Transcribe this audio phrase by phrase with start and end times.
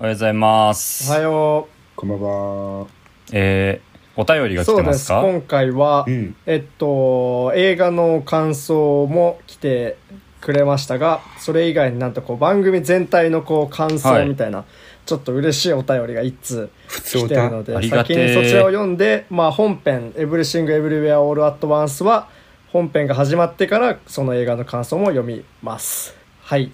[0.00, 1.10] おはようございます。
[1.10, 2.86] おはよこんばんは。
[3.32, 6.36] えー、お便りが来うそうです今回は、うん。
[6.46, 9.98] えっと映画の感想も来て
[10.40, 14.64] くれましたがそれ以外になんとこう番組全体のこう感はい想みたいな、
[15.04, 22.28] ちょっと嬉しいお便りが一通普通来てるのでありがて先えにそちらを読んで、まあ、本編「エブリシング・エブリウェア・オール・アット・ワンス」は
[22.68, 26.70] 本編が始まってからその映画の感想も読みますはい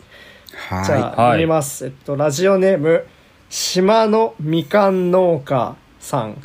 [0.55, 0.84] はい。
[0.84, 1.86] じゃあ、はい読みます。
[1.86, 3.06] えっと、ラジオネーム、
[3.54, 6.42] 島のみかん農家さん。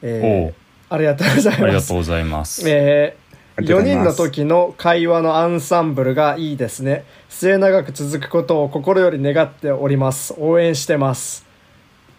[0.00, 1.88] えー、ありがとうございありがます。
[1.88, 2.62] とうございます。
[2.66, 7.04] えー、ありがとう4人の時の会話のアンサンブルがいいですね。
[7.28, 10.34] 末永く続くことを心より願っております。
[10.38, 11.44] 応援してます。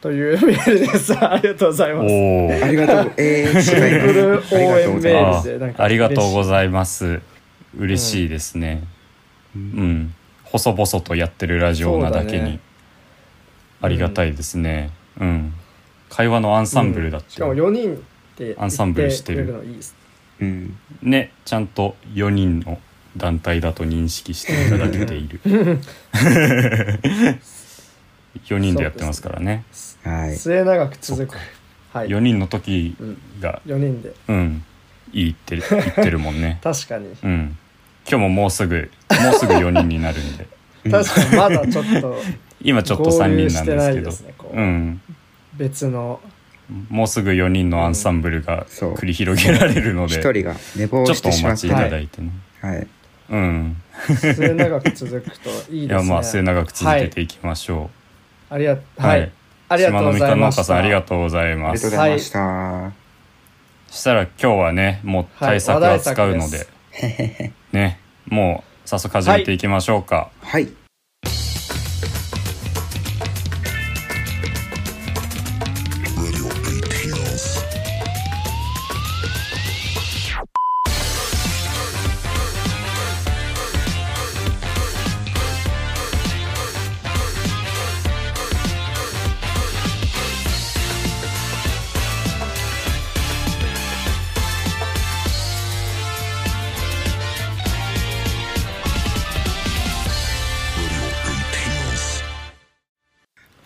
[0.01, 1.13] というメールです。
[1.17, 2.63] ありがとうございます。
[2.63, 3.13] ありがとう。
[3.17, 7.21] えー、シンプル応援メあールでなんかありがとうございます。
[7.75, 8.83] 嬉しいですね。
[9.55, 10.13] うん。
[10.43, 12.59] 細々とやってるラジオなだけに。
[13.81, 14.91] ありがたいですね。
[15.19, 15.53] うん。
[16.09, 17.31] 会話のアンサンブルだって。
[17.31, 17.99] しかも4人っ
[18.35, 19.95] てアンサンブルしてるのいいです。
[20.39, 20.77] うん。
[21.01, 22.79] ね、ちゃんと4人の
[23.17, 25.39] 団体だと認識していただけている。
[28.45, 29.65] 4人でやってますからね。
[30.03, 30.35] はい。
[30.35, 31.37] 末永く続く。
[31.91, 32.07] はい。
[32.07, 32.95] 4人の時
[33.41, 34.13] が、4人で。
[34.27, 34.63] うん、
[35.11, 36.59] いいってる言ってるもんね。
[36.63, 37.07] 確かに。
[37.23, 37.57] うん。
[38.09, 38.91] 今日ももうすぐ、
[39.21, 40.47] もうすぐ4人になるんで。
[40.89, 42.15] 確かにまだちょっと
[42.61, 45.01] 今ちょっと3人なんですけどすねこううん。
[45.55, 46.19] 別の
[46.89, 52.31] もうすぐ4人のアンサンブルが繰り広げられるので、一ちょ人が寝坊っとおしてしまっ待ちいただいてね。
[52.61, 52.87] はい。
[53.29, 53.81] うん。
[54.07, 57.89] 末永く続くといいいや、ですねまあ、末永く続けていきましょ
[58.49, 58.81] ありがう。
[58.97, 59.31] はい、
[59.69, 61.97] ありがとうございました島のみかん農家さん、ありがとうございあますりがとうご。
[61.97, 62.91] ざいました。
[63.87, 66.67] そしたら今日はね、もう対策は使うのはい話で、
[67.71, 70.29] ね、もう早速始めていきましょうか。
[70.41, 70.67] はい。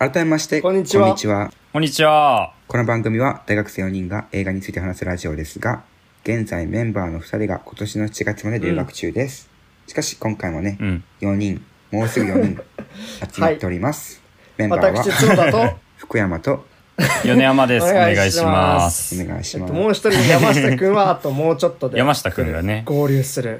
[0.01, 1.51] 改めまして、こんにちはこんにちは。
[1.73, 2.56] こんにちは。
[2.67, 5.84] この番組は大学生4人が映画について話すラジオですが、
[6.23, 9.51] 現在メンバーの2人が今年の7月まで留学中です。
[9.85, 11.03] しかし今回もね、うん。
[11.22, 12.59] 4人、もうすぐ4人
[13.31, 14.23] 集まっております。
[14.57, 16.66] メンバーは 福山と
[17.23, 17.85] 米山です。
[17.85, 19.72] おお願いしまますお願いします。
[19.72, 23.59] えっともう一人山下くんはあともうちょっとで山下くんがね合流する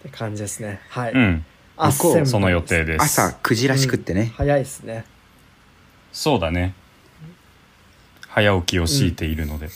[0.00, 1.44] って感じですねはい、うん。
[1.76, 3.02] あっせんその予定です。
[3.04, 5.04] 朝9時らしくってね、早いですね
[6.12, 6.74] そうだね。
[8.28, 9.68] 早起きを強いているので、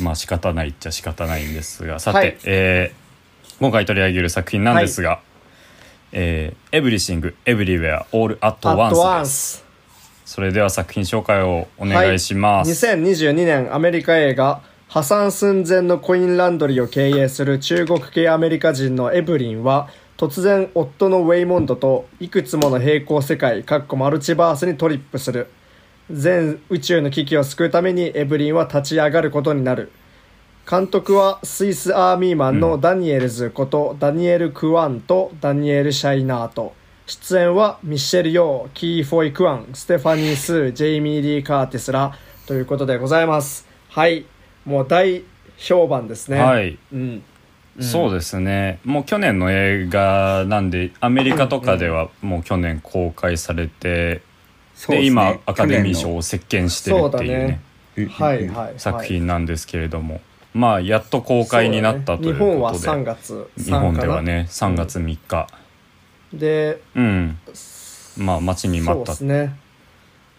[0.00, 2.36] まあ仕方ないっちゃ仕方ないんですが、さて、はい。
[2.44, 3.06] えー
[3.58, 5.20] 今回取り上げる作品なんですが、
[6.12, 8.68] えー、Everything, Everywhere, All at アット
[9.00, 9.64] ワンです。
[10.24, 12.86] スそれでは作品紹介をお願いします。
[12.86, 25.48] 2022年アメリカ映画破産寸前のコインランドリーを経営する中国系アメリカ人のエブリンは突然夫のウェイモンドといくつもの平行世界かっこマルチバースにトリップする。
[26.10, 29.92] 全宇宙の危機を救うためにエブリンは立ち上がることになる。
[30.68, 36.74] 監督はスイスアーミーマンのダニエルズことダニエル・クワンとダニエル・シャイナート
[37.06, 43.68] 出演はミッシェル・ヨー、キー・ホイ・クワン、ステファニー・スー、ジェイミー・リー・カーティスらということでございます。
[43.90, 44.24] はい。
[44.64, 45.22] もう大
[45.56, 46.38] 評判ですね。
[46.38, 46.78] はい。
[46.92, 47.22] うん
[47.80, 48.80] そうですね。
[48.84, 54.22] もう去年の映画なんで、アメリカとかではもう去年公開されて、うで
[54.76, 55.06] すね。
[55.06, 57.60] 今アカデミー賞を席巻してるっていうね、
[57.96, 60.20] 去年のはいはい作品なんですけれども、
[60.54, 65.46] まあ、やっと公開になったという日本はことで、3月日本では3ね、3月3日。
[66.32, 67.38] でうん。
[68.16, 69.54] まあ、待ちに待ったですね。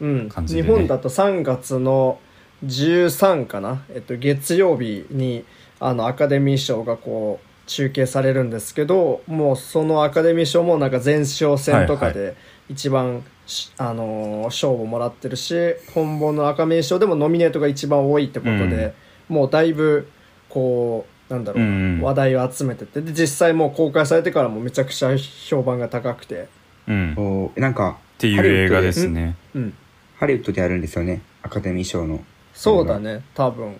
[0.01, 0.29] うん。
[0.29, 0.67] 感じでね。
[0.67, 2.19] 日本だと3月の
[2.65, 5.45] 13かな、えっと、月曜日に
[5.79, 12.35] あのアカデミー賞がこう中継されるんですけどもうそのアカデミー賞もなんか前哨戦とかはで
[12.69, 15.55] 一番し、あのー賞をもらってるし
[15.93, 18.93] 本物のアカデミー賞でもノミネートが一番多いってことで、
[19.29, 20.09] もうだいぶ
[20.49, 26.47] こうなんだろう、うん話題を集めててで実際もう公開されてからもめちゃくちゃ評判が高くて、
[26.87, 27.51] うん。
[27.55, 29.35] なんかていう映画ですね。
[29.53, 29.73] うん、
[30.17, 32.23] ハリウッドでやるんですよねアカデミー賞の
[32.53, 33.79] そうだね多分。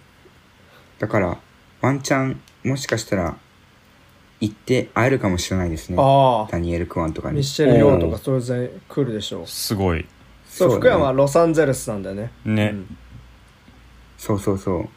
[1.00, 1.38] だから
[1.82, 3.38] ワンチャンもしかしたら
[4.40, 5.98] 行って会えるかもしれないですね。
[6.00, 6.52] ああ。
[6.52, 7.36] ダニエル・クワンとかに。
[7.36, 9.48] ミッシェル・ヨーとかそれぞれ来るでしょう。
[9.48, 10.06] すごい。
[10.48, 10.80] そうそうだね。
[10.80, 12.32] 福山はロサンゼルスなんだよね。
[12.46, 12.98] ね、うん
[14.18, 14.90] そうそうそう。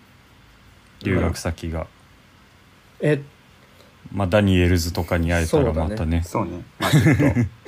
[1.05, 1.87] 留学先が、
[3.00, 3.23] え。
[4.12, 6.23] まあダニエルズとかに会えたらまたね。
[6.25, 6.62] そうね。
[6.79, 7.12] まあちょっと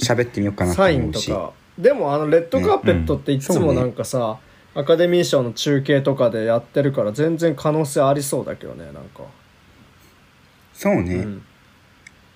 [0.04, 1.28] 喋ってみようかなとサイ思うし。
[1.30, 1.52] ンとか。
[1.78, 4.38] でもあのレッドカーペットっていつもなんかさ、
[4.74, 9.24] アカデミー賞の中継とかでやってるから全然可能性ありそうだけどねなんか、
[10.72, 11.14] そうね。
[11.16, 11.42] うん。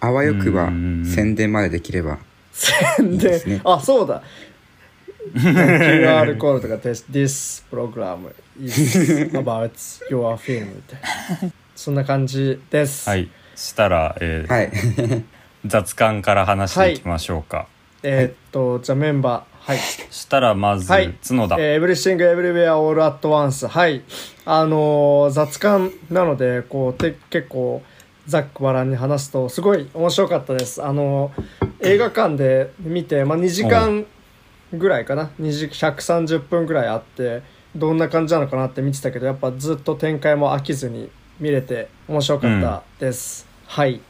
[0.01, 2.19] あわよくば宣伝までできれば。
[2.53, 3.13] 宣伝？
[3.13, 3.61] いいですね。
[3.65, 4.23] あそうだ。
[5.35, 9.73] QR コードとか This program is about
[10.11, 11.01] your film みたい
[11.43, 13.29] なそんな感じです、はい。
[13.57, 15.25] したら、えーはい。
[15.65, 17.67] 雑感から話していきましょうか、
[18.05, 19.79] えーっとじゃあメンバーはい。
[19.79, 21.13] したらまず、はい。
[21.27, 24.03] 角田、えー、Everything Everywhere All at Once はい。
[24.45, 27.83] あのー雑感なのでこうて結構
[28.29, 30.85] ざっくばらんに話すとすごい面白かったです。
[30.85, 34.07] あのー映画館で見て、まあ、2時間
[34.73, 37.43] ぐらいかな？2時130分ぐらいあって
[37.75, 41.11] どんな感じなのかなって見てたけどやっぱずっと展開も飽きずに
[41.41, 44.01] 見れて面白かったです、はい。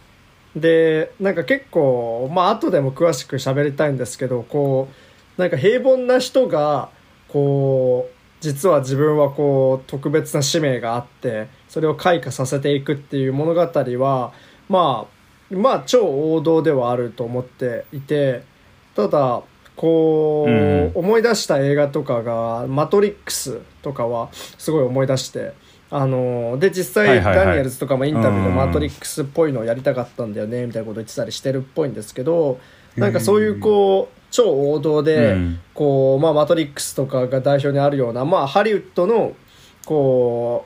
[0.54, 5.05] でなんか結構まあ後でも詳しく喋りたいんですけどこう
[5.36, 6.90] なんか平凡な人が
[7.28, 14.32] こう実は自分はこう特別な使命があってそれを開花させていくっていう物語は
[14.68, 18.42] まあまあ超王道ではあると思っていて
[18.94, 19.42] ただ
[19.76, 20.92] こう、うん。
[20.94, 25.52] 思い出した映画とかが「マトリックス」とかはすごい思い出して
[25.90, 28.54] あので実際ダニエルズとかもインタビューで「うん。
[28.56, 32.58] マトリックス」っぽいのをやりたかったんだよねみたいなこと言ってたりしてるっぽいんですけど
[32.96, 39.34] なんかそういうこう超王道で、うんこう、まあ、マトリックスとかが代表にあるような、まあ、ハリウッドの、
[39.84, 40.64] こ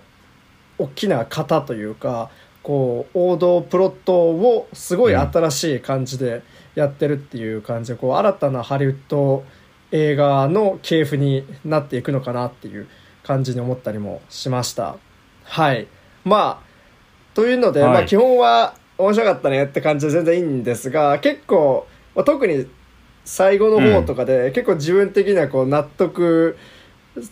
[0.78, 2.30] う、大きな型というか、
[2.62, 6.42] こう、王道プロットをすごい新しい感じで
[6.76, 9.44] やってるっていう感じで、こう、新たなハリウッド
[9.90, 12.86] 映画の系譜になっていくのかなっていう
[13.24, 14.96] 感じに思ったりもしました。
[15.42, 15.88] はい。
[16.24, 22.66] まあ、というので、はいまあ、基本は面白かったねって感じで全然いいんですが、結構、まあ特に
[23.24, 26.56] 最後の方とかで、結構自分的にはこう納得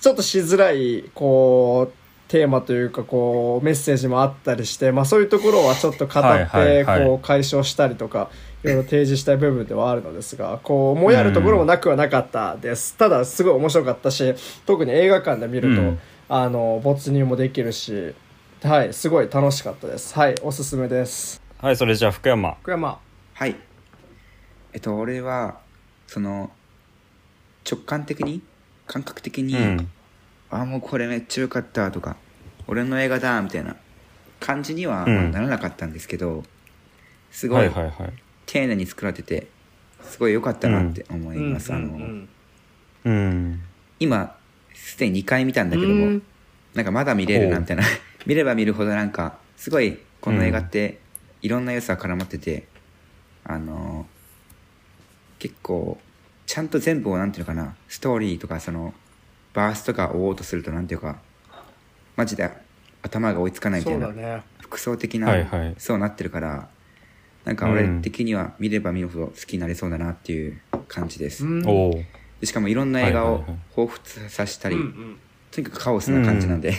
[0.00, 8.30] ちょっとしづらいこうテーマというかこうメッセージもあったりして、まあ、そういうところはちょっと語はいってこう解消したりとか
[8.64, 14.34] いろいろ提示したい部分ではあるのですがこうもやるところもなくはなかったです、ただすごい面白かったし
[14.66, 15.98] 特に映画館で見ると、うん。
[16.30, 18.14] あの没入もできるし
[18.62, 20.14] はいすごい楽しかったです。
[20.14, 21.40] はいおすすめです。
[21.58, 22.58] はいそれじゃあ福山。
[22.62, 23.00] これはま
[23.32, 23.56] はい。
[24.72, 25.60] えっと、俺は、
[26.08, 26.50] その、
[27.70, 28.42] 直感的に、
[28.86, 29.90] 感覚的に、うん。
[30.50, 32.16] あ、もうこれめっちゃ良かったとか、
[32.66, 33.76] 俺の映画だ、みたいな
[34.40, 36.42] 感じにはならなかったんですけど、
[37.30, 37.70] すごはい
[38.46, 39.46] 丁寧に作られてて、
[40.02, 41.72] すごい良かったなって思います。
[41.72, 41.98] あの、
[43.04, 43.60] うん。
[44.00, 44.34] 今、
[44.74, 46.22] すでに2回見たんだけども、うん。
[46.74, 47.82] なんかまだ見れるなみたいな
[48.24, 50.98] 見れば見るほどなんかすごいこの映画って
[51.42, 52.66] いろんな良さが絡まってて、
[53.44, 54.06] あの
[55.38, 55.98] 結構
[56.46, 58.94] ちゃんと全部をなんていうのかなストーリーとかその
[59.54, 61.18] バースとか追おうとするとなんていうか
[62.16, 62.50] マジで
[63.02, 64.42] 頭が追いつかないみたいな、ね。
[64.60, 65.74] 複層的な、はいはい。
[65.78, 66.68] そうなってるから
[67.44, 71.62] なんか俺うん的には見れば見るほど好きになれそうだなっていう感じです、うん。
[71.62, 72.06] で
[72.44, 73.58] しかもいろんな映画をはいはいはい。
[73.76, 75.18] 彷彿させたり、うんうん。
[75.50, 76.74] とにかくカオスな感じなんで、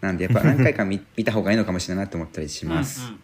[0.00, 3.20] なんでやっぱ何回か見 見た方がいいのかもしれないなと思ったりします、うんうん。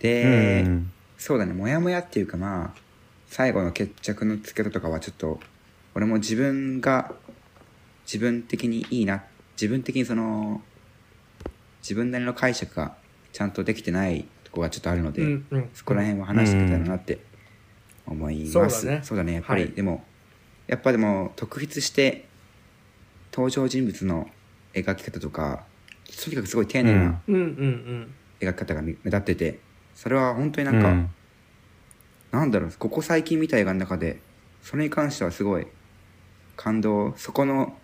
[0.00, 0.92] で、うん。
[1.18, 2.89] そうだねモヤモヤっていうかまあ
[3.30, 5.38] 最後の決着のつけ方とかはちょっと
[5.94, 7.12] 俺も自分が
[8.04, 9.22] 自分的にいいな
[9.52, 10.60] 自分的にその
[11.80, 12.96] 自分なりの解釈が
[13.32, 15.70] ちゃんとできてないとこがちょっとあるので、うんうん。
[15.72, 17.20] そこら辺は話していけたらなって
[18.04, 19.00] 思います、そうだね。
[19.04, 19.34] そうだね。
[19.34, 19.72] やっぱり、はい。
[19.72, 20.04] でも
[20.66, 22.26] やっぱでも特筆して
[23.32, 24.28] 登場人物の
[24.74, 25.64] 描き方とか
[26.24, 27.34] とにかくすごい丁寧なうん。
[27.34, 29.60] うんうん描き方が目目立ってて
[29.94, 31.10] それは本当になんか、うん
[32.32, 34.20] なんだろうここ最近見た映画の中で
[34.62, 35.66] それに関してはすごい
[36.56, 37.76] 感動そこの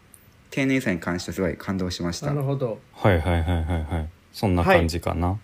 [0.51, 2.27] 丁寧さに関してはすごい感動しました。
[2.27, 2.79] なるほど。
[2.93, 4.09] はいはいはいはいはい。
[4.33, 5.39] そんな感じかな。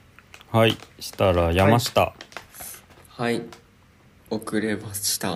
[0.50, 2.14] はい、したら山下。
[3.09, 3.42] はい。
[4.30, 5.35] 遅れました。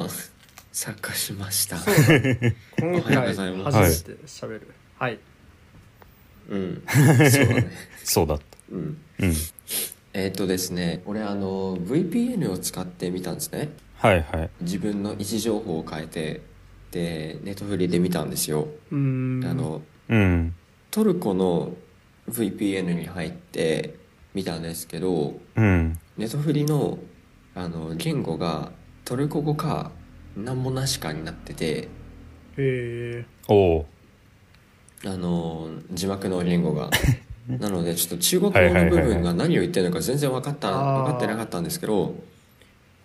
[0.73, 1.77] 参加しました。
[2.79, 3.79] 今おはよう回ございます。
[3.79, 4.75] 初めて喋る。
[4.99, 5.19] はい。
[6.49, 6.83] うん。
[6.87, 7.71] そうだね。
[8.05, 8.45] そうだった。
[8.71, 8.99] うん。
[9.21, 9.35] うん
[10.19, 13.69] えっ、とですね俺あの VPN を使ってみたんですね。
[13.97, 14.51] はいはい。
[14.63, 16.41] 自分の位置情報を変えて
[16.91, 20.55] でネットフリで見たんですよ、うーんあのうん。
[20.91, 21.75] トルコの
[22.31, 23.97] VPN に入って
[24.33, 25.99] 見たんですけどうん。
[26.17, 26.99] ネトフリの
[27.55, 28.73] あの言語が
[29.05, 29.93] トルコ語か
[30.35, 31.67] 何もなしかになってて。
[31.67, 31.89] へ
[32.57, 33.87] えおお
[35.05, 36.89] あの字幕の言語が
[37.49, 42.15] なのでちょっと中国語の部分が何を言ってるのか全然分かった分かってなかったんですけど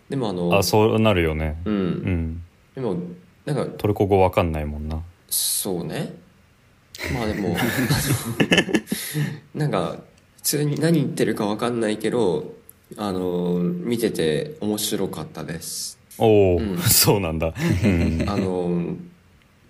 [0.09, 1.61] でもあのあそうなるよね。
[1.63, 2.43] うん、うん。
[2.75, 2.97] でも
[3.45, 5.01] なんかトルコ語わかんないもんな。
[5.29, 6.13] そうね。
[7.13, 7.59] まあでもあの
[9.55, 10.01] なんか
[10.35, 12.55] 普通に何言ってるか分かんないけど
[12.97, 15.97] あの見てて面白かったです。
[16.17, 16.77] おお、うん。
[16.83, 18.95] そうなんだ、うん、あの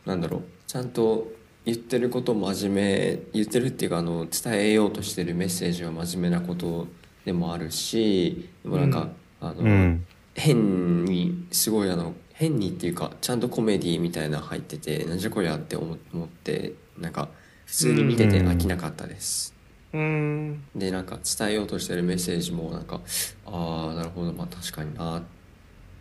[0.07, 0.41] なんだろう。
[0.65, 1.31] ちゃんと
[1.65, 6.88] 言ってること真面目言ってるっていうかあの伝えようとしてるメッセージは真面目なこと
[7.25, 10.06] でもあるしでもなんか、あの、うん。
[10.36, 17.30] 変にすごいあの変にっていうかちゃんとコメディみたいなの入っててなんじゃこりゃって思思ってなんか
[17.65, 19.53] 普通に見てて飽きなかったです、
[19.94, 20.63] うん。
[20.75, 23.01] でなんか伝えようとしてるメッセージもなんか
[23.46, 25.24] ああなるほどまあ確かになっ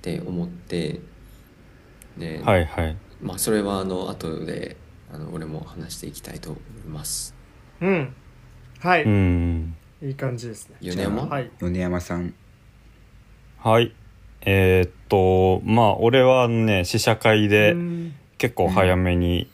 [0.01, 1.01] て思って
[2.17, 2.41] ね。
[2.45, 2.97] はいはい。
[3.21, 4.77] まあそれはあの後で
[5.13, 7.35] あの俺も話していきたいと思います。
[7.81, 8.15] うん。
[8.81, 9.77] はい、うん。
[10.03, 10.77] いい感じですね。
[10.81, 11.27] 米山？
[11.27, 11.51] はい。
[11.59, 12.35] 米山さん。
[13.59, 13.95] はい。
[14.43, 18.15] えーっとまあ俺はね試写会でうん。
[18.39, 19.51] 結構早めに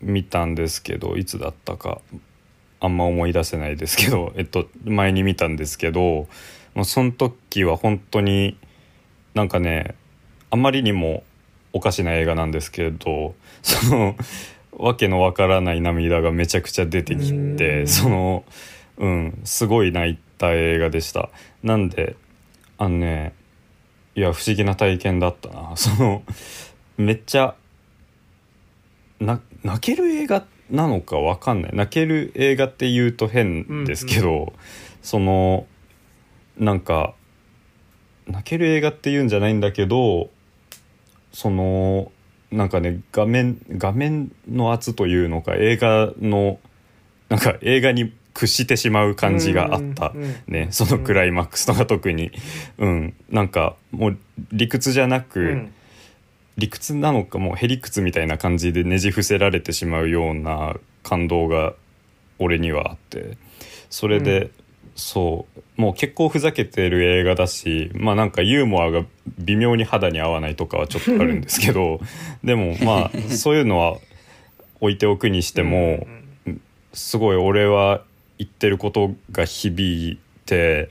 [0.00, 2.00] 見たんですけど、いつだったか
[2.80, 6.26] あんま思い出せないですけど、 えっと、前に見たんですけど
[6.74, 8.56] もうその時は本当に
[9.34, 9.94] なんかね
[10.50, 11.22] あまりにも
[11.74, 14.16] おかしな映画なんですけどその
[14.78, 17.56] わけのわからない涙がめちゃくちゃ出てきうん。
[17.56, 18.44] てその
[18.96, 21.30] うんすごい泣いた映画でした。
[21.62, 22.16] なんで
[22.78, 23.34] あのね
[24.14, 25.72] いや不思議な体験だったな。
[25.76, 26.22] その
[26.96, 27.54] めっちゃ
[29.20, 31.70] な泣ける映画なのかわかんない。
[31.74, 34.52] 泣ける映画って言うと変ですけど、
[35.02, 35.66] その
[36.56, 37.14] なんか
[38.26, 40.28] 泣ける映画って言うんじゃないんだけど
[41.32, 42.12] その
[42.50, 46.58] なんかね画面画面の圧というのか映画の
[47.28, 50.12] なんか映画に屈してしまう感じがあった
[50.46, 50.68] ね。
[50.70, 52.30] そのクライマックスとか特に。
[52.78, 53.14] うん。
[53.30, 54.18] なんかもう
[54.52, 55.72] 理屈じゃなく、うん。
[56.56, 61.74] 理屈なのかもうへりくつみたいな感じでねじ伏せられてしまうような感動が
[62.38, 63.36] 俺にはあって。
[63.90, 64.50] それで、うん。
[64.94, 69.04] そうもう結構ふざけてる映画だしまあなんかユーモアが
[69.38, 72.00] 微妙に肌に合わないとかはちょっとあるんですけど
[72.42, 73.96] でもまあそういうのは
[74.80, 76.06] 置いておくにしても、
[76.92, 78.04] すごい俺は
[78.38, 80.88] 言ってることが響いて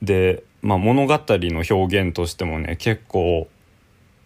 [0.00, 3.48] で、まあ、物語の表現としてもね結構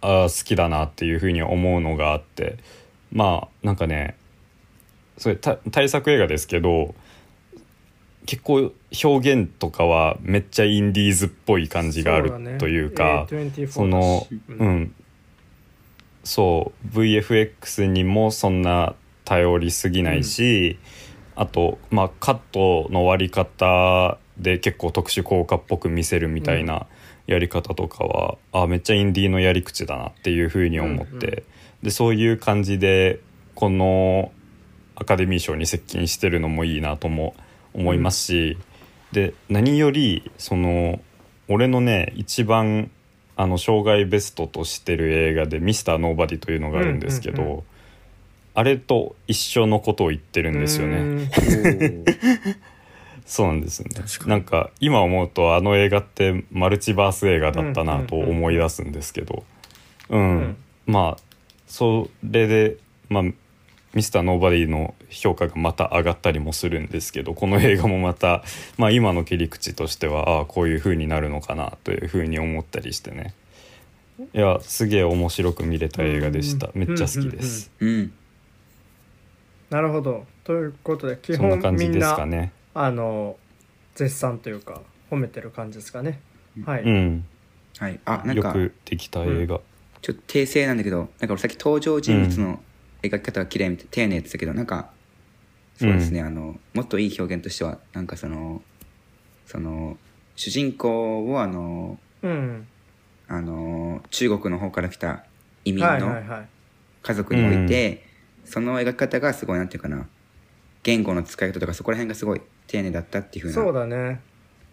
[0.01, 2.59] あー好きだなっていうふうに思うのがあって
[3.13, 4.17] まあなんかね
[5.19, 6.95] それた大作映画ですけど
[8.27, 8.73] 結構
[9.05, 13.27] 表現とかはめっちゃインディーズっぽい感じがあるというか。
[13.31, 14.41] A24 そのだし。
[14.49, 14.95] うん、
[16.25, 20.79] そう VFX にもそんな頼りすぎないし、
[21.35, 26.87] あと、まあ、カットの割り方で結構特殊効果っぽく見せるみたいな
[27.27, 31.43] やり方とかは、あめっちゃインディーのやり口だなっていうふうに思って、うんうん
[31.83, 33.21] でそういう感じで
[33.55, 34.33] この
[34.97, 37.46] アカデミー賞に接近してるのもいいなとも思
[37.95, 38.59] いますし、
[39.13, 41.01] で何よりその
[41.49, 42.91] 俺のね一番
[43.37, 47.63] あの障害ベストとしてる映画で「ミスターノーバディ」というのがあるんですけど、うんうんう
[48.57, 50.97] あれと一緒のことを言ってるんですよね。
[50.97, 51.29] うん。
[53.27, 54.03] そうなんですよね。
[54.27, 59.45] なんか今思うとあの映画ってマルチバース映画だったなと思い出すんですけど。
[60.09, 60.57] うん、うん。
[60.87, 61.23] まあ
[61.67, 62.79] それで
[63.11, 63.25] まあ
[63.95, 68.43] ミスターノーバディの評価がまた上がったりもするんですけどこの映画もまた、
[68.77, 73.35] まあ、今の切り口としてはああこういう風になるのかなという風に思ったりしてね。
[74.33, 76.69] いやすげえ面白く見れた映画でした。
[76.69, 78.13] うんめっちゃ好きです、うん
[79.71, 80.25] なるほど。
[80.45, 83.37] ということで基そんな本みん感じですかなねあの
[83.95, 86.21] 絶賛というか褒めてる感じですかね。
[86.65, 87.25] はい、うん。
[87.79, 88.01] はい。
[88.05, 89.61] あなんよかくできた映画、
[90.03, 92.61] ちょっと訂正なんだけどなんか俺さっき登場人物の
[93.11, 94.91] 描き方が綺麗みたいな丁寧って言ったけどなんか
[95.79, 98.63] そうですね、あのもっといい表現としてはなんかその
[99.45, 99.99] その
[100.35, 102.67] 主人公をあのうん。
[103.29, 105.25] あの中国の方から来た
[105.65, 106.49] 移民はいのはいはい。
[107.03, 108.05] 家族において、
[108.45, 110.07] その描き方がすごいなんていうかな
[110.83, 113.55] 言語の使い方とかそこら辺がすごい丁寧だったっていうふうな。
[113.55, 114.21] そうだね。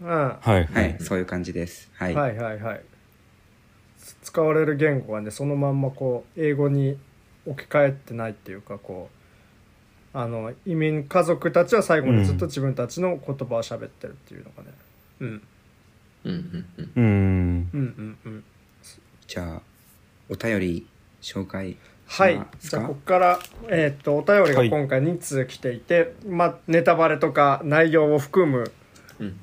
[0.01, 0.07] うん。
[0.07, 0.65] ははい。
[0.65, 1.89] はい、そういう感じです。
[1.95, 2.13] はい。
[2.13, 2.81] い、はいはい
[4.21, 6.97] 使われる言語がねそのまんまこう英語に
[7.45, 9.09] 置き換えてないっていうかこ
[10.13, 14.69] うあの移民家族たちは最後にずっと自分たちの言葉を喋ってるっていうのがね。
[15.21, 15.41] うん。
[16.25, 16.91] うんうんうん。
[16.95, 17.69] うん。
[17.73, 18.43] うんうん。
[19.27, 19.61] じゃあ
[20.29, 20.87] お便り
[21.21, 22.39] 紹介はい。
[22.59, 28.71] じゃあここから、えーと、お便りが今回2通来ていて、はい、まあ、ネタバレとか内容を含む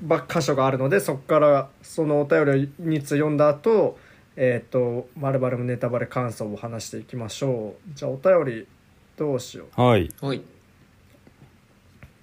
[0.03, 2.55] ば箇所があるので、そこからそのお便りを
[2.87, 3.99] 2通読んだ後
[4.43, 7.95] えっ、とまるまるネタバレ感想を話していきましょう。
[7.95, 8.67] じゃあお便り
[9.19, 9.81] どうしよう。
[9.81, 10.09] はい。
[10.23, 10.41] はい。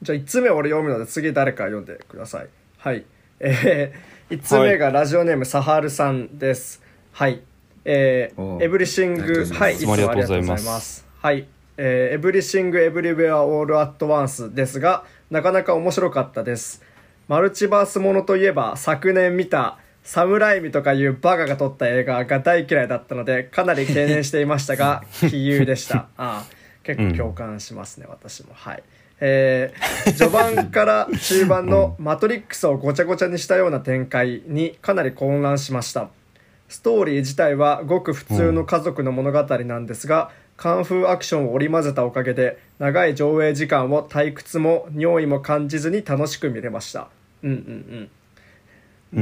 [0.01, 2.47] じゃあ1つ目俺読むので次誰か読んでください。
[2.79, 3.05] はい。
[3.39, 6.81] えー、 1つ目がラジオネームサハルさんです。
[7.11, 7.43] はい。
[7.85, 9.75] えー、おうエブリシングはい。
[9.75, 11.05] いつもありがとうございいつもありがとうございまます。
[11.21, 11.47] はい。
[11.77, 16.81] えー、エブリシングエブリウェアオールアットワンスですがなかなか面白かったです。
[17.27, 26.07] マルチバースものといえば昨年見たサムライミとかいうバカが撮った映画が大嫌いだったのでかなり敬遠していましたが 杞憂でした。
[26.15, 26.45] ああ
[26.83, 28.53] 結構共感しますね、私も。
[28.53, 28.83] はい。
[29.19, 36.07] えー 序盤から中盤の「マトリックス」をごちゃごちゃにしたような展開にかなり混乱しました。
[36.69, 47.09] ストーリー自体はごく普通の家族の物語なんですが、カンフーアクションを織り交ぜたおかげで長い上映時間を退屈も尿意も感じずに楽しく見れました。
[47.43, 47.59] うんうんう
[48.03, 48.09] ん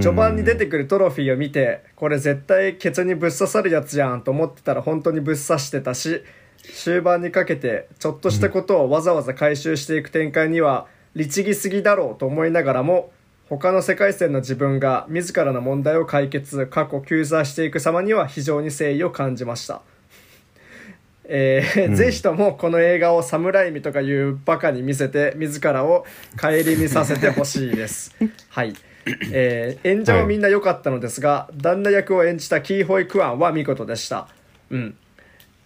[0.01, 6.23] 序盤に出てくるトロフィーを見てこれ絶対ケツにぶっ刺さるやつやんと思ってたら本当にぶっ刺してたし
[6.57, 13.11] 終盤にかけてちょっとしたことをわざわざ回収していく展開には律儀すぎだろうと思いながらも
[13.47, 19.81] 他の世界線の自分が自らの問題を解決過去救済していく様には非常に誠意を感じました。
[21.27, 26.05] えーぜひともこの映画をサムライミとかいうバカに見せて自らを
[26.39, 28.15] 顧みさせてほしいです。
[28.49, 28.73] はい。
[29.31, 34.27] えー演者もみんな良かったのですが、旦那役を演じたキーホイ・クアンは見事でした。
[34.69, 34.97] うん。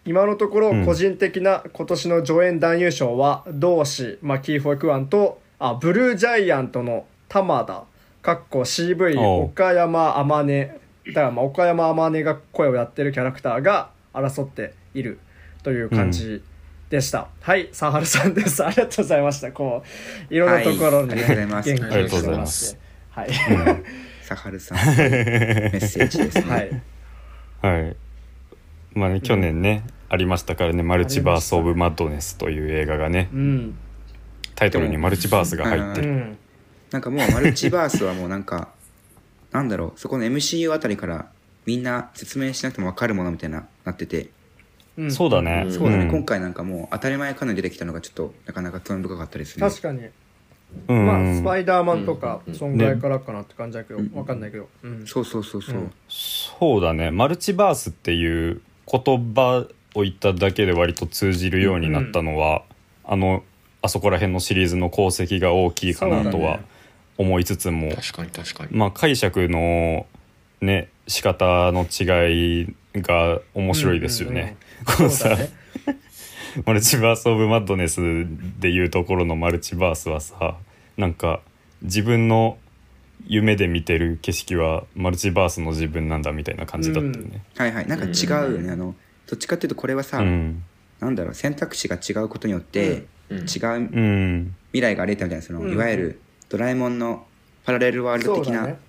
[0.06, 0.86] 今のところうん。
[0.86, 7.84] 個人的な今年の助演男優賞は同志、まあ、キーホイ・クアンとあブルージャイアントの玉田
[8.22, 10.48] かっこ CV 岡山天音
[11.08, 15.20] だからまあ岡山天音が声をやってるキャラクターが争っている
[15.64, 16.42] という感じ
[16.90, 18.66] でした、はいサハルさんです。
[18.66, 19.52] ありがとうございました。
[19.52, 19.84] こ
[20.30, 21.70] ういろんなところに、はいありがとうございます。
[21.70, 22.89] 元気をありがとうございましてす
[23.20, 23.84] はい、
[24.22, 26.44] サハルさんメッセージですね、
[27.62, 27.82] はい。
[27.84, 27.96] はい。
[28.94, 33.30] まあね去年ね、ありましたからね「マルチバース・オブ・マッドネス」という映画がね。
[33.34, 33.78] うん。
[34.56, 36.10] タイトルにマルチバースが入ってる。
[36.10, 36.38] うん。
[36.92, 38.70] なんかもうマルチバースはもうなんか
[39.52, 40.00] なんだろう。
[40.00, 41.30] そこの MCU あたりから
[41.66, 44.30] みんな説明しなくても分かるものみたいななってて。
[44.98, 45.12] うん。
[45.12, 45.74] そうだね、うん。
[45.74, 49.70] そうだね、ん今回なんかもう当たり前かのように出てきたのがちょっとなかなか興味深かったですね。
[49.70, 50.02] 確かに、
[50.88, 51.06] うん。
[51.06, 52.56] まあスパイダーマンとかうん。
[52.56, 54.10] そんぐらいからかなって感じだけど、ね。
[54.14, 55.06] わかんないけど、うん。
[55.06, 55.92] そうそうそうそう、うん。
[56.08, 57.12] そうだね。
[57.12, 62.64] マルチバースっていう言葉を言っただけで割と通じるようになったのは、
[63.04, 63.44] あの
[63.82, 66.66] あそこら辺のシリーズの功績が大きいかなとはそうだね。
[67.18, 70.06] 思いつつも、確かに確かに、まあ解釈の
[70.62, 74.58] ね仕方の違いが面白いですよね。
[74.86, 75.50] このうだね
[76.66, 78.02] マルチバース・オブ・マッドネス
[78.60, 80.58] でいうところのマルチバースはさ
[80.98, 81.42] なんか
[81.82, 82.58] 自分の
[83.26, 87.44] 夢で見てる景色はマルチバースの自分なんだみたいな感じだったよね。
[87.58, 87.88] はいはい。
[87.88, 88.96] なんか違うよね、あの
[89.28, 90.64] どっちかっていうとこれはさ、うん、
[91.00, 93.38] なんだろう選択肢が違うことによって、うん。
[93.40, 95.74] 違ううん、未来がありえたみたいなその、うん。
[95.74, 97.28] いわゆるドラえもんの
[97.66, 98.80] パラレルワールド的な、ね。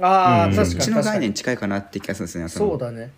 [0.00, 0.54] ああ、うん。
[0.54, 2.48] 確そっちの概念近いかなって気がするんですね。
[2.48, 3.10] そのそうだね。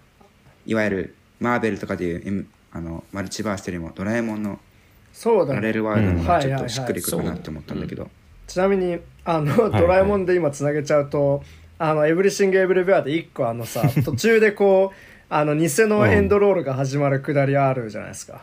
[0.67, 4.59] いわゆるマーベルとかでいう、M、あのマルチバースよりもドラえもんの
[5.13, 8.11] そうだラレルワールドの方がちょっうんとしっくりくるかなって思ったんだけど、
[8.49, 9.81] ちなみにあの、いはい。
[9.81, 11.45] ドラえもんで今つなげちゃうと
[11.79, 14.97] あのエブリシング・エブリベアで一個あのさ 途中でこう
[15.31, 18.43] あの偽のエンドロールが始まるくだりあるじゃないですか、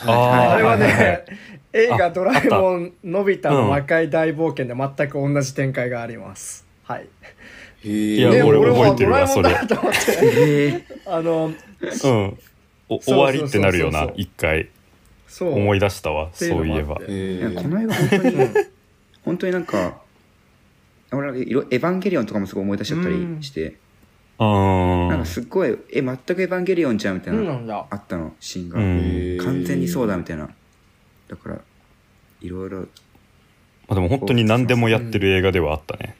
[0.00, 1.24] あーあれはね、はいはいはい。
[1.72, 6.66] 映画「ドラえもあんのび太の魔界大冒険」で全く同じ展開があります。
[6.84, 7.08] はい。
[7.84, 9.98] いやね俺覚えてるわドラえもんだと思って。
[10.20, 12.38] ええあのうん、
[13.00, 14.68] 終わりってなるよな一回。
[15.26, 15.54] そう。
[15.54, 16.96] 思い出したわそういえば。
[16.96, 18.36] この映画本当に
[19.24, 20.02] 本当になんか
[21.12, 23.76] 俺なんかいろエヴァンゲリオンとかもすごい思い出しちゃったりして、
[24.38, 25.06] うー。
[25.06, 29.38] んなんかすっごいえ全くエヴァンゲリオンじゃんみたいな、あったのシーンが、うん。
[29.44, 30.48] 完全にそうだみたいな。
[31.28, 31.60] だから
[32.40, 32.86] いろいろま
[33.90, 36.16] あでも本当に何でもやってる映画ではあったね、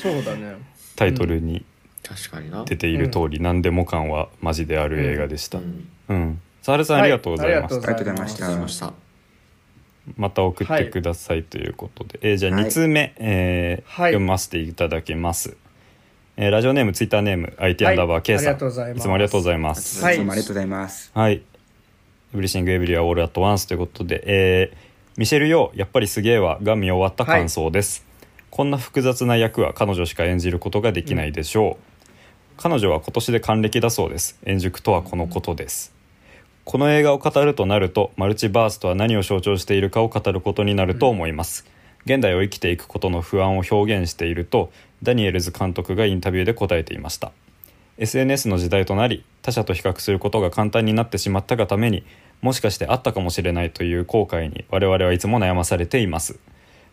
[0.00, 0.56] そうだね。
[0.96, 1.64] タイトルに
[2.06, 2.64] 確かにな。
[2.64, 5.58] 出ている通り、何でも感はマジである映画でした。
[5.58, 5.62] う
[6.08, 8.44] うん、んサハルさんありがとうございました、はありがとうございまありがとうございました。
[8.46, 9.06] ありがとうございました
[10.16, 12.64] また送ってくださいということで、えーじゃあはい。
[12.64, 14.12] 2通目、えーはい。
[14.12, 15.56] 読ませていただけます、
[16.36, 19.02] えーラジオネームツイッターネーム IT アンダーバー K さん、ありがとうございます。
[19.02, 20.04] つもありがとうございます。
[20.04, 20.14] はい。
[20.14, 21.34] いつもありがとうございます、はい。
[21.34, 21.42] エ
[22.32, 28.04] ブリシング・エブリウェア・オール・アット・ワンスということで、えーミシェル・ヨー、やっぱりすげえわが見終わった感想です、
[28.50, 31.95] こんな複雑な役は彼女しか演じることができないでしょう。
[32.56, 34.38] 彼女は今年で還暦だそうです。
[34.44, 35.94] 円熟とはこのことです。
[36.64, 41.64] この映画を語るとなるとマルチバースとは何を象徴しているかを語ることになると思います、
[42.06, 47.30] 現代を生きていくことの不安を表現しているとダニエルズ監督がインタビューで答えていました
[47.98, 52.04] SNS の時代となり他者と比較することが簡単になってしまったがために
[52.42, 56.38] もしかしてあったかもしれないという後悔に我々はいつも悩まされています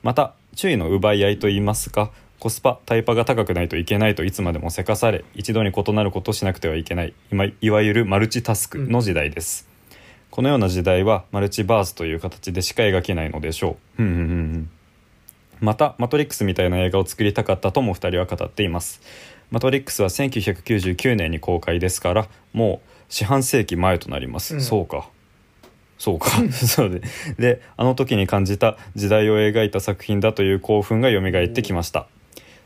[0.02, 9.68] また注意の奪い合いといいますかコスパタイパが高くないといけないといつまでもせかされ一度に異なることをしなくてはいけない今いわゆるマルチタスクの時代です、
[10.30, 14.02] このような時代はマルチバースという形でしか描けないのでしょう。
[15.62, 19.02] また「マトリックス」みたいな映画を作りたかったとも2人は語っています。
[19.52, 24.62] マトリックスは1999年に公開ですからもう四半世紀前となります、うん。
[24.62, 25.08] そうか。
[26.00, 26.30] そうか。
[26.52, 27.02] そうで
[27.38, 32.08] であの時に感じた時代を描いた作品だという興奮が蘇ってきました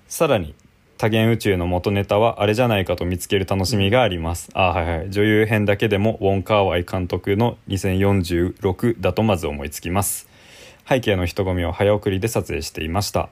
[0.08, 0.56] さらに
[0.98, 5.12] 多元宇宙の元ネタはあれじゃないかと見つける楽しみがあります、あはいはい。
[5.12, 10.28] 女優編だけでもウォン・カーワイ監督の2046だとまず思いつきます。
[10.90, 13.30] 背景の人混みを早送りで撮影していました。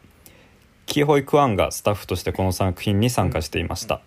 [0.86, 4.02] キーホイ・クワンがスタッフとしてこの作品に参加していました。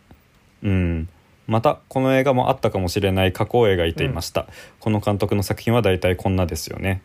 [0.63, 1.09] うん。
[1.49, 4.47] またこの映画もあったかもしれない過去を描いていました、
[4.79, 7.01] この監督の作品は大体こんなですよね。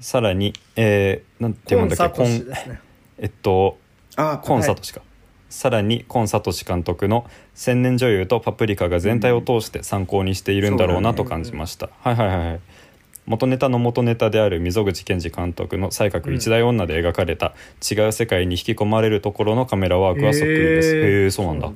[0.00, 2.16] さらにえー、なんていうんだっけ？
[2.16, 2.80] コンね。
[3.18, 3.78] えっと
[4.16, 5.02] あコンサトシか、
[5.48, 12.60] さらにコンサトシ監督の「千年女優」と「パプリカ」が全体を通して参考にしているんだろうなと感じました、はいはいはいはい。
[13.26, 17.54] 元ネタの元ネタである溝口健二監督の「才覚一代女」で描かれた
[17.90, 20.96] 違う世界に引き込まれるところのカメラワークはそっくりです。
[20.96, 21.70] へえそうなんだ。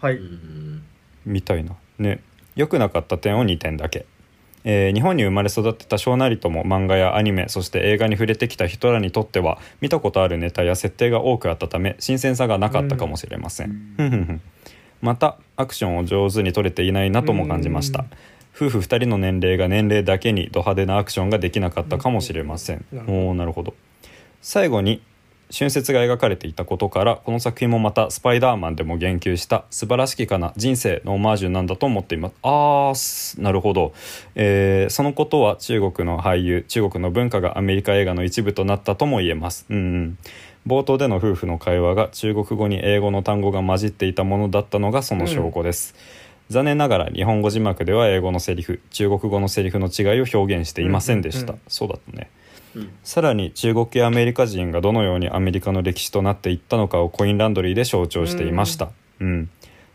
[0.00, 0.82] はい、うん。
[1.24, 1.76] みたいな。
[1.98, 2.20] ね。
[2.56, 4.04] 良くなかった点を2点だけ、
[4.64, 14.40] えー日本に生まれ育ってた小なりとも漫画やアニメそして映画に触れてきた人らにとっては見たことあるネタや設定が多くあったため新鮮さがなかったかもしれません、ふん
[15.02, 18.02] またアクションを上手に撮れていないなとも感じました。
[18.02, 18.06] うん。
[18.54, 22.98] 夫婦2人の年齢が年齢だけにド派手なアクションができなかったかもしれません、うん。
[23.00, 23.74] おーなるほど。
[24.40, 25.02] 最後に
[25.52, 30.52] 春節が描かれていたことからこの作品もまた「スパイダーマン」でも言及した素晴らしきかな。
[30.56, 32.34] 人生のオマージュなんだと思っています。
[32.42, 33.40] あーす。
[33.40, 33.92] なるほど、
[34.34, 39.66] えーそのことは中国の俳優中国の文化がアメリカ映画の一部となったとも言えます。
[39.68, 40.18] うん、うん、
[40.66, 45.94] 冒頭での夫婦の会話が中国語に英語の単語が混じっていたものだったのがその証拠です、
[46.48, 51.60] 残念ながら日本語字幕では英語のセリフ中国語のセリフの違いを表現していませんでした、うんうん。
[51.68, 52.30] そうだったね
[52.76, 52.90] うん。
[53.02, 59.50] さらに中国系アメリカ人がどのようにアメリカの歴史となっていったのかをコインランドリーで象徴していました、うん。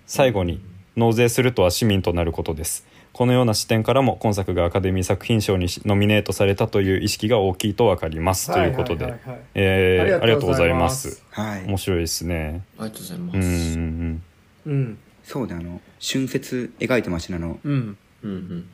[0.06, 0.62] 最後に
[0.96, 2.86] 納税するとは市民となることです。
[3.14, 9.12] このような視点からも今作がアカデミー作品賞にノミネートされたという意識が大きいと分かります、ということで、
[9.56, 11.24] えーありがとうございます。
[11.32, 11.66] はい。
[11.66, 12.64] 面白いですね。
[12.78, 13.78] ありがとうございまうんうす。
[13.80, 14.22] ん
[14.68, 14.98] うん。
[15.24, 17.60] そうだあの春節描いてましたねあの。
[17.64, 17.98] うんうん。
[18.22, 18.68] うん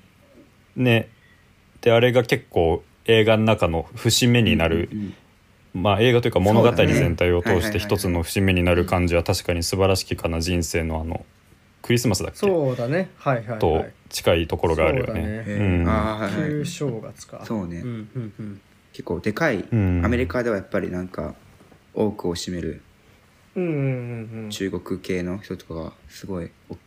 [0.76, 0.84] うん。
[0.84, 1.08] ね。
[1.80, 5.14] であれが結構映画の中の節目になる、うん
[5.76, 10.40] まあ映画というか物語全体を通して一つの節目になる感じは確かに素晴らしきかな。
[10.40, 11.26] 人生のあの
[11.82, 12.38] クリスマスだっけ？
[12.38, 13.10] そうだね。
[13.18, 13.60] はいはいはい。
[13.60, 15.14] と近いところがあるよね。
[15.14, 15.44] そうだね。
[15.48, 15.82] へうん。
[15.82, 16.36] いはい。
[16.48, 17.42] 旧正月か。
[17.44, 17.78] そうね。
[17.80, 18.62] うんうんうん。
[18.92, 20.06] 結構でかい、うん。
[20.06, 21.34] アメリカではやっぱりなんか
[21.96, 22.84] 多くを占める
[23.56, 24.50] うんうんうんうん。
[24.52, 26.78] 中国系の人とかがすごいお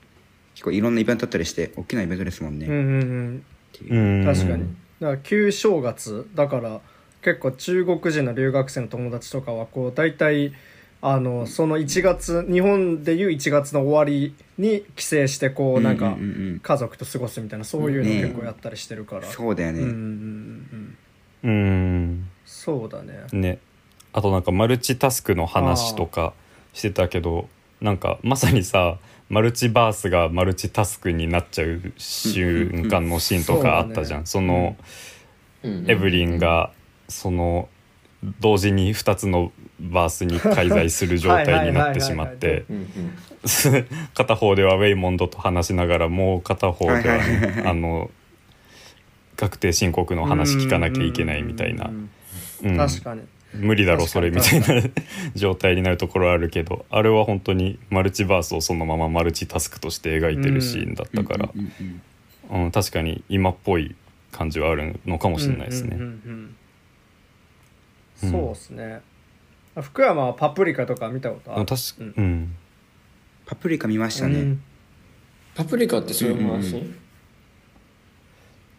[0.55, 2.95] 結構いろんなイベントあったりして大きなイベントですもんね、っうんうんう
[3.33, 3.45] ん。
[3.73, 3.95] ていう。
[3.97, 4.25] うん。
[4.25, 6.81] 確かにだから旧正月だから
[7.23, 10.53] 結構中国人の留学生の友達とかはこう大体
[11.03, 16.17] あのその1月日本でいう1月の終わりに帰省してこうなんか
[16.63, 18.23] 家族と過ごすみたいなそういうのね。
[18.23, 20.97] 結構やったりしてるから、そうだよね、うんうんうん
[21.45, 21.51] うん。
[21.51, 23.25] うんそうだね。
[23.33, 23.59] ね。
[24.13, 26.33] あとなんかマルチタスクの話とか
[26.73, 27.49] してたけど
[27.81, 34.27] なんかまさにさマルチバースがマルチタスクになっちゃう瞬間のシーンとかあったじゃん。
[34.27, 34.77] その、
[35.65, 36.71] エブリンが
[37.09, 37.69] その
[38.41, 42.65] 同時に2つのバースに介在する状態になってしまっはいて
[44.15, 47.67] 片方ではウェイモンドと話しながらもう片方でははいはいはいはい。
[47.67, 48.11] あの
[49.37, 51.91] 確定申告の話聞かなきゃいけないみたいな。
[52.63, 53.23] 確かに
[53.59, 54.67] 無理だろそれみたいな
[55.35, 61.51] 状態になるところあるけどあれは本当にマルチバースをそのままマルチタスクとして描いてるシーンだったから
[62.51, 63.95] うん確かに今っぽい
[64.33, 65.99] 感じはあるのかもしれないですね。
[68.17, 69.01] そうですね。
[69.81, 71.67] 福山はパプリカとか見たことある？
[71.67, 72.15] 確かうん。
[72.17, 72.55] うん。
[73.47, 74.63] パプリカ見ましたね、うん
[75.55, 76.37] パプリカってそういう？
[76.51, 76.97] 話、うん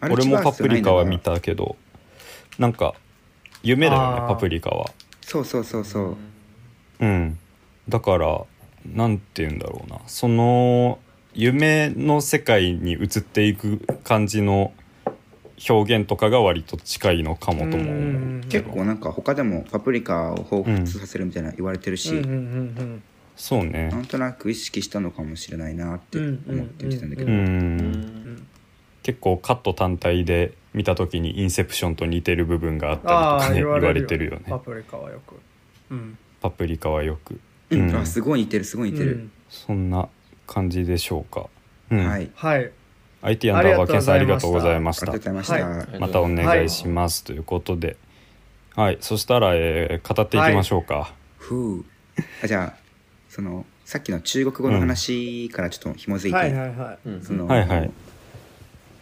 [0.02, 0.12] うん。
[0.12, 1.76] 俺もパプリカは見たたけど
[2.60, 2.94] なんか
[3.68, 4.90] 夢だよねあーパプリカは。
[5.22, 6.18] そうそうそうそう。
[7.02, 7.38] うん。
[7.90, 8.42] だから
[8.86, 10.00] なんて言うんだろうな。
[10.08, 11.00] その
[11.34, 14.72] 夢の世界に移っていく感じの
[15.70, 23.04] 表現とかが割と近いのかもとも思う、うん結構なんか他でもパプリカを彷彿させるみたいな言われてるし、うんうんうん
[23.36, 23.90] そうね。
[23.90, 28.48] なんとなく意識したのかもしれないなって思って見てたんだけど、うん、うん。
[29.04, 34.46] 結構カット単体で見た時にインセプションと似てる部分があったりとかね言わ言われてるよね。
[34.48, 35.36] パプリカはよく。
[35.92, 36.18] うん。
[36.40, 37.40] パプリカはよく、
[37.72, 37.90] うん。
[37.90, 37.96] うん。
[37.96, 39.32] あすごい似てるすごい似てる、うん。
[39.50, 40.08] そんな
[40.46, 41.48] 感じでしょうか、
[41.90, 42.08] うん。
[42.08, 42.30] はい。
[42.36, 42.72] はい。
[43.24, 47.98] IT アンダーバーケンさんありがとうございまありしたがとうございました、はまたお願いします、ということで。
[48.76, 48.98] はい。
[49.02, 51.86] そしたら、えー語っていきましょうか、ふう。
[52.44, 52.82] あじゃあ
[53.30, 57.10] そのさっきの中国語の話からちょっと紐づいて、はいはいはい。
[57.10, 57.92] うんその、はいはい。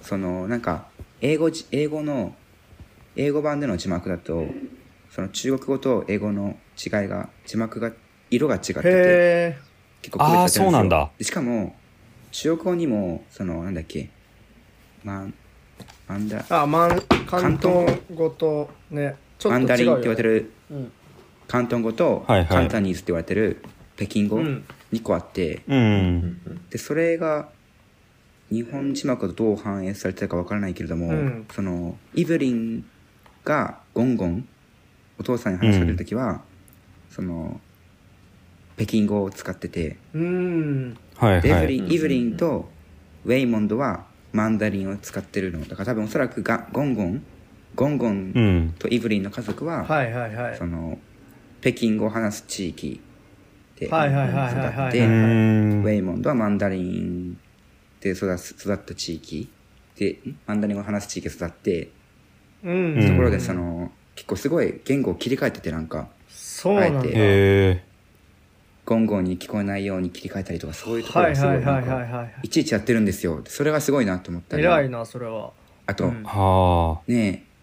[0.01, 0.85] そのなんか
[1.21, 2.36] 英語じ英語の
[3.15, 4.45] 英語版での字幕だと
[5.10, 7.91] その中国語と英語の違いが字幕が
[8.30, 9.58] 色が違っててへ
[10.01, 10.62] 結構区別されてるんですよ。
[10.62, 11.12] あーそうなんだ。
[11.17, 11.75] でしかも
[12.32, 14.10] 中国語にもそのなんだっけ
[15.04, 15.34] マン
[16.08, 20.91] マンダえあマン関東語とねちょマンっと違うよダリンって言われてるうん。
[21.47, 22.47] 広東語とはいはい。
[22.47, 23.63] カンタニーズって言われてる
[23.95, 24.65] 北京語うん。
[24.91, 26.41] 2個あってうん。
[26.69, 27.49] でそれが
[28.51, 31.47] 日本字幕とどう反映されてたかわからないけれども、うん。
[31.51, 32.86] そのイブリン
[33.43, 34.47] がゴンゴン
[35.17, 36.41] お父さんに話しかける時は、
[37.10, 37.60] その
[38.77, 40.97] 北京語を使ってて、うん。
[41.15, 41.41] はいはい。
[41.41, 42.69] でエブリンイブリンと
[43.25, 47.23] ウェイモンドはマンダリンを使ってるのだから多分おそらくがゴンゴン
[47.73, 48.75] ゴンゴうンん。
[48.77, 50.58] とイブリンの家族は、はいはいはい。
[50.58, 50.99] その
[51.62, 53.01] 北京語を話す地域
[53.79, 57.38] で育ってウェイモンドはマンダリン
[58.13, 59.49] で育つ育った地域。
[59.97, 61.89] でんマンダリン語を話す地域で育って、
[62.63, 62.95] うん。
[62.97, 66.07] うんところでその結構すごい言語を切り替えててなんか。
[66.29, 66.99] そうなんだ。
[66.99, 67.83] あえ
[68.85, 72.33] ゴンゴンに聞こえないように切り替えたりとかそういうところはいがすごはいいはいなんかはいはい。
[72.43, 73.41] いちいちやってるんですよ。
[73.47, 75.51] それがすごいなと思ったり偉いなそれは。
[75.87, 76.23] あと、うん。
[76.23, 77.11] はあ。
[77.11, 77.55] ねえ。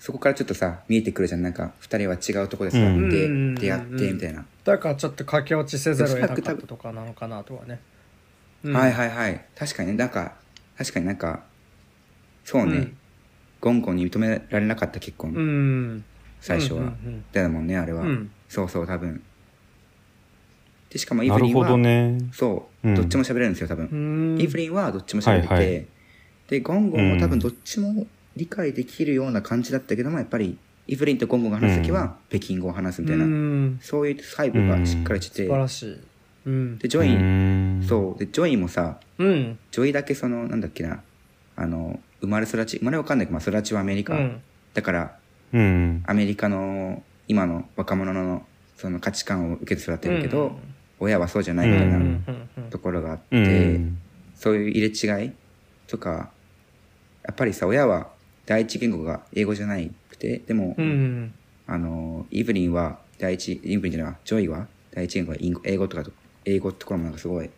[0.00, 1.42] そこからちょっとさ見えてくるじゃん。
[1.42, 3.54] なんか二人は違うところで育って、うん。
[3.54, 7.80] 出会ってみたいな、だからちょっと駆け落ちせざるを得なかったとかなのかなとはね
[8.64, 8.72] うん。
[8.74, 9.44] はいはいはい。
[9.56, 9.94] 確かにね。
[9.96, 10.34] なんか
[10.78, 11.42] 確かになんか
[12.44, 12.96] そうね、うん。
[13.60, 16.04] ゴンゴンに認められなかった結婚、うん。
[16.40, 18.30] 最初は、うんうんだもんねあれは、うん。
[18.48, 19.22] そうそう多分。
[20.90, 22.94] でしかもイブなるほリンはどねそう、うん。
[22.94, 24.40] どっちも喋れるんですよ多分、うん。
[24.40, 25.86] イブリンはどっちも喋れて、はいはい。
[26.48, 27.30] でゴンゴンも多うん。
[27.30, 33.78] 分どっちも理解できるような感じだったけどもやっぱりイブリンとゴンゴンが話す時は北京語を話すみたいな、うん。
[33.80, 36.00] そういう細部がしっかりしてて、素晴らしい
[36.44, 36.78] うん。
[36.78, 38.18] でジョイ、うんそう。
[38.18, 39.58] でジョイもさうん。
[39.70, 41.02] ジョイだけそのなんだっけな
[41.56, 44.42] あの生まれ育ち生まれわかんないけど、まあ、育ちはアメリカ、うん。
[44.74, 45.16] だから
[45.52, 46.02] うん。
[46.06, 50.56] アメリカの今の若者のその価値観を受けて育ってるけど、うん。
[51.00, 53.98] 親はそうじゃないみたいなところがあって、うん。
[54.34, 55.32] そういう入れ違い
[55.86, 56.30] とか
[57.24, 58.08] やっぱりさ親は
[58.46, 61.34] 第一言語が英語じゃないくてでも、うん。
[61.66, 66.10] あのイブリンは第一イブリンじゃないわジョイは第一言語がイン英語とかと
[66.44, 67.50] 英語ってところもなんかすごい。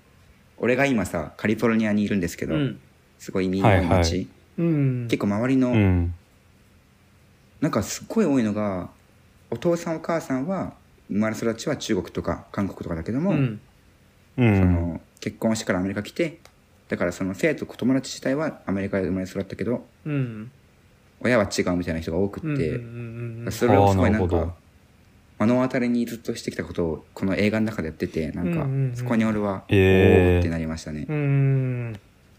[0.59, 2.81] 俺が今さカリフォルニアにいるんですけど、うん。
[3.19, 4.29] すごい耳の多いはい街、はい。
[4.59, 5.09] うん。
[5.09, 6.15] 結構周りの、うん。
[7.61, 8.91] なんかすっごい多いのが
[9.51, 10.75] お父さんお母さんは
[11.09, 13.61] 生まれ育ちは中国とか韓国とかだけども、うん。
[14.37, 16.41] うそんの結婚してからアメリカ来て
[16.89, 20.51] だからその生徒友達自体はアメリカで生まれ育ったけどうん。
[21.21, 24.55] 親は違うみたいな人が多くって、うんうんうんそれをすごいなんか
[25.39, 28.97] 目の当たりにずっとしてきたことをこの映画の中でやっててなんかうんうんうん。
[28.97, 30.37] そこに俺は、へー。
[30.37, 31.07] おーってなりましたね。
[31.09, 31.93] う、ん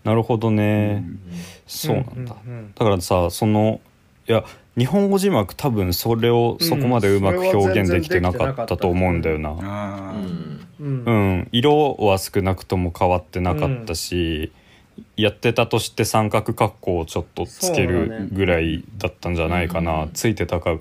[0.03, 1.19] なるほどね、うん。
[1.67, 3.81] そうなんだ、うんうんだからさその
[4.27, 4.43] いや
[4.77, 10.67] 日本語字幕多分それをそこまでうまく表現できてなかったと思うんだよな、ああ、うん。
[10.79, 11.03] うん。
[11.05, 14.51] うん、色は少なくとも変わってなかったし、
[15.15, 20.09] やってたとして三角括弧をちょっとつけるぐらいだったんじゃないかな、うん。
[20.11, 20.77] ついてたか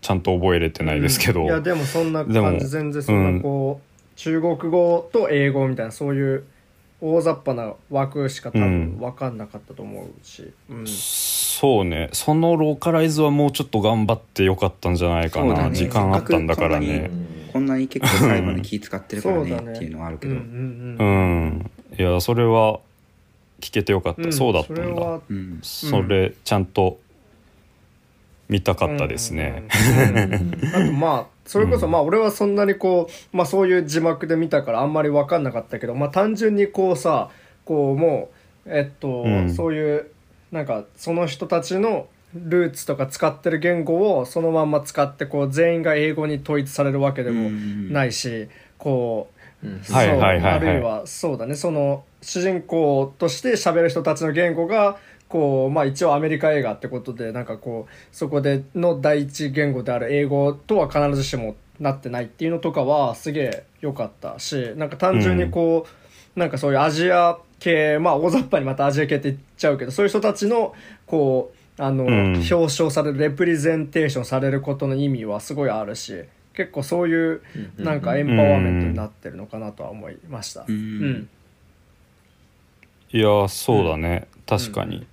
[0.00, 2.66] ちゃんと覚えれてないですけど、いやでもそんな感じ。
[2.68, 6.44] 全然そんなこう、中国語と英語みたいなそういう
[7.00, 10.86] 大雑把な枠しか多分分かんなかったと思うし、うん。
[10.86, 12.08] そうね。
[12.12, 15.74] そのローカライズはもうちょっと頑張ってよかったんじゃないかな、ね。
[15.74, 17.10] 時間あったんだからね。
[17.48, 20.50] かこんなに結構最後まで気使ってるからねそうだねっていうのはあるけど、うんううん
[20.98, 21.46] ううん。
[21.58, 21.70] ん。
[21.98, 22.80] いやそれは
[23.60, 24.32] 聞けてよかった、うん。
[24.32, 24.82] そうだったんだ。
[24.82, 25.20] それは
[25.62, 26.98] それちゃんと
[28.48, 29.64] 見たかったですね、
[30.74, 37.30] あとまあそれこそまあ俺はそんなにこう、まあ、そういう字幕で見たからあんまり分かんなかったけど、まあ、単純にこうさ
[37.64, 39.54] こうもうえっと、うん。
[39.54, 40.06] そういう
[40.52, 49.28] なんかその人たちのルーツとか使ってる言語をそのまんま使ってこう全員が英語に統一されるわけでもないし、こ
[49.62, 49.82] ううん。
[49.82, 51.54] そうあるいはそうだね。
[51.54, 54.96] その主人公として喋る人たちの言語が
[55.34, 65.88] こうまあ一応アメリカ映画ってことでなんかこうそこでの第一言語である英語とは必ずしもなってないっていうのとかはすげえ良かったしなんか単純にこ
[66.36, 70.72] う、なんかそういうアジア系まあ大雑把にまたアジア系って言っちゃうけどそういう人たちの
[71.04, 72.34] こうあの、うん。
[72.36, 77.42] 表彰されるレプレゼンテーションされることの意味はすごいあるし結構そういう
[77.78, 77.84] うん。
[77.84, 80.64] なんかエンパワーメントになってるのかなとは思いました。
[80.68, 80.74] うん。
[80.74, 81.28] うん。
[83.10, 85.06] いやそうだね、確かに、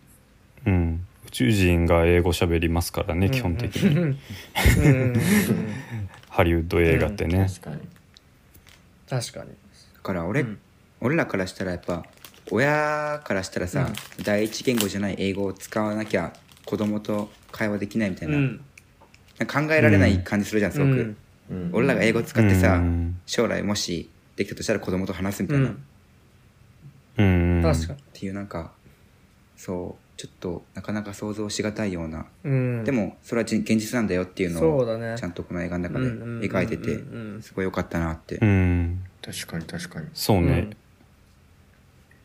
[0.65, 1.05] うん。
[1.27, 3.95] 宇宙人が英語喋りますからね、基本的に。
[3.97, 4.19] うん。
[4.77, 5.21] うん。
[6.29, 7.81] ハリウッド映画ってね、確かに。
[9.09, 9.49] 確かに。
[9.49, 9.55] だ
[10.01, 10.59] から俺、うん。
[11.01, 12.05] 俺らからしたらやっぱ
[12.51, 13.89] 親からしたらさ、
[14.23, 16.33] 第一言語じゃない英語を使わなきゃ
[16.65, 18.61] 子供と会話できないみたいな,、うん。
[19.39, 21.17] なんか考えられない感じするじゃんすごく、うん。
[21.49, 21.69] うん。
[21.73, 23.19] 俺らが英語使ってさ、うん。
[23.25, 25.71] 将来もしできたとしたら子供と話すみたいな、っ
[27.17, 27.55] うん。
[27.57, 27.63] うん。
[27.63, 27.99] 確かに。
[28.13, 28.71] ていうなんか
[29.57, 32.83] そうちょっとなかなか想像しがたいような、うん。
[32.83, 35.17] でもそれはじ現実なんだよっていうのをそうだね。
[35.17, 39.03] ちゃんとこの映画の中でうんうんうんうん描いててうんすごい良かったなって、うん。
[39.19, 40.05] 確かに確かに。
[40.13, 40.69] そうね、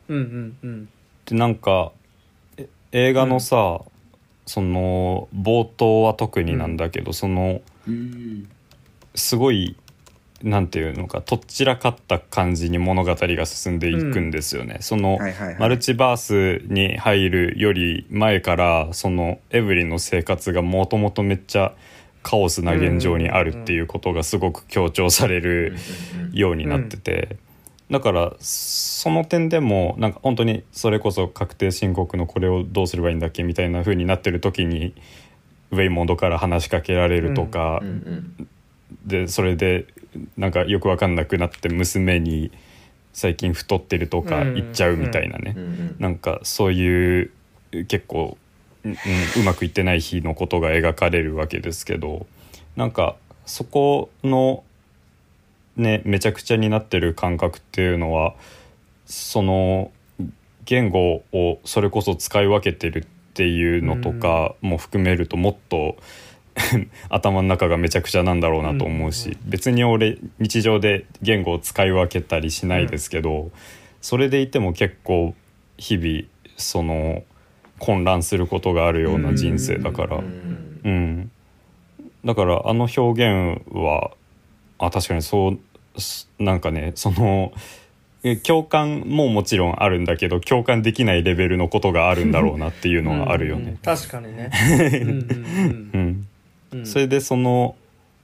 [0.09, 0.17] うん。
[0.17, 0.89] うんうん
[1.25, 1.91] でなんか
[2.57, 3.81] え映画のさ、
[4.45, 8.47] その冒頭は特になんだけど、そのうん。
[9.15, 9.75] すごい
[10.43, 14.77] なんていうのかとっちらかった感じに物語が進んでいくんですよね。
[14.81, 15.59] その、はいはいはい。
[15.59, 21.73] マルチバースに入るより前からそのエブリンの生活がもともとめっちゃ
[22.21, 25.75] カオスな現状にあるっていうことがすごく強調される
[26.33, 27.37] ようになってて、
[27.89, 34.93] だからその点でもなんか本当にそれこそ確定申告のこれをどうすればいいんだっけみたいな風になってる時に
[35.71, 37.91] ウェイモンドから話しかけられるとか、うんう
[38.43, 38.47] ん。
[39.05, 39.85] でそれで
[40.37, 42.51] なんかよく分かんなくなって娘に
[43.13, 45.63] 最近太ってるとか言っちゃうみたいなね、うん。
[45.63, 45.95] うん。
[45.99, 47.31] なんかそういう
[47.87, 48.37] 結構、
[48.83, 52.25] うんうんうまくいってない日のことが描かれるわけですけど
[52.77, 54.63] なんかそこの
[55.75, 58.33] ねめちゃくちゃになってる感覚っていうのは
[59.05, 59.91] その
[60.63, 65.97] 言語をそれこそ使い分けてるっていうのとかも含めるともっと
[67.09, 73.51] 頭の中がめちゃくちゃなんだろうなと思うし、別に俺日常で言語を使い分けたりしないですけど、
[74.01, 75.35] それでいても結構
[75.77, 76.23] 日々
[76.57, 77.23] その
[77.79, 80.23] 混乱することがあるような人生だから、う
[80.83, 81.31] うんん
[82.25, 84.11] だからあの表現は
[84.79, 87.53] あ確かにそうすなんかねその
[88.23, 93.77] え共感ももちろんあるんだけど共感できないレベルのことがあるんだろうなっていうのはあるよね。
[93.83, 94.49] 確かにね。
[95.01, 95.89] うんうんうん。
[95.93, 96.27] うん
[96.83, 97.75] それでその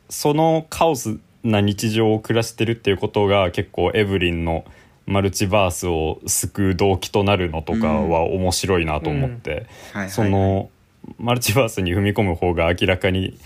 [0.09, 4.65] そのカオスな日常を暮らしてるっていうことが結構エブリンの
[5.05, 9.65] マルチバースを救う動機となるのとかは面白いなと思って、
[10.09, 10.69] その
[11.17, 13.37] マルチバースに踏み込む方が明らかに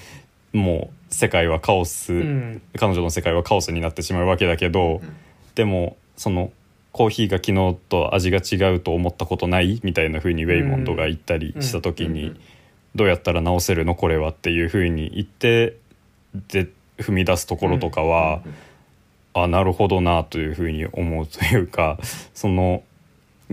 [0.54, 2.62] もう世界はカオス、うん。
[2.78, 5.02] 彼女の世界はカオスになってしまうわけだけど、
[5.56, 6.52] でもその
[6.92, 12.40] コーヒーが昨日と味が違うと思ったことないみたいな風にウェイモンドが言ったりした時に、
[12.98, 15.78] どうやったら直せるのこれはっていう風に言って
[16.50, 18.42] で踏み出すところとかは、
[19.36, 22.00] あなるほどなという風に思うというか
[22.34, 22.82] その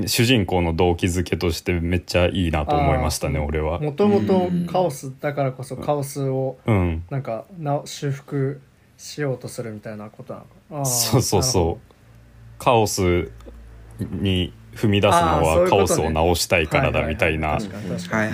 [0.06, 3.78] 主人公の動機づけとしてめっちゃいいなと思いましたね俺は。
[3.80, 7.04] もともとカオスだからこそカオスをうん。
[7.10, 8.60] なんかな修復
[8.96, 11.94] しようとするみたいなことなのそうそうそう。
[12.58, 13.30] カオス
[14.00, 17.66] に踏み出すのはカオスを直したいからだみたいな部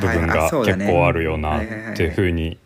[0.06, 2.58] 分が結構あるよなっていうふうに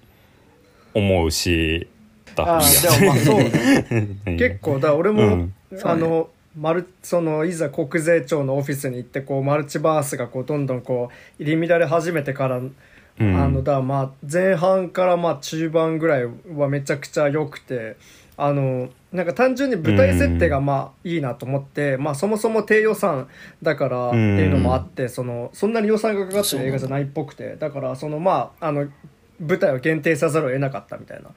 [0.95, 1.89] 思うし
[2.35, 2.89] だああそ
[3.39, 3.45] う
[4.37, 5.55] 結構だ俺も、うん。
[5.83, 13.37] あのマルそのいざ国税庁のオフィスに行ってこうマルチバースがこうどんどんこう入り乱れ始めてから、うん。
[13.37, 17.97] あのだまあ前半からまあ中盤ぐらいはめちゃくちゃ良くて
[18.37, 23.29] あのなんか単純に舞台設定がまあいいなと思って、まあそもそも低予算
[23.63, 28.89] だからっていうのもあって、そのそんなに予算がかかってる映画じゃないっぽくてだからそのまああの
[29.39, 31.31] 舞台を限定せざるを得なかったみたいな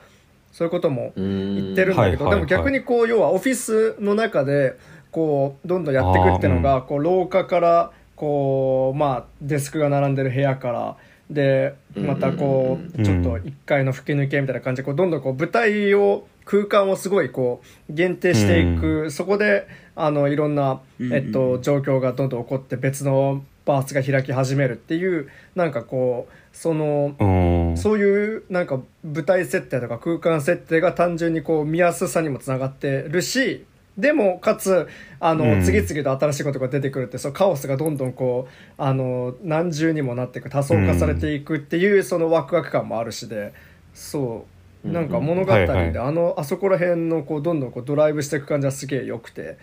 [0.51, 4.75] そういうことも言ってるんだけど、でも逆にこう要はオフィスの中で
[5.11, 10.97] こうどんどんやっていくっていうのが、こう廊下からこうまあデスクが並んでる部屋から
[11.29, 13.01] でまたこうん。
[13.01, 27.77] うちょっと1階の吹き抜けみたいな感じでこうどんどんこう舞台を空間をすごいこう限定していく、そこであのいろんな、うんえっと、状況がどんどん起こって別のバースが開き始めるっていうなんかこうそのうん。
[27.77, 33.65] そういうなんか舞台設定とか空間設定が単純にこう見やすさにもつながってるし
[33.97, 34.87] でもかつ
[35.19, 35.63] あの、うん。
[35.63, 43.53] 次々と新しいことが出てくるってそのカオスがどんどんこうあの何重にもなっていく多層化されていくっていう、そのワクワク感もあるしで
[43.93, 45.97] そうなんか物語で、はいはい。
[45.97, 49.57] あのあそこら辺のこうどんどんこうドライブしていく感じはすげえ良くて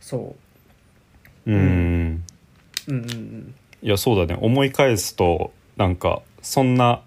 [0.00, 0.36] そ
[1.46, 1.50] う。
[1.50, 2.24] ん、ううん
[2.88, 3.54] うんうん。
[3.82, 4.38] いやそうだね。
[4.40, 7.02] 思い返すとなんかそんな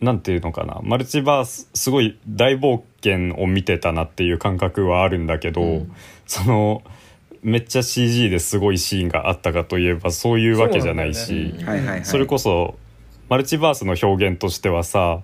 [0.00, 0.80] なんていうのかな。
[0.82, 5.92] マルチバースすごい大冒険を見てたなっていう感覚はあるんだけど、うん。
[6.26, 6.82] その
[7.42, 11.54] めっちゃ CG ですごいシーンがあったかといえばそういうわけじゃないし
[12.04, 12.76] それこそ
[13.28, 15.22] マルチバースの表現としてはさ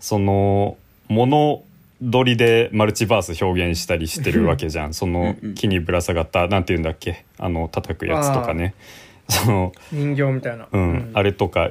[0.00, 0.78] その
[1.08, 1.62] 物
[2.10, 4.94] 取りでマルチバース表現したりしてるわけじゃん。
[4.94, 5.48] そのうん。
[5.48, 7.24] うん木にぶら下がったなんて言うんだっけ？
[7.38, 8.74] あの叩くやつとかね。
[9.28, 11.10] その、人形みたいな、うん。
[11.12, 11.70] あれとか、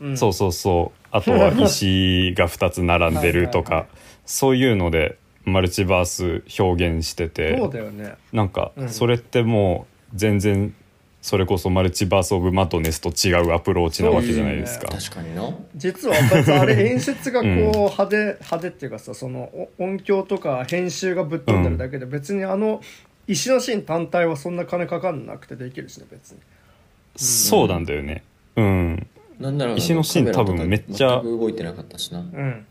[0.00, 0.18] うん。
[0.18, 1.06] そうそうそう。
[1.10, 3.74] あとは石が2つ並んでるとか。
[3.74, 3.90] はいはい。
[4.26, 7.56] そういうのでマルチバース表現してて。
[7.56, 8.14] そうだよね。
[8.32, 8.88] なんかうん。
[8.90, 10.74] それってもう全然
[11.20, 14.88] それこそマルチバース・オブ・マッドネスと違うアプローチなわけじゃないですか。
[14.88, 15.52] 確かにな。
[15.74, 16.14] 実は
[16.60, 17.70] あれ演出がこううん。
[17.70, 22.80] 派手、派手っていうかさそのお音響とか編集がぶっ飛んでるだけで別にあの
[23.26, 26.38] 石のシーン単体はそんな金かかんなくてできるしね別に。
[27.16, 28.22] そうなんだよね。
[28.56, 29.06] うん。
[29.40, 32.20] なんなら石のシーン多分めっちゃ全く動いてなかったしな。
[32.20, 32.66] うん。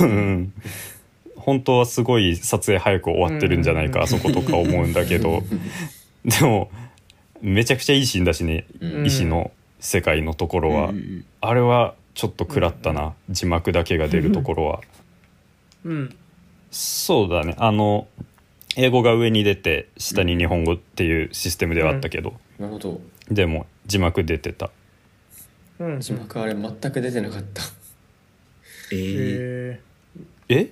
[0.00, 0.52] うん。
[1.36, 5.42] 本当はすごい撮影早く終わってるんじゃないか、うんあそことか思うんだけど。
[6.24, 6.70] でも
[7.42, 9.06] めちゃくちゃいいシーンだしね、うん。
[9.06, 10.94] 石の世界のところは、
[11.40, 14.80] あれはちょっと食らったな、字幕だけが出るところは。
[15.84, 16.16] うん。
[16.70, 17.54] そうだね。
[17.58, 18.06] あの
[18.76, 23.00] 英語が上に出て下に日本語っていうシステムではあったけど、なるほど。
[23.30, 24.70] でも字幕出てた。
[25.78, 26.00] うん。
[26.00, 27.62] 字幕あれ全く出てなかった。
[28.92, 29.80] え
[30.48, 30.54] え？
[30.54, 30.70] え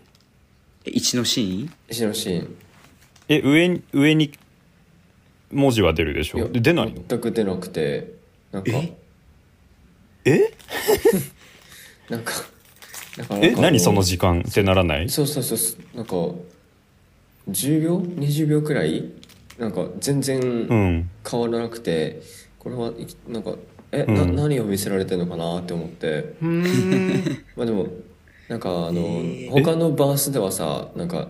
[0.86, 1.72] 一のシーン？
[1.88, 2.56] 石のシーン。
[3.28, 4.32] え上に上に
[5.50, 6.48] 文字は出るでしょ？
[6.48, 7.02] で出ないの？
[7.08, 8.12] 全く出なくて
[8.52, 8.70] なんか。
[8.72, 8.92] え？
[10.24, 10.52] え？
[12.10, 12.32] なんか
[13.16, 15.08] なんか何その時間ってならない？
[15.08, 15.96] そうそうそう。
[15.96, 16.14] なんか
[17.50, 19.04] 10秒？20秒くらい？
[19.58, 21.10] なんか全う然ん。
[21.28, 22.22] 変わらなくて
[22.58, 22.92] これは
[23.28, 23.54] なんか
[23.92, 24.14] え、うん。
[24.36, 26.34] な何を見せられてるのかなって思って。
[27.56, 27.88] まあでも
[28.48, 31.28] なんかあの、他のバースではさなんか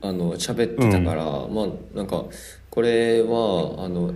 [0.00, 2.24] あの喋ってたから、まあなんか
[2.78, 4.14] これはあの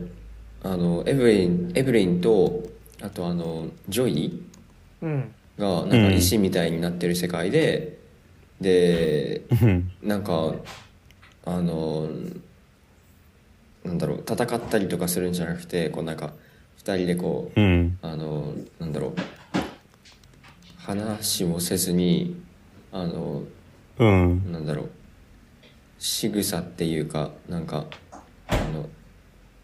[0.62, 2.62] あのエブリンエブリンと
[3.02, 4.40] あとあのジョイ
[5.00, 5.34] うん。
[5.58, 7.98] がなんか石みたいになってる世界で、
[8.60, 9.90] でうん。
[10.00, 10.54] なんか
[11.44, 12.06] あの
[13.82, 16.32] なんだろう戦ったりとかするんじゃなくてこうなんか
[16.76, 17.98] 二人でこううん。
[18.00, 19.14] あのなんだろう
[20.78, 22.40] 話もせずに
[22.92, 23.42] あの
[23.98, 24.52] うん。
[24.52, 24.90] なんだろう
[25.98, 27.86] 仕草っていうかなんか
[28.52, 28.88] あの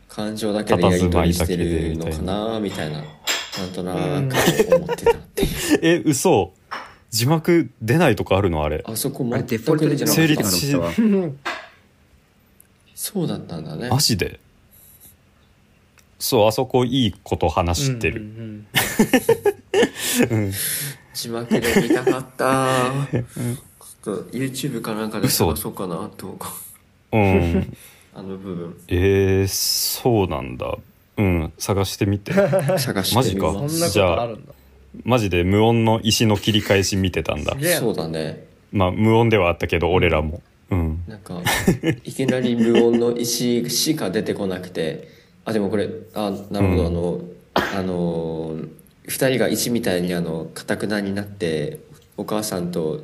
[0.08, 3.04] 感情だけでやり取りしてるのかなみたいなな
[3.66, 3.98] んとなく
[4.76, 5.48] 思ってたっていう
[5.82, 6.52] え嘘。
[7.10, 8.84] 字幕出ないとかあるのあれ。
[8.86, 10.76] あそこあれ全デフォルトでく出てなか成った立し
[12.94, 13.88] そうだったんだね。
[13.88, 14.40] マジで？
[16.18, 18.66] そうあそこいいこと話してる、うん
[21.14, 22.90] 字幕で見たかった。
[23.10, 23.24] ちょっ
[24.02, 26.36] と YouTube かなんかで探そうかなと。
[27.12, 27.76] うん、
[28.18, 28.80] あの部分。
[28.88, 30.76] えー、そうなんだ。
[31.18, 32.32] うん探してみて。
[32.78, 33.78] 探しマジかてみます。
[33.78, 34.52] そんなことあるんだ。
[35.04, 37.56] マジで無音の石の切り返し見てたんだ。
[37.78, 38.46] そうだね。
[38.72, 40.42] まあ無音ではあったけど俺らも。
[40.70, 41.04] うん。
[41.06, 41.40] なんか
[42.02, 45.16] いきなり無音の石しか出てこなくて。
[45.44, 46.86] あでもこれあなるほど、うん。
[46.86, 47.20] あの
[47.54, 48.56] あの
[49.06, 51.78] 二人が石みたいにあのかたくなになって
[52.16, 53.00] お母さんと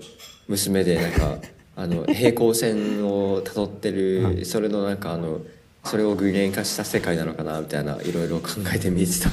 [0.49, 1.39] 娘でなんか
[1.77, 5.41] あの平行線をたどってる、それのなんかあの
[5.85, 9.31] それを具現化した世界なのかなみたいないろいろ考えて見てた。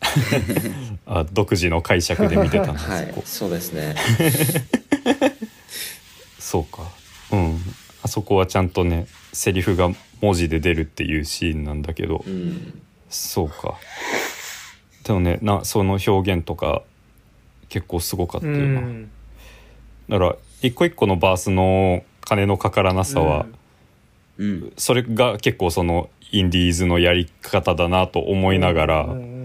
[1.06, 3.94] あ独自の解釈で見てたんだ、 はいそうですね。
[6.38, 6.90] そうか。
[7.32, 7.58] うん。
[8.02, 12.80] あそこはちゃんとねセリフが文字で出るっていうシーンなんだけど、うん。
[13.08, 13.78] そうか。
[15.04, 16.82] でもねなその表現とか
[17.68, 19.10] 結構すごかったうよな、ん。
[20.08, 23.46] だから一個一個のバースの金のかからなさは、
[24.38, 24.72] うん。
[24.76, 29.40] それが結構そのインディーズのやり方だなと思いながら、うんうんうん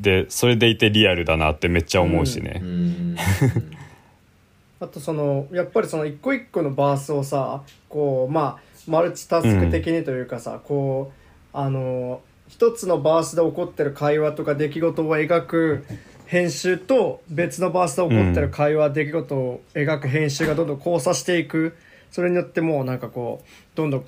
[0.00, 2.60] でそれでいてリアルだなってめっちゃ思うしね。
[2.62, 3.16] う、ん。
[4.80, 15.84] あとそのやっぱりその一個一個のバースをさこうまあマルチタスク的にというかさ、こうあの一つのバースで起こってる会話とか出来事を描く
[16.28, 21.74] 編集と別のバースで起こってる会話、出来事を描く編集がどんどん交差していく。
[22.10, 24.00] それによってもうなんかこうどんどん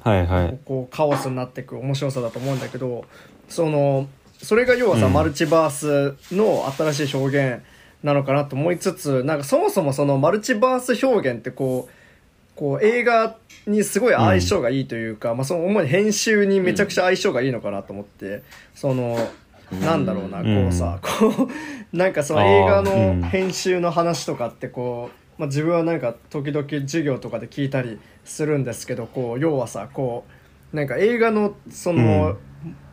[0.65, 3.05] こうカオスになっていく面白さだと思うんだけど
[3.49, 4.09] その
[4.43, 5.13] それが要はさ、うん。
[5.13, 7.63] マルチバースの新しい表現
[8.03, 11.95] なのかなと思いつつなんかそもそもそのマルチバース表現ってこう
[12.57, 18.43] こう映画にすごい相性がいいというか、まあ、その主に編集にめちゃくちゃ相性がいいのかなと思って、
[18.75, 19.19] その
[19.73, 20.65] なんだろうな、うん。
[20.65, 21.49] こうさこう
[21.97, 30.25] なんかその映画の編集の話とかってこう、まあ、自分はなんか時々授業とかで聞いたりするんですけどこう要はさこ
[30.73, 32.37] うなんか映画のその,、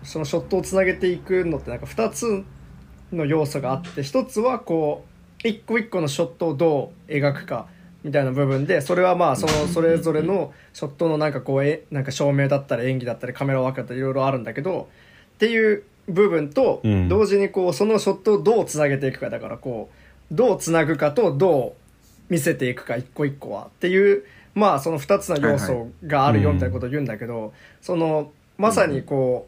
[0.03, 2.43] そのショットをつなげていくのってなんか2つ
[3.11, 5.05] の要素があって1つはこ
[5.43, 7.67] う一個一個のショットをどう描くか
[8.03, 14.89] みたいな部分でそれはまあそのそれぞれのショットのなんかこうえなんか照明だったり演技だったりカメラワークだったりいろいろあるんだけど
[15.35, 17.09] っていう部分とうん。
[17.09, 19.89] 同時にこうそのショットをどうつなげていくかだからこ
[20.31, 21.75] うどうつなぐかとど
[22.29, 24.23] う見せていくか一個一個はっていう
[24.57, 29.47] まあその2つの要素があるよみたいなことを言うんだけど、そのまさにこ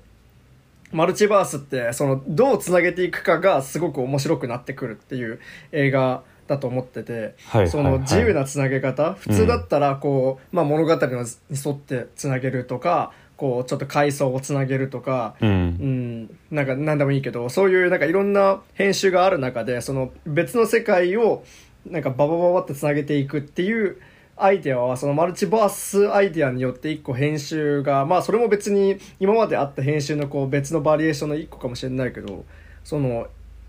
[0.93, 5.39] う、マルチバースってそのどうつなげていくかがすごく面白くなってくるっていう
[5.71, 7.69] 映画だと思ってて、はい。
[7.69, 11.27] その自由なつなげ方、普通だったらこう、まあ、物語のに
[11.65, 21.45] 沿ってつなげるとかこうちょっと階層をつなげるとか、ううんん、なんか何でもいいけどそういうなんかいろんな編集がある中でその別の世界を
[21.89, 23.95] なんかババババってつなげていくっていう
[24.35, 32.43] アイデアはそのマルチバースアイデアによって一個編集がまあそれも別に今まであった編集のこう別のバリエーションの一個かもしれないけど
[32.83, 33.27] その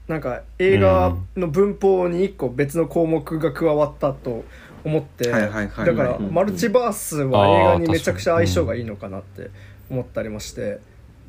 [0.08, 4.44] なんか映画の文法に一個別の項目が加わったと
[4.84, 5.86] 思ってはいはいはいはい。
[5.86, 9.50] だからうんマルチバースは映画にめちゃくちゃ相性がいいのかなって
[9.90, 10.78] 思ったりもして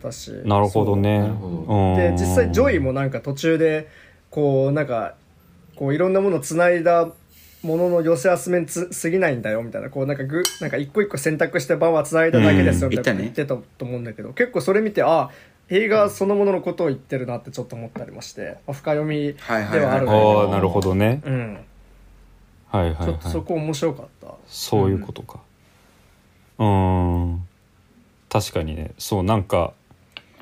[0.01, 0.31] たし。
[0.45, 1.19] なるほどね。
[1.95, 3.89] で実際ジョイもなんか途中で
[4.29, 5.15] こうなんか
[5.75, 7.09] こういろんなものをつないだ
[7.63, 9.89] ものの寄せ集めにつ過ぎないんだよみたいな。
[9.89, 15.29] こうなんかぐなんか一個一個選択して番はつないだだけですようんみたいなこと言ってたと思うんだけど、結構それ見てあ
[15.69, 21.21] 映画そのもののことを言ってるなってちょっと思ったりもして、まあ深読みではいはいはいはあるんだけど、ああなるほどね。
[21.23, 21.59] うん、
[22.72, 24.34] はいはいちょっとはいそこ面白かった。
[24.47, 25.39] そういうことか。
[26.57, 27.47] うん。
[28.30, 28.91] 確かにね。
[28.97, 29.74] そうなんか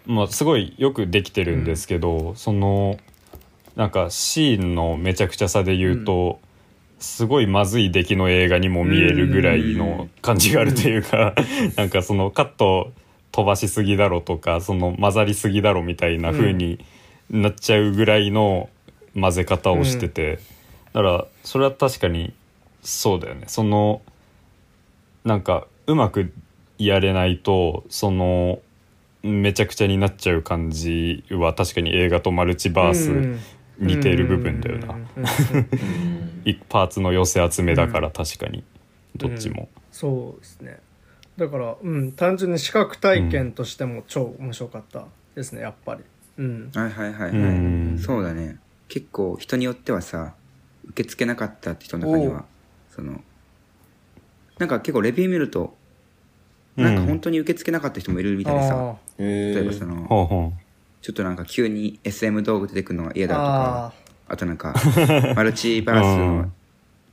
[0.05, 2.99] まあすごいよくできてるんですけど、その
[3.75, 6.39] なんかシーンのめちゃくちゃさで言うと、
[6.99, 11.33] すごいまずい出来の映画にも見えるぐらいの感じがあるというか、
[11.77, 12.91] なんかそのカット
[13.31, 16.83] 飛ばしすぎだろとかその混ざりすぎだろみたいな風に
[17.29, 18.69] なっちゃうぐらいの
[19.19, 20.39] 混ぜ方をしてて、
[20.93, 22.33] だからそれは確かに
[22.81, 23.43] そうだよね。
[23.47, 24.01] その
[25.23, 26.31] なんかうまく
[26.77, 28.59] やれないとその
[29.21, 33.39] めちゃくちゃになっちゃう感じは確かに映画とマルチバースうん。
[33.79, 34.87] 似てる部分だよな。
[34.89, 38.63] うんうんうんうんいパーツの寄せ集めだから確かに。
[39.15, 39.69] どっちも。
[39.91, 40.79] そうですね。
[41.37, 42.11] だからうん。
[42.13, 46.03] 単純に視覚体験としても超面白かったですねやっぱり。
[46.37, 46.71] うん。
[46.73, 47.35] はいはいはいはい、う
[47.95, 47.99] ん。
[47.99, 48.57] そうだね。
[48.87, 50.33] 結構人によってはさ
[50.89, 52.45] 受け付けなかったって人の中には
[52.89, 53.21] その
[54.57, 55.77] なんか結構レビュー見ると
[56.77, 60.53] なんか本当に受け付けなかった人もいるみたいでさ、あへ例えばそのほうほ
[61.01, 63.93] ちょっとなんか急に SM 道具出てくるのが嫌ーだとか
[64.29, 64.73] ああとなんか
[65.35, 66.53] マルチバースうのん。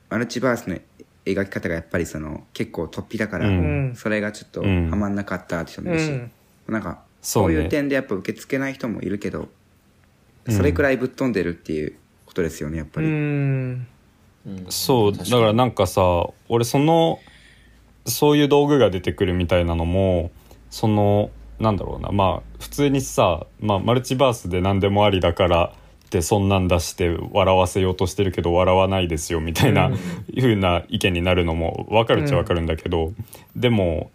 [0.09, 0.77] マルチバースの
[1.25, 3.53] 描き方がやっぱりその結構突飛だから、うう
[3.91, 3.95] ん。
[3.95, 4.87] それがちょっとうん。
[4.89, 6.31] ハマんなかったって人もーいるし、うん。
[6.67, 9.49] なんかそういう点でやっぱ受け付けない人もいるけど、
[10.47, 10.55] うん。
[10.55, 11.99] それくらいぶっ飛んでるっていう
[12.37, 13.87] ことですよねやっぱうり、ん。
[14.45, 14.65] うん。
[14.69, 16.01] そうだ確からなんかさ
[16.49, 17.19] 俺その
[18.05, 20.31] そういう道具が出てくるみたいなのも
[20.69, 22.11] そのなんだろうな。
[22.11, 25.73] まあ普通にさ、まあ、マルチバースで何でもありだから
[26.05, 29.97] ってそんなん出して笑わせようとしてるけど笑わないですよみたいな、うん。
[30.39, 33.13] 風な意見になるのも分かるっちゃ分かるんだけど、
[33.55, 34.11] でも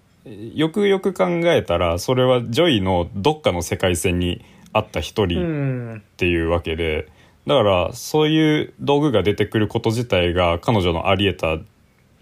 [0.55, 5.97] よくよく考えたらそれはジョイのどっかの世界線にあった一う人ん。
[5.99, 7.09] っていうわけで
[7.47, 11.65] だからそういう道具が出てくること自体が彼女のあり得た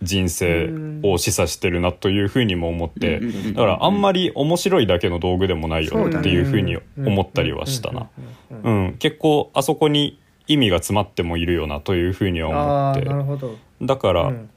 [0.03, 0.71] 人生
[1.03, 8.09] を示唆してるなというふうにも思ってだからあんまり面白いだけの道具でもないよねっていうふうに思ったりはしたな。
[8.63, 13.09] うん、結構あそこに意味が詰まってもいるよなというふうには思って。
[13.09, 13.57] なるほど。
[13.83, 14.51] だから、うん。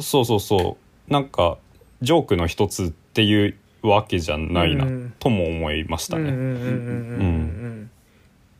[0.00, 0.78] そうそうそ
[1.08, 1.12] う。
[1.12, 1.58] なんか
[2.00, 6.30] ジョークの一つっていうわけじゃないなうんとも思いましたね。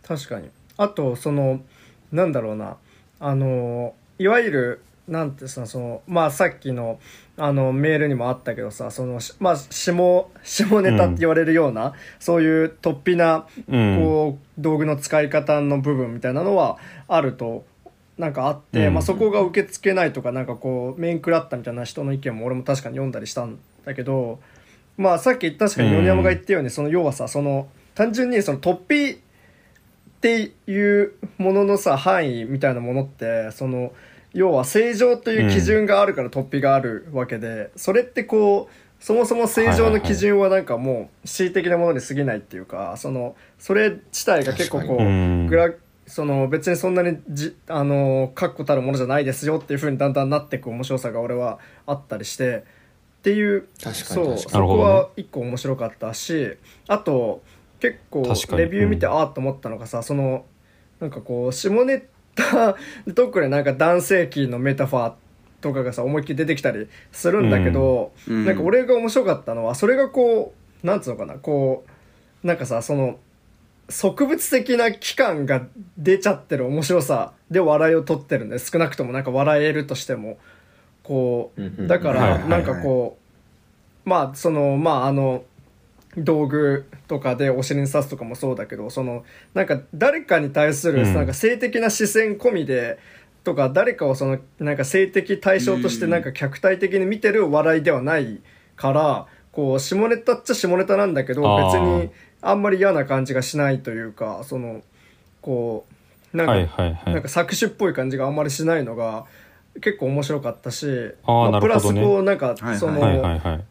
[0.03, 1.61] 確かにあとその
[2.11, 2.77] なんだろうな。
[3.21, 6.99] あのいわゆるなんてさそのまあさっきの
[7.37, 9.93] あのメールにもあったけどさそのしまあ下
[10.43, 13.99] 下ネタって言われるような、そういう突飛なうん。
[14.01, 17.65] こう道具の使い方の部分みたいなのはあると
[18.19, 18.95] なんかあって、うん。
[18.95, 24.41] まあ、そこが受け付けないとかなんかこう面食らったみたいな人の意見も俺も確かに読んだりしたんだけど
[24.97, 29.21] まあさっき確かに米山が言ったように、その要はさその単純にその突飛
[30.23, 33.93] っていうもののさ範囲みたいなものってその
[34.33, 45.73] 要は正常という基準があるから突飛があるわけで、それってこうそもそも正常の基準はなんかもう恣意的なものに過ぎないっていうかそのそれ自体が結構こう、うんグラ
[46.07, 52.63] その別にそんなにじあの確固たるものじゃないですよっていうふうにだんだんなっていく面白さが俺はあったりしてっ
[53.23, 56.57] ていう確かにそうそこは一個面白かったし
[56.87, 57.43] あと
[57.83, 58.23] 結構
[58.57, 60.45] レビュー見てああと思ったのがさ、その
[61.01, 62.07] なんかこう下ネ
[62.37, 62.77] タ
[63.13, 65.13] 特になんか男性器のメタファー
[65.61, 68.45] とかがさ思いっきり出てきたりするんだけど、うん。
[68.45, 70.55] なんか俺が面白かったのはそれがこ
[70.85, 71.85] うなんつうのかなこ
[72.45, 73.19] うなんかさその
[73.91, 75.67] 植物的な期間が
[75.99, 80.39] 出ちゃってる面白さで笑いを取ってるんで少なくともなんか笑えるとしても。
[81.03, 81.85] こうんうんうん。
[81.87, 83.19] うだからなんかこ
[84.07, 85.43] うまあそのまああの
[86.17, 91.15] 道具とかでお尻に刺すとかもそうだけどそのなんか誰かに対するうん。
[91.15, 92.99] なんか性的な視線込みで、
[93.45, 98.41] とか誰かをそのなんか性的対象としてなんか客体的に見てる笑いではない
[98.77, 102.11] からこう下ネタっちゃ下ネタなんだけど別に
[102.41, 104.83] あんまり嫌な感じがしないというかその
[105.41, 105.87] こ
[106.33, 107.15] うなんか、はいはいはい。
[107.15, 109.27] なんか搾取っぽい感じがあんまりしないのが
[109.81, 110.87] 結構面白かったし
[111.27, 113.65] まプラスこうなんかその、はいはいはい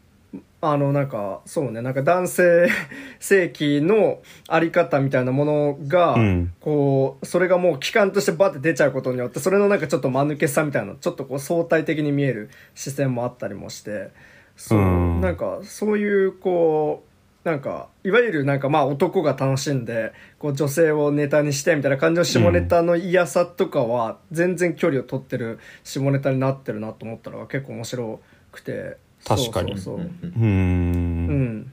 [0.64, 2.68] あのなんかそうねなんか男性
[3.18, 6.52] 性器のあり方みたいなものが、うん。
[6.60, 14.10] こうそれがもう機関としてバッて出ちゃうことによってそれのなんかちょっと間抜けさみたいなちょっとこう相対的に見える視線もあったりもして
[14.56, 14.82] そう、う
[15.18, 15.20] ん。
[15.20, 17.02] なんかそういうこ
[17.44, 28.20] うなんかいわゆるなんかまあ男が楽しんでこう女性をネタにしてみたいな感じの下ネタの嫌さとかは全然距離を取ってる下ネタになってるなと思ったのが結構面白
[28.52, 29.78] くて確かに。
[29.78, 30.30] そうそうそう。
[30.32, 31.26] ううん。
[31.26, 31.72] ん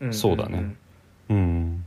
[0.00, 0.12] うん。
[0.12, 0.76] そうだね。
[1.30, 1.84] うん。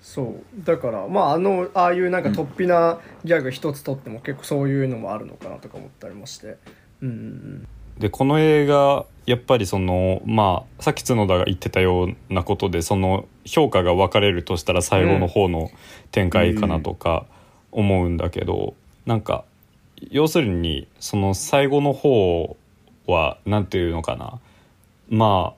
[0.00, 0.64] そう。
[0.64, 6.56] だからまああのああいうなんか突飛なギャグ一つとっても結構そういうのもあるのかなとか思ったりもして。
[7.02, 7.68] うんうん。
[7.98, 15.70] でこの映画やっぱりそのまあさっき角田が言ってたようなことでその評価が分かれるとしたら最後の方の
[16.10, 17.26] 展開かなとか
[17.72, 18.74] 思うんだけど、
[19.06, 19.44] なんか
[20.10, 22.56] 要するにその最後の方
[23.06, 24.38] はなんていうのかな。
[25.08, 25.54] ま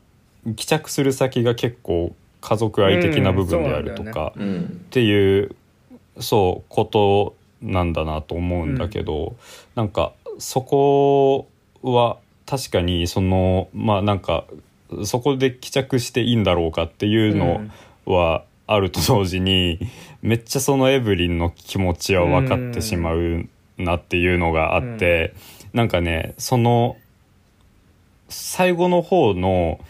[0.46, 4.64] あ帰着する先が結構家族愛的な部分であるとうんそうなんだか、うん。
[4.64, 5.54] っていう
[6.20, 9.36] そうことなんだなと思うんだけど、
[9.74, 11.48] なんかそこ
[11.82, 14.44] は確かにそのまあなんか
[15.04, 17.60] そこで帰着していいんだろうかっていうの
[18.06, 19.80] はあると同時に、
[20.22, 25.34] めっちゃそのエブリンの気持ちは分かってしまうなっていうのがあって、
[25.72, 26.96] なんかねその
[28.28, 29.80] 最後の方の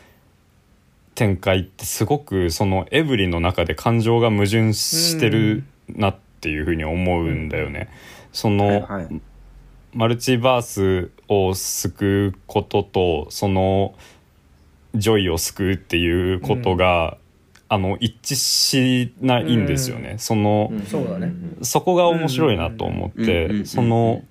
[1.14, 7.89] 展開ってすごくそのエブリンの中で感情が矛盾してるなっていうふうに思うんだよね。
[8.32, 9.20] その、はいはい。
[9.95, 13.95] マルチバースを救うこととその
[14.95, 17.18] ジョイを救うっていうことが、
[17.70, 20.14] あの一致しないんですよね。
[20.18, 21.32] その、そうだね。
[21.62, 24.22] そこが面白いなと思っうんうんうんうんてその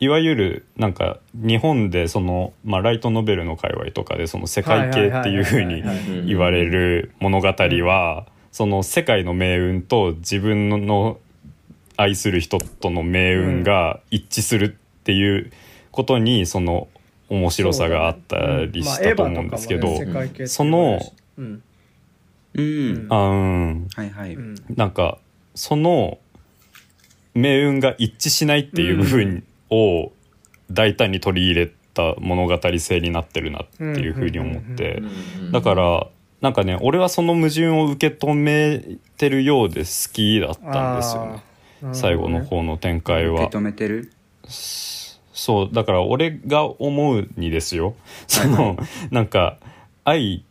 [0.00, 5.84] いわゆるなんか日本でその、まあ、ライトノベルの界隈とかでその世界系っていうふうに
[6.26, 11.18] 言われる物語はその世界の命運と自分の
[11.98, 15.52] 愛する人との命運が一致するっていう
[15.90, 16.88] ことにその
[17.28, 19.98] 面白さがあったりしたと思うんですけど、
[20.46, 20.98] その
[21.36, 21.62] うん。
[22.54, 23.06] うん。
[23.10, 23.88] あうん。
[23.94, 24.34] はいはい。
[24.34, 24.54] うん。
[24.74, 25.18] なんか
[25.54, 26.18] その
[27.34, 30.12] 命運が一致しないっていう部分を
[30.70, 35.02] 大胆に取り入れた物語性になってるなっていうふうに思って。
[35.52, 36.06] だから
[36.40, 41.42] なんかね俺はその矛盾を受け止めてるようで好きだったんですよね。
[41.92, 43.42] 最後の方の展開は。
[43.46, 44.12] 受け止めてる？
[44.46, 47.94] そうだから俺が思うにですよ。
[48.26, 48.76] その
[49.10, 49.58] なんか
[50.04, 50.44] 愛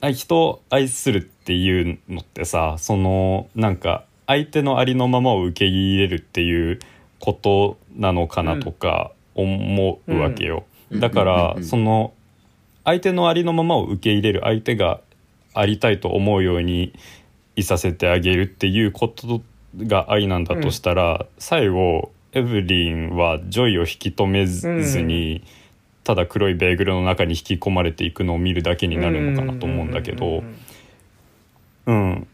[0.00, 6.80] 愛人を愛するっていうのってさそのなんか相手のありのままを受け入れるっていう
[7.22, 11.00] ことなのかなとか思うわけよ、うん。
[11.00, 12.12] だからうんその
[12.84, 15.00] 相手のありのままを受け入れる相手が
[15.54, 16.92] ありたいと思うように
[17.54, 19.40] いさせてあげるっていうこと
[19.76, 24.66] が愛なんだとしたら、最後エブリンはジョイを引き止めず
[25.00, 25.44] に、
[26.02, 30.42] ただ黒いベーグルの中に引き込まれていくのを見るだけになるのかなと思うんだけど、
[31.86, 32.26] うん、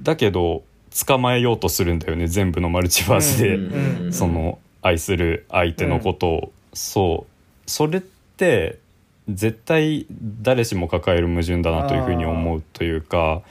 [0.00, 0.62] だけど
[1.06, 7.70] 捕まえようとするんだよね全部のマルチバースで、うんうんその愛する相手のことを、そう。
[7.70, 8.80] それって
[9.28, 10.06] 絶対
[10.42, 13.42] 誰しも抱える矛盾だなというふうに思うというか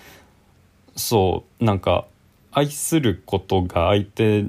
[0.96, 1.64] そう。
[1.64, 2.06] なんか
[2.52, 4.46] 愛することが相手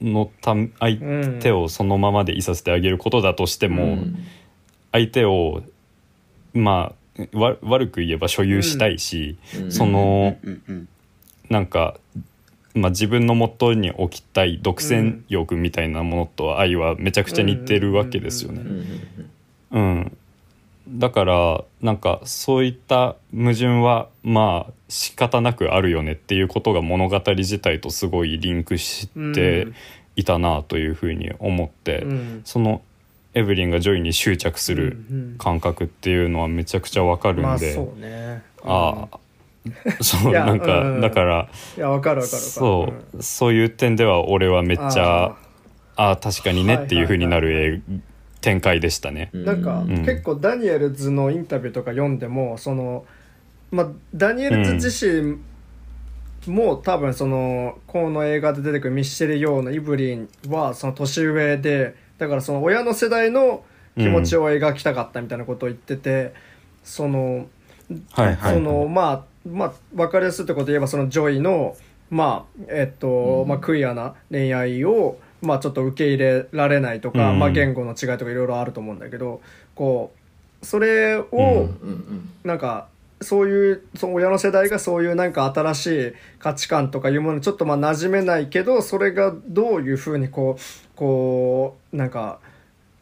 [0.00, 0.98] のた相
[1.40, 4.16] 手をそのままでいさせてあげることだとしても、うん。
[4.92, 5.64] 相手を
[6.54, 9.72] まあわ悪く言えば所有したいし、うん。
[9.72, 10.88] そのうんうん
[11.50, 11.98] なんか、
[12.74, 18.62] まあ、自分の元に置きたい独占欲みたいなものと愛はめちゃくちゃ似てるわけですよね。
[18.62, 19.30] うん
[19.72, 20.16] うん、
[20.88, 29.68] だからなんかそういった矛盾はまあ仕方なくあるよねっていうことが物語自体とすごいリンクして
[30.16, 32.82] いたなというふうに思って、うんその
[33.32, 39.18] エブリンがジョイに執着するうん感覚っていうのはめちゃくちゃわかるんで、まあそうねああ
[40.00, 41.00] そうなんか、うん。
[41.00, 45.36] だからいやわかるわかるそう、そういう点では俺はめっちゃあ
[45.96, 47.82] ああ確かにねっていうふうになる
[48.40, 49.30] 展開でしたね。
[49.32, 49.44] うん。
[49.44, 50.04] なんか、ん。
[50.04, 53.04] 結構ダニエルズのインタビューとか読んでもその、
[53.70, 55.38] まあ、ダニエルズ自身
[56.46, 63.62] も多分そのこの映画で出てくるミッシェル・ヨーのイブリンはその年上でだからその親の世代の
[63.96, 66.32] 気持ちを描きたかったみたいなことを言ってて、
[66.84, 67.46] その
[68.12, 71.76] はいはい、そのまあまあ分かりやすいってことで言えばそのジョイの
[72.10, 73.48] まあえっと、うん。
[73.48, 77.38] まあクイアな恋愛をまあちょっと受け入れられないとか、うん。
[77.38, 79.40] まあ言語の違いとかいろいろあると思うんだけど
[79.74, 80.12] こ
[80.62, 81.68] うそれを、
[82.44, 82.88] なんか
[83.22, 90.62] そういうその親の世代がそういうなんか新しい価値観とかいうものにちょっとまあ馴染めないけどそれがどういうふうにこう
[90.96, 92.40] こうなんか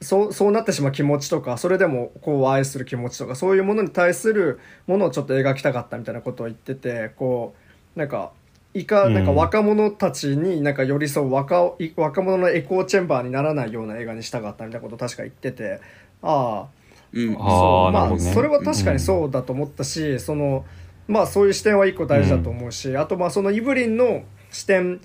[0.01, 7.55] そうそうなってしまう気持ちとかそれでもこう愛する気持ちとかそういうものに対するものをちょっと描きたかったみたいなことを言っててこ
[7.97, 8.33] うなんか
[8.75, 9.15] いかうん。
[9.15, 15.81] なんか若者たちになんか寄り添う若い若者のエコーチェンバーにならないような映画にしたかったみたいなことを確か言ってて
[16.23, 16.79] ああ
[17.13, 17.35] うん。
[17.35, 18.19] そうまあね。
[18.19, 20.65] それは確かにそうだと思ったし、その
[21.07, 25.01] まあそういう視点は一個大事だと思うし、あとまあそのイブリンの視点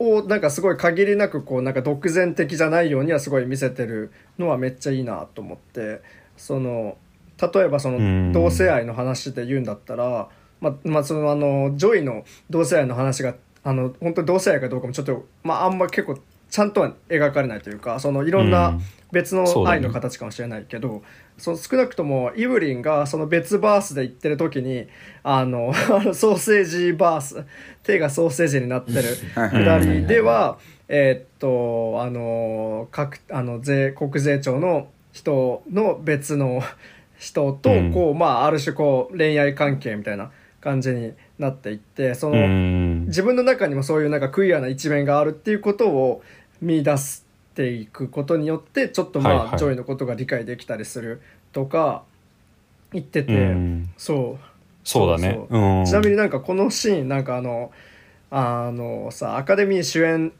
[0.00, 6.00] をなんかすごい限りなくこうなんか独善的じゃないようにはすごい見せてるのはめっちゃいいなと思って
[6.36, 6.96] その
[7.40, 8.32] 例えばそうん。
[8.32, 10.28] の同性愛の話で言うんだったら、
[10.60, 16.18] まあまあそのあのジョイの同性愛の話があの本当に同性愛かどうかもちょっとまああんま結構
[16.50, 18.82] ちゃんとは描かれないというかそのいろんうなん。
[19.12, 21.02] 別の愛の形かもしれないけど、
[21.40, 24.86] その少なくともイブリンがその別バースで行ってる時に
[25.22, 25.72] あの
[26.14, 27.44] ソーセージバース
[27.82, 29.02] 手がソーセージになってる
[29.34, 36.62] はいくだりではえーっとあの各あの税国税庁の人の別の
[37.20, 37.92] 人とうん。
[37.92, 43.04] こう、まあある種こう恋愛関係みたいな感じになっていってその、うん。
[43.06, 46.22] 自分の中にもそういうなんかクイアな一面があるっていうことを
[46.60, 46.96] 見出
[47.50, 49.58] していくことによってちょっとまあ、はいはい。
[49.58, 51.20] ジョイのことが理解できたりする
[51.52, 52.04] とか
[52.92, 53.90] 言ってて、うん。
[53.96, 54.44] そう。
[54.84, 55.38] そうだね。
[55.86, 57.70] ちなみになんかこのシーンなんかあの
[58.30, 60.32] あのさアカデミー主演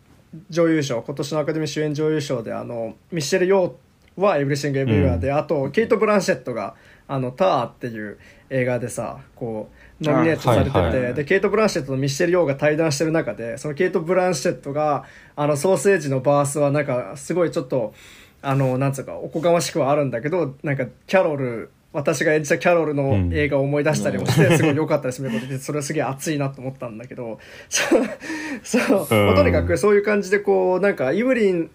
[0.48, 6.74] 女優賞今年のアカデミー主演女優賞であのミシェル・ヨーは「エブリシング・エブリウェアで」あとケイト・ブランシェットが
[7.08, 11.14] 「あのター」っていう映画でさこうノミネートされてて、あはいはい。
[11.14, 15.04] でケイト・ブランシェットとミシェル・ヨーが対談してる中でそのケイト・ブランシェットが
[15.36, 17.94] あのソーセージのバースはなんかすごいちょっと
[18.42, 31.70] あのなんつうかおこがましくはあるんだけどなんかキャロル私が演じたキャロルの映画を思い出したりもして、すごい良かったですみたいなことでそれはすげえ熱いなと思ったんだけど そうまあとにかくそういう感じでこうなんかイブリン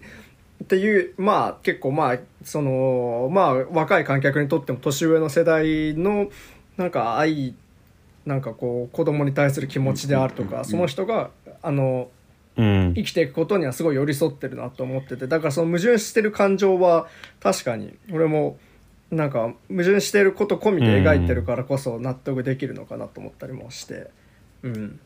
[0.63, 6.27] っていうまあ結構まあそのまあ若い観客にとっても年上の世代の
[6.77, 7.53] なんか愛
[8.25, 11.29] なんかこう子供に対する気持ちであるとか、その人が
[11.61, 12.09] あの
[12.57, 12.93] うん。
[12.95, 17.07] 生きていくことにはすごい寄り添ってるなと思っててだからその矛盾してる感情は
[17.41, 18.57] 確かに俺も
[19.11, 24.09] なんか矛盾してること込みで描いてるからこそ納得できるのかなと思ったりもして
[24.63, 24.99] うん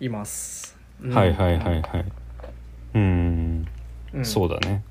[0.00, 1.14] います、うん。
[1.14, 2.04] はいはいはいはい。
[2.94, 3.68] うん。
[4.14, 4.24] うん。
[4.24, 4.82] そうだね。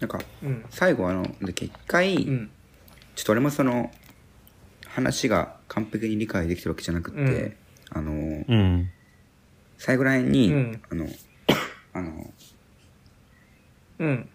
[0.00, 0.64] なんかうん。
[0.70, 2.50] 最後あの一回、うん。
[3.14, 3.90] ちょっと俺もその
[4.86, 7.56] 話が完璧に理解できてるわけじゃなくって、うん。
[7.90, 8.90] あのうん。
[9.76, 10.82] 最後らへんに、うん。
[10.90, 11.06] あの
[11.92, 12.32] あの
[13.98, 14.28] うん。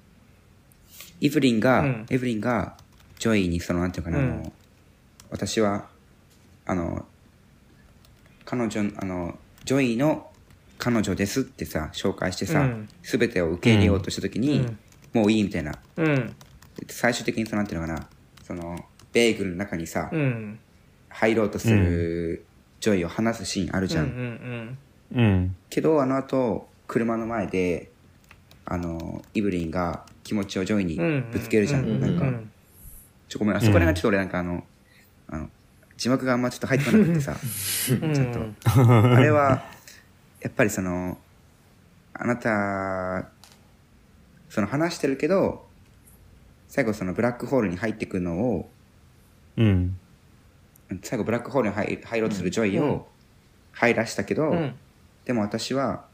[1.19, 2.05] イブリンが、うん。
[2.09, 2.77] イブリンが
[3.19, 4.29] ジョイにそのなんていうかな、あうん。
[4.43, 4.53] の
[5.29, 5.89] 私は
[6.65, 7.05] あの
[8.45, 10.29] 彼女あのジョイの
[10.77, 12.89] 彼女ですってさ紹介してさ、うん。
[13.01, 14.77] 全てを受け入れようとした時に、うん。
[15.13, 15.73] もういいみたいな。
[15.97, 16.35] うん。
[16.89, 18.07] 最終的にそのなんていうのかな
[18.43, 18.77] その
[19.13, 20.59] ベーグルの中にさ、うん
[21.13, 22.45] 入ろうとする
[22.79, 24.77] ジョイを離すシーンあるじゃん、うん。
[25.13, 27.91] うんうんけどあの後車の前で
[28.65, 30.97] あのイブリンが気持ちをジョイに
[31.31, 31.99] ぶつけるじゃん、うん。
[31.99, 32.51] なんか、うん。
[33.29, 34.63] ちょごめんあそこら辺がちょっと俺なんかあの
[35.27, 35.49] あの
[35.97, 37.35] 字幕があんまちょっと入ってこなくてさ。
[38.01, 38.13] うん。
[38.13, 38.27] ちょっ
[38.73, 39.15] と。
[39.15, 39.63] あれは
[40.41, 41.17] やっぱりその
[42.13, 43.29] あなた
[44.49, 45.65] その話してるけど
[46.67, 48.69] 最後そのブラックホールに入ってくのを
[49.57, 49.97] うん
[51.01, 52.89] 最後ブラックホールに入入ろうとするジョイうん。
[52.89, 53.07] を
[53.71, 54.75] 入らしたけど、うん。
[55.25, 56.05] でも私は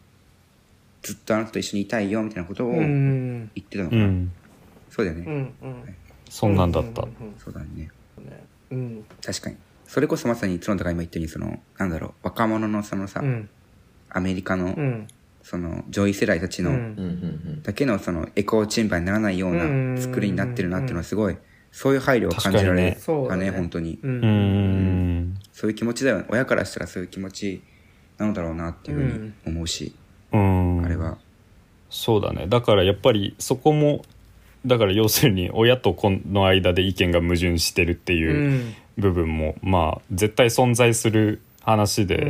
[1.01, 4.31] ずっとあなたと一緒にいたいよみたいなことをう言んってたのかな、うん。
[4.89, 5.95] そうだよね、うんうん。
[6.29, 7.01] そんなんだった。
[7.01, 7.89] うんそうだね。
[8.71, 9.05] うん。
[9.25, 9.57] 確かに。
[9.87, 13.49] それこそまさに角田が今言ったようにそのなんだろう若者のそのさ、うん。
[14.09, 15.07] アメリカの、うん。
[15.41, 16.77] その上位世代たちの、
[17.63, 21.37] だけのそのエコーチェンバーにならないよううんな作りになってるなっていうのはすごい
[21.71, 23.49] そういう配慮を感じられたねそうだね。
[23.49, 24.68] 本当に、ううんん
[25.59, 27.61] そういう気持ちだよ親からしたらそういう気持ち
[28.17, 29.93] なのだろうなっていうふうに思うし、
[30.31, 30.85] うん。
[30.85, 31.17] あれは。
[31.89, 32.47] そうだね。
[32.47, 34.05] だからやっぱりそこも
[34.65, 38.73] だから要するに親と子の間で意見が矛盾してるってういうん。
[38.97, 42.25] 部分も、まあ絶対存在する話で、う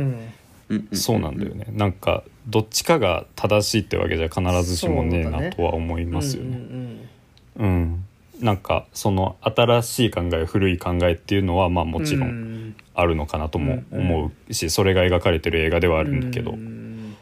[0.70, 0.98] うんうん。
[0.98, 1.66] そうなんだよね。
[1.70, 6.58] なんかどっちかが正しいってわけじゃ必ずしもねえなとは思いますようんうね。
[6.58, 7.08] ん。
[7.56, 8.04] うん
[8.40, 12.68] なんかその新しい考え古い考えっていうのはまあもちろうん。
[12.68, 17.16] んあるのかなとも思うしそれが描かれてる映画ではあるんだけど、うん。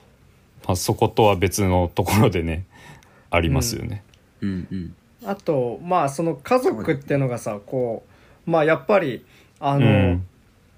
[0.66, 2.66] まあ、そことは別のところでね
[3.30, 4.02] ありますよね。
[4.40, 4.94] うんうん。
[5.24, 8.04] あとまあその家族っていうのがさこ
[8.46, 9.24] うまあやっぱり
[9.60, 10.26] あの、うん。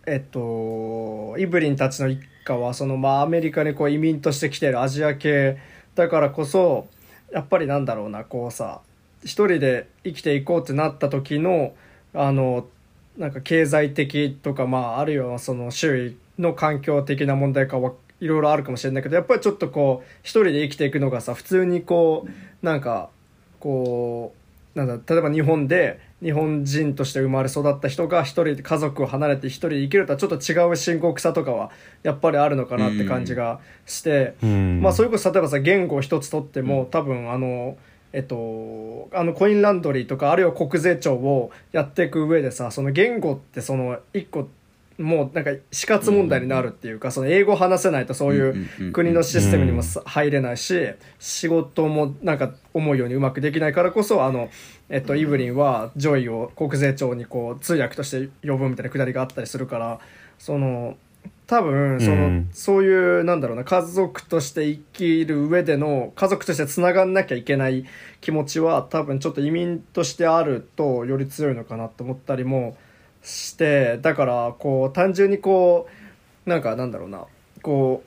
[0.07, 5.59] えっとイブリンたちの一家はそのまあアメリカにこう移民として来ているアジア系
[5.95, 6.89] だからこそ
[7.33, 8.81] やっぱりなんだろうなこうさ
[9.23, 11.75] 一人で生きていこうってなった時の
[12.15, 12.67] あの
[13.17, 23.11] なんか経済的とかまああるいはその周囲の環境的な問題かはいろいろあるかもしれないけどやっぱりちょっとこう一人で生きていくのがさ普通にこうなんか
[23.59, 24.35] こ
[24.75, 31.71] うなんだ例えば日本で日本人として生まれ育った人が一人で家族を離れて一人で生きるとはちょっと違う深刻さとかは
[32.03, 34.81] やっぱりあるのかなって感じがして、うん。
[34.83, 37.79] まあそれこそ例えばさ言語を一つとっても、多分あの
[38.13, 44.49] えっとあのコインランドリーとかあるいは国税庁をやっていく上でさその言語ってその一個
[45.01, 50.79] もうなんか死活問題になるっていうか、その英語を話せないとそういう国のシステムにもさ入れないし
[51.19, 54.51] 仕事もなんか思うようにうまくできないからこそあの、
[54.91, 60.01] えっと、イブリンはジョイを国税庁にこう通訳として呼ぶみたいなくだりがあったりするから
[60.39, 60.97] その
[61.51, 62.49] 多分その、うん。
[62.53, 67.87] そういうなんだろうな家族として生きる上での家族としてつながんなきゃいけない
[68.21, 72.77] 気持ちは多分ちょっと移民としてあるとより強いのかなと思ったりも
[73.25, 75.89] してだからこう単純にこ
[76.47, 77.25] うなんかなんだろうな
[77.63, 78.05] こ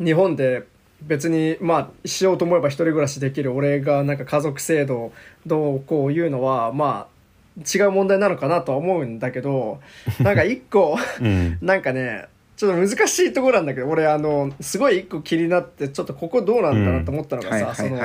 [0.00, 0.66] う日本で
[1.02, 5.12] 別にまあしようと思えば一人暮らしできる俺がなんか家族制度
[5.44, 7.09] どうこういうのはまあ
[7.58, 9.80] 違う問題なのかなとは思うんだけど
[10.20, 11.58] なんか一個うん。
[11.62, 12.26] なんかね
[12.56, 17.98] ちょっと難しいところなんだけど俺あのすごい一個気になってちょっとここどうなんだなと思ったのがはいさ、その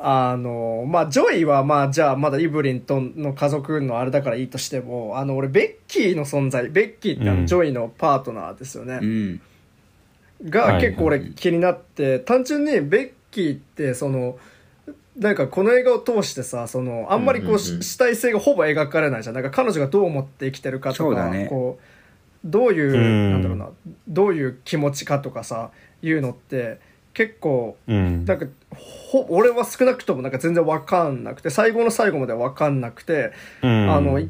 [0.00, 7.46] あのまあジョイはまあじゃあまだイブリンとの家族のあれだからいいとしてもあの俺ベッキーの存在ベッキーってあの、うん。
[7.46, 9.00] ジョイのパートナーですよね。
[9.02, 9.40] う、ん。
[10.44, 14.38] が結構俺はい気になって、単純にベッキーってその
[15.18, 19.34] なんかこの映画を通してさそのあんまりこう,、主体性がほぼ描かれないじゃん。
[19.34, 21.46] なんか彼女がどう思って生きてるかとか、ね。
[21.48, 21.84] こう
[22.44, 23.32] どういう、うん。
[23.32, 23.68] なんだろうな
[24.06, 25.70] どういう気持ちかとかさ
[26.02, 26.78] いうのって
[27.14, 28.24] 結構うん。
[28.24, 33.90] なんかほ俺は少なくともなんか全然わかんなくて最後の最後までわかんなくて、うん。
[33.90, 34.20] あの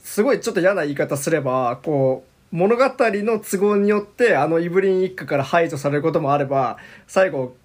[0.00, 6.78] すごいちょっと嫌な言い方すればこう物語の都合によってあのイブリン一家から排除されることもあれば
[7.08, 7.56] 最後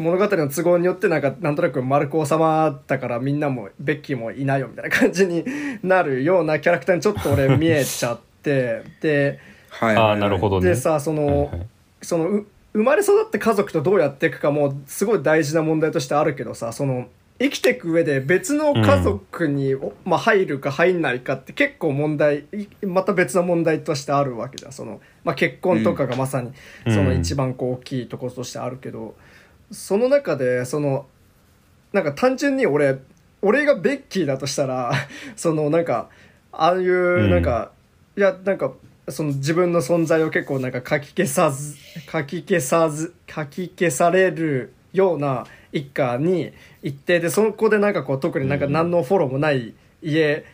[0.00, 5.44] 物語の都合によってなんかなんとなく丸く収まったからみんなもベッキーもいないよみたいな感じに
[5.82, 9.38] なるようなキャラクターにちょっと俺見えちゃってで
[9.70, 9.94] はい。
[9.96, 10.68] はいなるほどね。
[10.68, 11.66] でさその、はいはい。
[12.02, 17.08] そのう生まれ育って家族とどうやっていくかもすごい大事な問題としてあるけどさその
[17.40, 26.52] 生きていく上で別の家族に、おまあ、入るか入んないかって結構問題いまた別の問題としてあるわけじゃんその、まあ、結婚とかがまさに
[26.84, 26.94] うん。
[26.94, 29.14] その一番こう大きいところとしてあるけど、
[29.70, 31.06] その中でその
[31.92, 32.98] なんか単純に俺
[33.42, 34.92] 俺がベッキーだとしたら
[35.36, 36.08] そのなんか
[36.52, 37.70] ああいうなんか、
[38.16, 38.72] いやなんか
[39.08, 41.76] その自分の存在を結構なんか書き消さず
[42.10, 46.52] 書き消さず書き消されるような一家に
[46.82, 50.44] 行ってでそこでなんかこう特になんか何のフォローもない家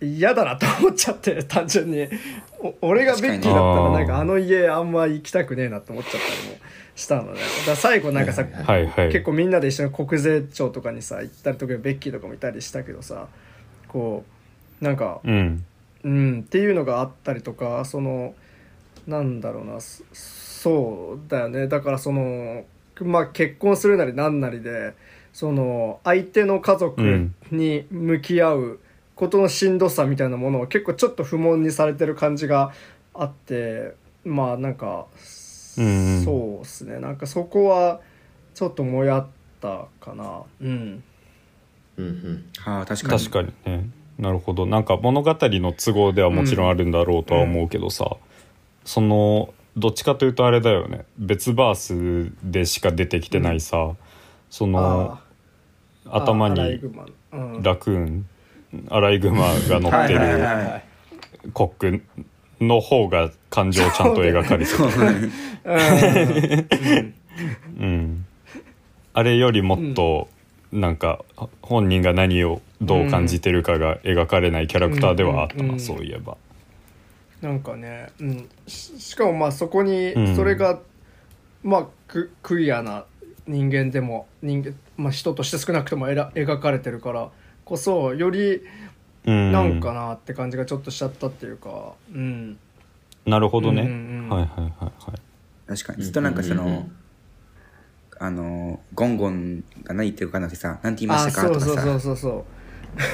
[0.00, 2.08] 嫌だなと思っちゃって単純に。
[2.60, 6.56] お俺がベッキーだったらなんかあの家あんま行きたくねえなと思っちゃったりも
[6.94, 7.40] したのね。
[7.66, 8.86] だ最後なんかさ、はいはい。
[8.86, 13.28] はい結構みんなで一緒に国税庁とかにさ行ったりとかベッキーとかもいたりしたけどさ
[13.88, 14.24] こ
[14.80, 15.64] うなんかうん。
[16.04, 18.34] うんっていうのがあったりとかその
[19.06, 20.02] なんだろうなそ
[20.62, 21.66] そうだよね。
[21.66, 22.64] だからその
[23.00, 24.94] まあ結婚するなりなんなりで
[25.32, 28.80] その相手の家族に向き合う
[29.14, 32.72] ことのしんどさみたいなものを結構ちょっと不問にされてる感じが
[33.14, 35.06] あってまあなんか、
[35.78, 35.84] うん
[36.18, 36.24] うん。
[36.24, 36.98] そうっすね。
[37.00, 38.00] なんかそこは
[38.54, 39.26] ちょっともやっ
[39.60, 40.42] たかな。
[40.60, 41.02] うん。
[41.96, 42.44] うんうん。
[42.64, 43.18] ああ確かに。
[43.18, 43.88] 確かにね。
[44.18, 44.66] なるほど。
[44.66, 48.16] なんか物語の都合ではもちろんあるんだろうとは思うけどさ、
[48.84, 51.04] そのどっちかというとあれだよね。
[51.18, 53.92] 別バースでしか出てきてないさ、
[54.50, 55.18] その
[56.04, 56.14] あー。
[56.14, 56.80] 頭に
[57.62, 58.28] ラクーン。
[58.88, 60.82] アライグマが乗ってるは
[61.44, 61.50] い。
[61.52, 62.02] コック
[62.66, 65.32] の方が感情ちゃんと描かれてる、
[67.76, 67.84] うん。
[67.84, 68.26] うん、
[69.12, 70.28] あれよりもっと
[70.72, 71.24] なんか
[71.60, 75.56] 本人が何をどう感じてるかが描かれないキャラクターではあった。
[75.56, 75.80] な、うんうん。
[75.80, 76.36] そういえば。
[77.40, 80.36] なんかね、うん、ししかもまあそこにうん。
[80.36, 80.80] それが、
[81.62, 83.04] まあククイアな
[83.46, 87.30] 人間でも人間、まあ、人として少なくともえら描かれてるから
[87.64, 88.62] こそよりうん
[89.24, 91.92] なんかなって感じがちょっとしちゃったっていうか。
[92.12, 92.58] うん。
[93.24, 93.94] なるほどね、うんうん
[94.24, 94.28] うん。
[94.30, 95.68] はいはいはいはい。
[95.68, 96.02] 確かに。
[96.02, 96.96] ずっとなんかその、うんうんうん。
[98.18, 101.48] あのゴンゴンが何言ってるかなってさ何て言いまあしたか？
[101.48, 102.44] とかそうそうそうさそうそ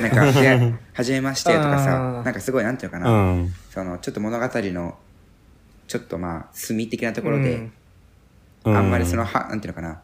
[0.01, 0.03] う。
[0.03, 2.25] なんか「で はじめまして」とかあさー。
[2.25, 3.49] なんかすごいなんていうのかうな、ん。
[3.71, 4.99] そのちょっと物語の
[5.87, 7.73] ちょっとまあ隅的なところで、うん。
[8.65, 10.01] うんあんまりそのはなんていうのかな。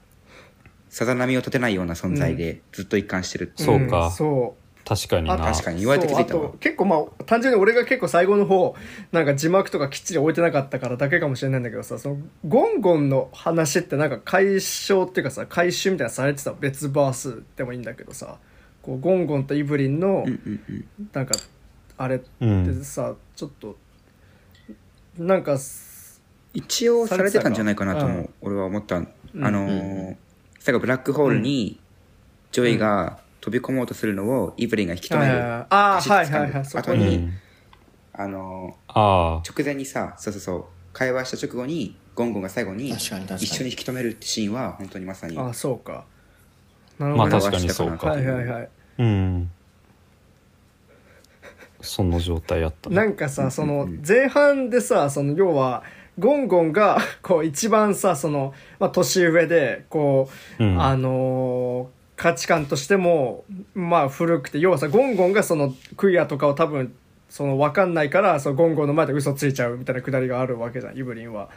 [0.89, 3.67] さざ波を立てないような存在でずっと一貫してるっていう。
[3.67, 4.07] そうか。
[4.07, 4.61] んそう。
[4.61, 5.37] あ確かにな。
[5.37, 8.75] 確かに言われて気づいた結構まあ単純に俺が結構最後の方
[9.13, 18.39] なんか字幕とかきっちり置いてなかったからだけかもしれないんだけどさそのゴンゴンの話ってなんか解消っていうかさ回収みたいなのされてた別バースでもいいんだけどさ。
[18.85, 20.89] こうゴンゴンとイブリンのうんうんうん。
[21.15, 21.35] なんか
[21.97, 23.79] あれっうんてさ、ちょっと
[25.17, 25.57] なんか
[26.53, 29.09] 利用されてたんじゃないかなと思う、うん俺は思った、ん。
[29.41, 30.17] あのーうん。
[30.59, 31.81] 最後ブラックホールに
[32.53, 36.65] ジョイが飛び込もうとするのをイブリンが引き止める、ああはいはいはい。
[36.65, 37.31] そこ後にに、
[38.15, 40.65] あのあ直前にさそうそうそう。
[40.95, 43.29] 会話した直後にゴンゴンが最後に一緒に引
[43.77, 46.07] き止めるってシーンは本当にまさにあそうか。
[46.99, 48.07] なるほど、まあ確かにそうか。
[48.07, 48.69] はいはいはい。
[49.01, 49.51] うん。
[51.83, 52.89] その状態やった。
[52.89, 55.83] なんかさその前半でさその要は
[56.19, 60.83] ゴンゴンがこう一番さその、まあ、年上でこう、うん。
[60.83, 63.45] あのー価値観としても
[63.75, 66.95] まあ古くて要はさゴンゴンがそのクイアとかを多分
[67.29, 71.49] その分かんないからそのゴンゴンの前で嘘ついちゃうみたいなくだりがあるわけじゃんイブリンは。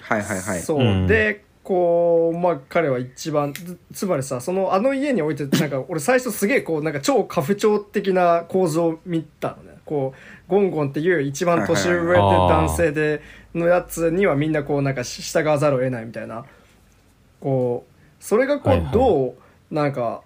[0.00, 0.60] はいはいはい。
[0.60, 1.06] そう、うん。
[1.06, 9.74] でこうまあ彼は一番つつまりさそのあの家において なんか俺最初すげえこうなんか超家父長的な構造を見たのね。
[9.84, 12.48] こうゴンゴンっていう一番年上ではいはいはい。
[12.48, 13.20] 男性で
[13.54, 16.44] のやつにはみんなこうなんか従わざるを得ないみたいな。
[17.40, 17.93] こう
[18.24, 18.92] それがこはいうはい。
[18.94, 19.34] ど
[19.70, 20.22] うなんか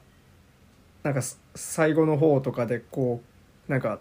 [1.03, 3.21] なんかす最後の方とかでこ
[3.69, 3.99] うなんか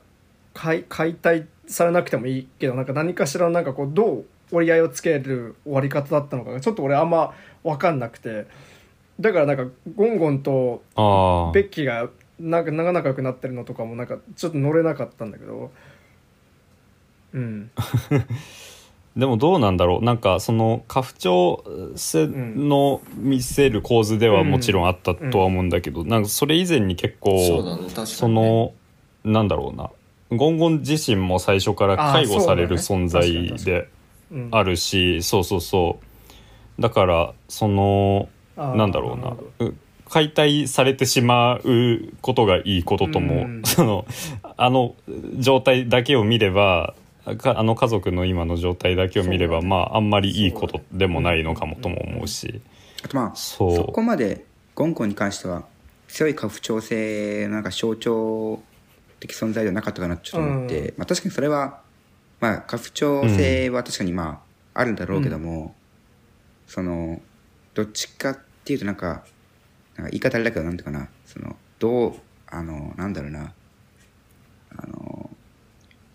[0.54, 7.34] 解解体されなくてもいいけどなんか何かしらのなんかこうどう折り合いをつける終わり方だったのかがちょっと俺あんま
[7.64, 8.46] 分かんなくて。
[9.20, 12.08] だからなんかゴンゴンとああベッキーが
[12.40, 15.72] なんか長仲良くなってるのとかもなんかちょっと乗れなかったんだけど。
[17.34, 17.72] うん
[19.18, 20.06] でもどうなんだろう。
[20.06, 21.64] なんかその家父長
[21.96, 28.74] の見せる構図ではもちろんあったとは思うんだけど、なんかそれ以前に結構そその
[29.24, 29.90] なんだろうな。
[30.30, 33.90] ゴンゴン自身も最初から介護される存在で
[34.32, 36.00] うんあるしそうそうそ
[36.78, 36.82] う。
[36.82, 39.14] だからそのなんだろ
[39.60, 39.72] うな。
[40.10, 43.46] 解体されてしまうことがいいこととも、う。
[43.46, 43.62] ん。
[43.66, 44.06] その
[44.58, 44.94] あの
[45.40, 52.62] 状態だけを見ればかあの家族の今の状態だけを見れば、まああんまりいいことでもないのかもとも思うし、
[53.04, 53.76] あとまあそう。
[53.76, 55.66] そこまでゴンゴンに関しては
[56.08, 58.64] 強い家父長制のなんか象徴
[59.20, 61.82] 的存在ではなかったかなとちょっと思って、うまあ、確かにそれは、
[62.40, 64.42] まあ、家父長制は確かにま
[64.74, 65.76] ああるんだろうけども、
[66.68, 67.20] その
[67.74, 69.26] どっちかっていうとなんか
[69.96, 72.14] なんか言い方あれだけどなんていうかなそのどう
[72.48, 73.52] あのなんだろうな
[74.78, 75.30] あの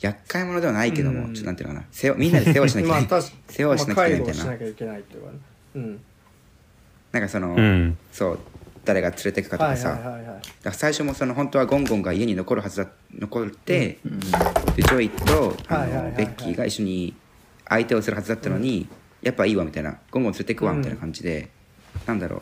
[0.02, 1.34] 厄介者ではないけども、うん。
[1.34, 1.86] ちょっとなんていうのかな。
[1.90, 5.38] 世話みんなで世話しなきゃいけない、 まあ世話をしなきゃいけないみたいな、まあ介護をしなきゃいけないっていうかね。
[5.74, 6.00] うん。
[7.12, 7.98] なんかその、うん。
[8.12, 8.38] そう
[8.84, 13.98] 誰が連れてくかとはいかさ、はいはいはいだから最初もその本当はゴンゴンが家に残るはずだ残って、
[14.74, 17.14] でジョイとあのベッキーが一緒に
[17.68, 18.88] 相手をするはずだったのに、
[19.22, 19.98] やっぱいいわみたいな。
[20.10, 21.48] ゴンゴン連れてくわみたいな感じで、
[22.06, 22.40] なんだろう。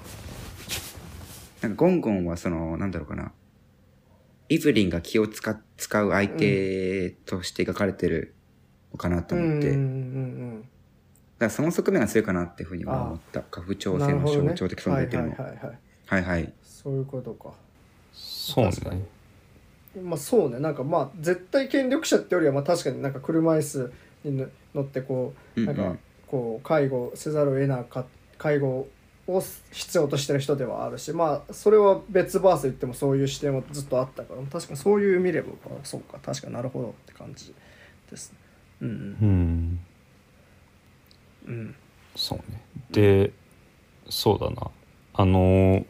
[1.63, 3.33] なんかゴンゴンはそのなんだろうかな
[4.51, 8.35] イブリンが気を使使う相手として描かれてる
[8.93, 10.67] のかなと思って、うんうんうだんか
[11.47, 13.41] らその側面が強いかなっていうふうには思った。
[13.41, 15.79] 家父長制の象徴的存在っていうのもはいはいはいはい。
[16.07, 16.53] はいはい。
[16.63, 17.53] そういうことか。
[18.13, 18.73] そうね。
[18.73, 19.05] 確かに。
[20.03, 20.59] まあそうね。
[20.59, 23.93] なんかまあ絶対権力者ってよりはまあ確かになんか車椅子
[24.25, 25.97] に乗乗ってこうなんか
[26.27, 28.05] こう介護せざるを得なか
[28.37, 28.89] 介護
[29.35, 35.49] を必要としてる人ではあるしまあそれは別バース言ってもそういう視点はずっとあったから確かにそういう見れば
[35.85, 37.55] そうか確かになるほどって感じ
[38.11, 38.39] ですね。
[38.83, 39.81] うんうん。
[41.47, 41.55] うん。
[41.55, 41.75] うん。
[42.17, 42.61] そうね。
[42.91, 43.33] で
[44.09, 44.71] そうだな。
[45.15, 45.85] あの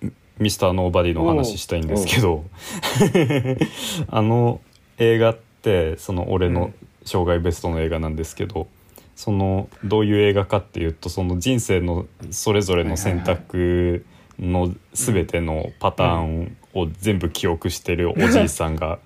[0.00, 2.44] ミミスターノーバディの話したいんですけど。
[4.08, 4.60] あの
[4.98, 6.72] 映画ってその俺の
[7.04, 8.66] 生涯ベストの映画なんですけど、
[9.14, 14.04] そのどういう映画かっていうとその人生のそれぞれの選択
[14.38, 18.98] の全てのパターンを全部記憶してるおじいさんが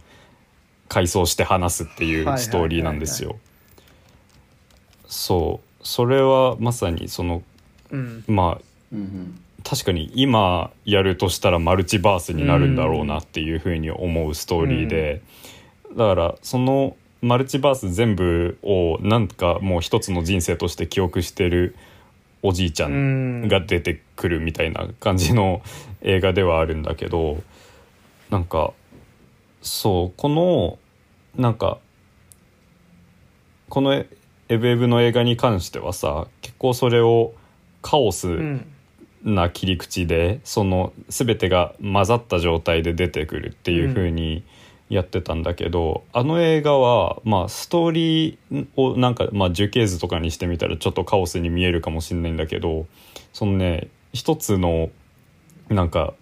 [0.88, 3.36] 回想して話すっていうストーリーなんですよ。
[5.06, 5.86] そう。
[5.86, 7.42] それはまさにその
[7.90, 8.24] うん。
[8.26, 9.40] まあうんうん。
[9.64, 15.22] 確かに今やるとしたらマルチバースになるんだろうなっていうふうに思うストーリーで、
[15.90, 21.74] だからそのマルチバース全部をなんかもう一つの人生として記憶してる
[22.42, 25.62] おじいちゃんが出てくるみたいな感じの
[26.02, 27.42] 映画ではあるんだけど
[28.30, 28.72] なんか
[29.62, 30.78] そうこの
[31.36, 31.78] なんか
[33.68, 34.08] このエ
[34.48, 37.34] エブエブの映画に関してはさ結構それを
[37.82, 38.72] カオス、うん。
[39.24, 44.44] な切り口でその全てが混ざった状態で出てくるっていう風に
[44.88, 52.86] やってたんだけど、あの映画は、まあ、ストーリーをなんか、まあ、樹形図とかにしてみたらちょっとカオスに見えるかもしれないんだけど
[53.32, 54.90] そのね一つの
[55.68, 56.14] なんか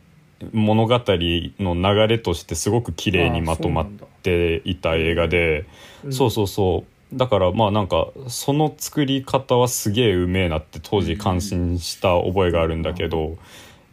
[0.53, 3.87] 物語の流れとしてすごく綺麗にまとまっ
[4.23, 5.67] ていた映画で。
[6.05, 7.17] うんそうそうそう。
[7.17, 13.39] だからまあなんかその作り方はすげえうめえなって当時感心した覚えがあるんだけど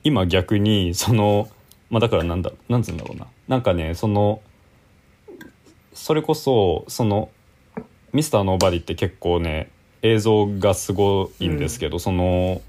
[0.04, 1.48] 今逆にその
[1.90, 3.28] まあだからなんだなんつうんだろうな。
[3.48, 4.42] なんかねその
[6.02, 7.30] それこそその
[8.12, 9.70] ミスターノーバディって結構ね
[10.02, 12.60] 映像がすごいんですけど、その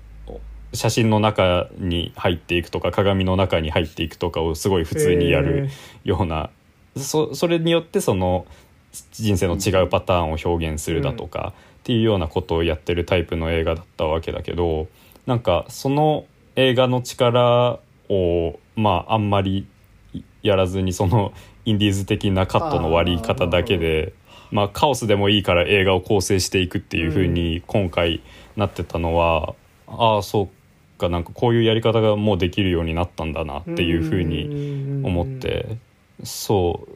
[0.74, 5.70] 写真の中に入っていくとか鏡の中に入っていくとかをすごい普通にやる
[6.04, 6.50] ような
[6.98, 8.44] そそれによってその
[9.12, 14.88] 人生の違うパターンを表現するだとか、っていうようなことをやってるタイプの映画だったわけだけど
[15.24, 16.26] なんかその
[16.56, 17.78] 映画の力
[18.10, 19.66] をまああんまり
[20.42, 21.32] やらずにその
[21.64, 24.12] インディーズ的なカットの割り方だけで
[24.50, 28.22] まあカオスでもいいから映画を構成していくっていう風に今回
[28.56, 29.54] なってたのは、
[29.86, 30.48] ああそう
[30.98, 35.78] かなんかこういうやり方がもうできるようになったんだなっていう風に思って
[36.22, 36.86] そ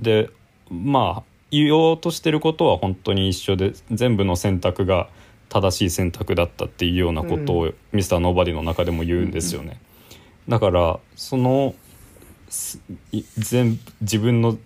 [0.00, 0.02] う。
[0.02, 0.30] で
[0.70, 5.08] まあ言おうとしてることは本当に一緒で全部の選択が
[5.48, 9.80] 正しい選択だったっていうようなことをミスターノーバディの中でも言うんですよね。
[10.48, 11.74] だからその
[13.38, 14.58] 全自分の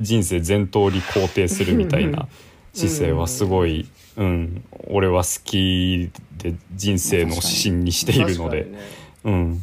[0.00, 2.28] 人生全通り肯定するみたいな
[2.72, 8.64] 姿勢はすごい、うん、俺は好きで人生の指針にしているので。
[8.64, 8.78] ね。
[9.24, 9.62] うん、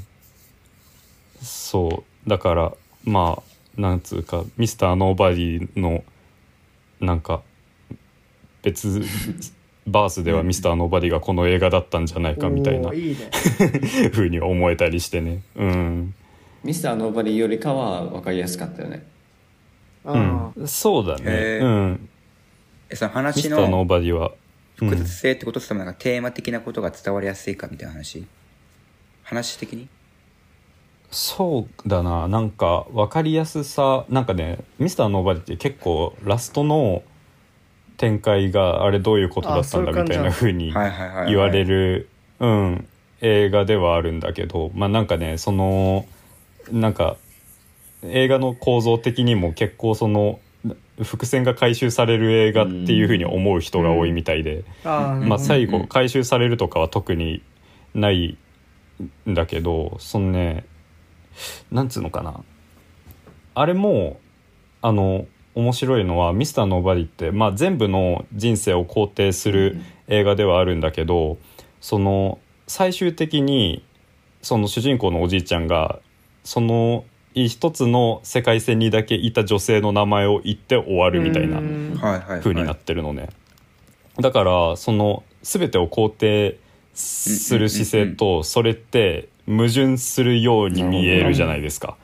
[1.42, 2.30] そう。
[2.30, 2.74] だから
[3.04, 3.42] ま
[3.78, 6.04] あなんつうかミスターノーバディの
[7.00, 7.42] なんか
[8.62, 9.04] 別
[9.88, 13.30] バースではミスターノーバディがこの映画だったんじゃないかみたいないいね。
[14.12, 15.44] ふうに思えたりしてね。
[15.56, 16.16] うん、
[16.66, 19.06] ミスターノーバディよりかは分かりやすかったよね。
[20.04, 21.60] あうん、そうだね。
[21.62, 22.10] うん。
[22.90, 24.32] えそのミ話スターノーのバディは、
[24.82, 24.90] うん。
[24.90, 28.26] 複雑性ってことともなんかテーマ的なことが伝わりやすいかみたいな話？
[29.24, 29.88] 話的に？
[31.12, 32.28] そうだな。
[32.28, 34.06] なんか分かりやすさ。
[34.10, 37.04] なんかねミスターノーバディって結構ラストの
[37.98, 42.10] 展開があれどういうことだったんだみたいな風にはいはいはいはい言われる、
[42.40, 42.88] うん、
[43.22, 46.06] 映画ではあるんだけどまあなんかねその
[46.72, 47.18] なんか
[48.04, 50.40] 映画の構造的にも結構その
[51.02, 57.44] 伏線が回収される映画っていう風に思う人が多いみたいで、まあ、最後うん回収されるとかは特に
[57.94, 58.38] ない
[59.30, 60.66] んだけどそのね
[61.72, 62.42] なんつうのかな。
[63.56, 64.20] あれも
[64.82, 71.38] あの面白いのは「ミスターノーバディって、まあ、全部の人生を肯定する映画ではあるんだけど
[71.80, 73.84] その最終的に
[74.42, 76.00] その主人公のおじいちゃんが
[76.46, 77.04] その
[77.34, 81.60] 一つの世界線にだけいた女性の名前を言って終わるみたいな
[82.40, 83.30] 風になってるのね、
[84.22, 86.60] だからその全てを肯定
[86.94, 91.98] する姿勢とそれって矛盾するように見えるじゃないですか。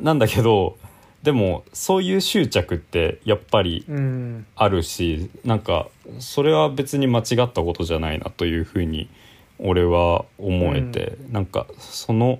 [0.00, 0.78] なんだけど
[1.24, 4.46] でもそういう執着ってやっぱりうん。
[4.54, 5.88] あるしなんか
[6.20, 9.08] それは別に間違ったことじゃないなというふうに
[9.58, 12.38] 俺は思えて、なんかその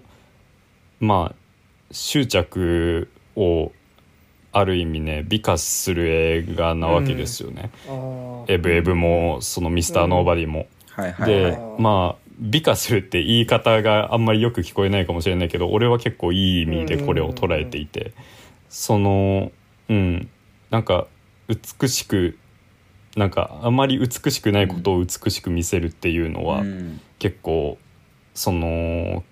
[1.00, 1.45] まあ
[1.90, 3.72] 執着を
[4.52, 7.70] ある意味ね美化する映画なわけですよね。
[7.86, 8.52] あー。
[8.52, 10.66] エブエブもそのミスターノーバディも。
[10.90, 11.58] はいはいで、はい。
[11.78, 18.12] まあ美化するって言い方があんまりよく聞こえないかもしれないけど俺は結構いい意味でこれを捉えていて、
[18.68, 19.52] その
[19.88, 20.28] うん。
[20.70, 21.06] なんか
[21.48, 22.38] 美しく
[23.14, 27.00] なんかあまり美しくないことを美しく見せるっていうのは、うん。
[27.18, 27.78] 結構
[28.34, 29.22] その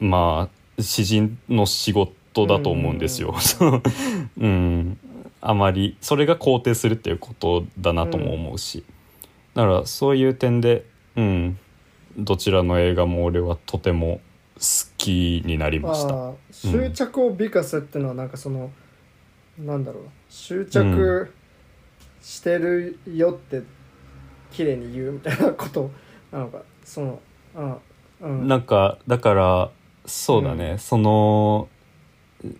[0.00, 3.34] まあ詩人の仕事だと思うんですよ。
[3.38, 3.82] そう。
[4.38, 4.98] うん、
[5.40, 8.84] あまりそれが肯定するっていうことだなとも思うし、
[9.54, 10.84] だからそういう点で、
[11.16, 11.58] うん、
[12.16, 14.20] どちらの映画も俺はとても
[14.56, 14.62] 好
[14.96, 16.32] きになりました。
[16.50, 18.70] 執着を美化するっていうのはなんかその、
[19.58, 20.04] なんだろう。
[20.28, 21.32] 執着
[22.20, 23.62] してるよって
[24.50, 25.90] 綺麗に言うみたいなこと
[26.32, 26.62] なのか。
[26.84, 27.20] その
[27.56, 27.78] あ
[28.20, 28.48] うん。
[28.48, 29.70] なんかだから
[30.08, 31.68] そうだね、その
[32.42, 32.54] 例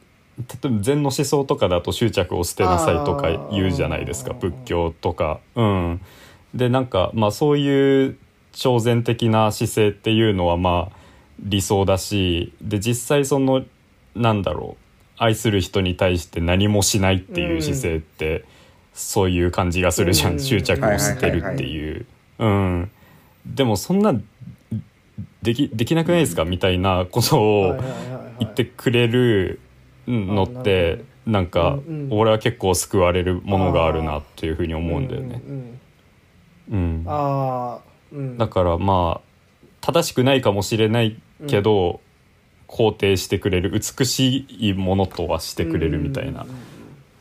[0.66, 4.34] えば禅の思想とかだと執着を捨てなさいとか言うじゃないですか。
[4.34, 5.40] 仏教とか。
[5.56, 6.00] うん。
[6.54, 8.16] でなんかまあそういう
[8.52, 10.96] 超然的な姿勢っていうのはまあ
[11.40, 13.64] 理想だしで実際その
[14.14, 14.84] なんだろう。
[15.20, 18.44] 愛する人に対して何もしないっていう姿勢って、
[18.94, 20.38] そういう感じがするじゃん、うん。
[20.38, 22.06] 執着を捨てるっていう、
[22.38, 22.90] うん。
[23.44, 24.14] でもそんな
[25.42, 27.78] できできなくないですか、みたいなことを
[28.38, 29.60] 言ってくれる
[30.06, 31.78] のってなんか
[32.10, 35.42] 俺は結構救われるものがあるなっていうふうに思うんだよね。
[36.70, 39.28] うんだからまあ
[39.80, 42.00] 正しくないかもしれないけど、
[42.66, 46.46] 肯定してくれる美しいものとはしてくれるみたいな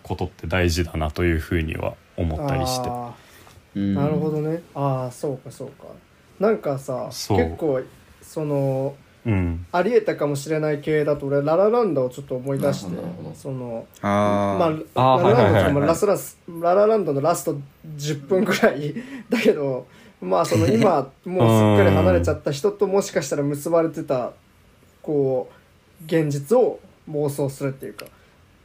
[0.03, 2.89] ことって大事だなというふうには思ったりして。
[3.75, 4.63] なるほどね。
[4.73, 5.85] ああそうかそうか。
[6.39, 7.81] なんかさ結構
[8.37, 8.95] その
[9.25, 9.65] うん。
[9.71, 12.95] ありえたかもしれない系だと俺ララランドをちょっと思い出して
[13.33, 17.57] そのあまーあララランドラスラスララランドのラスト
[17.97, 18.93] 10分ぐらい
[19.27, 19.87] だけど
[20.21, 24.33] まあその今もうすっかり離れちゃった人ともしかしたら結ばれてた
[25.01, 28.05] こう現実を妄想するっていうか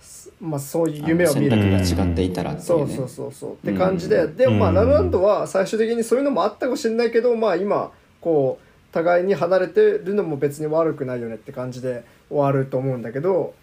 [0.01, 1.51] すまあそういう夢を見る。
[1.51, 2.67] が違っていたらっていね。
[2.67, 3.53] そううそうそうそう。
[3.55, 7.91] って感じで、でもまあラランドは最終的にそういうのもあったかもしれないけどまあ今
[8.21, 13.55] こう互いに離れてるのも別に悪くないよねって感じで終わると思うんだけど、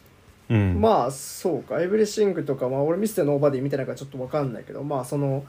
[0.49, 0.81] うん。
[0.81, 1.81] まあそうか。
[1.81, 5.45] エブリシングとかまあ俺ミステノーバディ見てないからちょっと分かんないけどまあその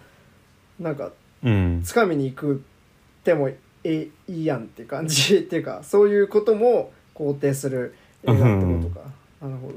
[0.78, 1.12] なんか
[1.42, 1.82] うん。
[1.84, 3.50] 掴みに行くっても
[3.82, 7.94] えいいやんって感じっていうかそういうことも肯定する
[8.24, 9.00] 映画ってことか、
[9.40, 9.74] なるほど、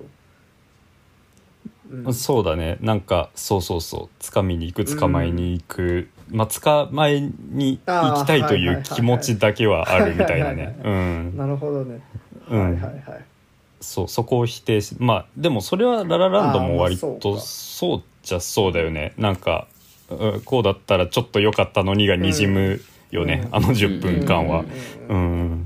[2.05, 2.13] うん。
[2.13, 2.77] そうだね。
[2.81, 4.21] なんかそうそうそう。
[4.21, 10.79] 掴みに行く捕まえに行く、まあ捕まえに行きたいという気持ちだけはあるみたいなね。
[10.83, 11.37] うん。
[11.37, 11.99] なるほどね、
[12.49, 12.63] うん。
[12.63, 13.25] はいはいはい。
[13.81, 19.13] そうそこを否定しまあでもそれはララランドも割とそうじゃそうだよね。
[19.17, 19.67] なんか
[20.09, 22.81] うんこうだったらちょっと良かったのにがにじむ
[23.11, 23.55] よね、うん。
[23.55, 24.65] あの10分間は。
[25.09, 25.17] うん。
[25.17, 25.65] うん。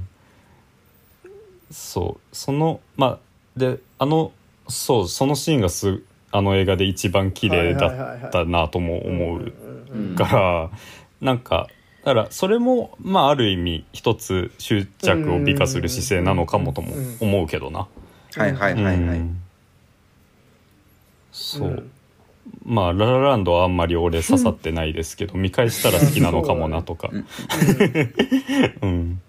[1.69, 2.35] そう。
[2.35, 3.19] そのまあ
[3.59, 4.31] であの
[4.67, 6.01] そうそのシーンがす
[6.31, 7.87] あの映画で一番綺麗だ
[8.27, 9.39] ったなとも思う。
[9.39, 9.53] うん
[10.15, 10.69] から
[11.21, 11.67] なんか
[12.03, 17.87] だからそれもまあある意味一つ執着を美化する姿勢なのかもとも思うけどな。
[18.35, 19.41] はいはいはいはい、うん。
[21.31, 21.91] そう、うん
[22.63, 27.09] まあララランドはあんまり俺刺さってないですけど見返したら好きなのかもなとか。
[28.81, 29.21] うん。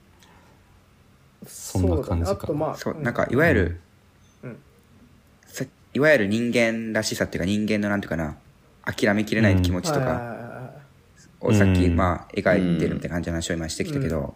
[1.47, 2.31] そんな感じかそうだね。
[2.31, 3.81] あとまあそうなんかいわゆる、
[4.45, 4.57] うん。
[5.47, 5.65] さ
[5.95, 8.37] いわゆる人間らしさっていうか人間のなんていうかな
[8.85, 10.07] 諦めきれない気持ちとか。
[10.07, 10.38] はいはい
[11.41, 11.97] をさっきうん。
[11.97, 14.35] まあ描いてるみたいな感じの話を今してきたけど、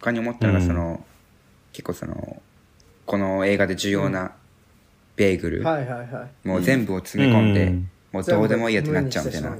[0.00, 0.66] 他に思ったのがうん。
[0.66, 1.04] その、
[1.72, 2.42] 結構その
[3.06, 4.32] この映画で重要な
[5.16, 6.48] ベーグル、はいはいはい。
[6.48, 7.90] もう全部を詰め込んで、うん。
[8.12, 9.52] もうどうでもいいやってなっちゃうみたいな。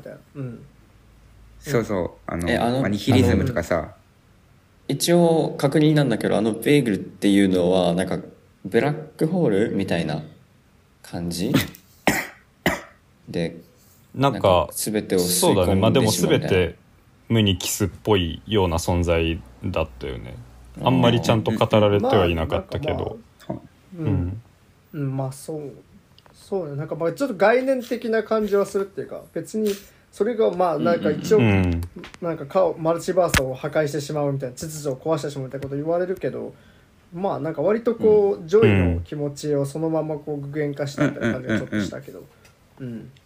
[1.61, 2.11] そうそう。
[2.27, 3.95] あのえあのまあ、ニヒリズムとかさ。
[4.89, 8.19] 一応確認なんだけどあのベーグルっていうのはなんか
[8.65, 10.23] ブラックホールみたいな
[11.03, 11.53] 感じ？
[13.29, 13.57] で
[14.15, 15.81] なんか全てを吸そいう込んでだね。
[15.81, 16.77] まあでも全て
[17.29, 20.37] 無にキスっぽいような存在だったよね。
[20.83, 23.61] あんまりちゃんと語られてはいなかったけど、そう
[23.99, 24.13] ううん。
[24.13, 24.43] ん
[24.95, 25.73] うん、まあそう
[26.35, 26.77] そうね。
[26.77, 29.73] なんかまあちょっと概念的な感じはするっていうか別に
[30.11, 31.81] それがまあなんか一応、うん。
[32.21, 36.55] なんか顔マルチバースを破壊してしまうみたいな秩序を壊してしまうみたいなこと言われるけど
[37.15, 42.25] まあなんか割とこう、ジョイの気持ちをそのままこう具現化したみたいな感じがちょっとしたけど。
[42.81, 42.87] うん。
[42.87, 43.22] 確かに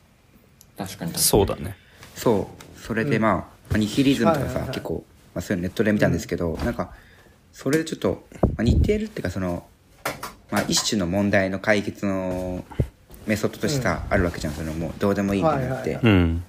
[0.76, 1.76] 確かにそうだね。
[2.14, 4.70] そうそれでまあ、まあニヒリズムとかさ、はいはいはい。
[4.70, 5.04] 結構、
[5.34, 6.92] まあ、そういうのネットで見たんですけど、なんか
[7.52, 9.66] それでちょっと、まあ、似てるっていうかその、
[10.50, 12.64] まあ、一種の問題の解決の
[13.26, 14.52] メソッドとしてさ、あるわけじゃん。
[14.52, 16.20] そのもうどうでもいいみたいになって、はいはいはうんうん。
[16.20, 16.42] うん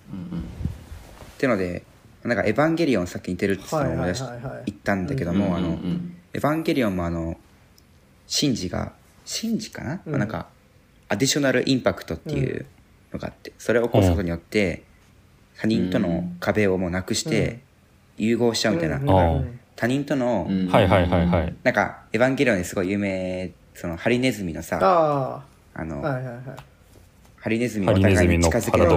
[1.38, 1.84] ってので
[2.24, 4.64] なんか「エヴァンゲリオン」さっき似てるって言ったのを思い出しはいはい。
[4.66, 7.38] 言ったんだけども、あのうんうんエヴァンゲリオンもあの
[8.26, 8.92] シンジが
[9.24, 10.12] シンジかな、うん。
[10.12, 10.48] まあなんか
[11.10, 12.66] アディショナルインパクトっていう
[13.18, 14.84] のがあってそれを起こすことによって
[15.60, 17.60] 他人との壁をもうなくして
[18.18, 19.10] 融合しちゃうみたいな、うん。
[19.10, 19.44] あ
[19.76, 20.68] 他人との、うん。
[20.68, 21.56] はいはいはいはい。
[21.64, 26.44] なんかエヴァンゲリオンですごい有名そのハリネズミのさああの、あはいはいはい。
[27.38, 28.90] ハリネズミをお互いに近づける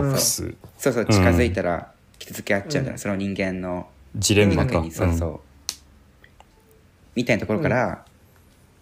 [0.79, 1.07] そうそううん。
[1.09, 2.99] 近づいたら傷つけ合っちゃうみたいな、うん。
[2.99, 4.85] その人間のジレンマか。
[4.91, 5.41] そうそう、
[7.15, 8.05] みたいなところから、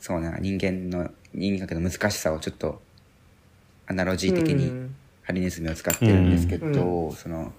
[0.00, 2.80] そうな人間の人間関係の難しさをちょっと
[3.86, 4.94] アナロジー的にうん
[5.28, 7.12] ハリネズミを使ってるんですけど、うん。
[7.12, 7.52] その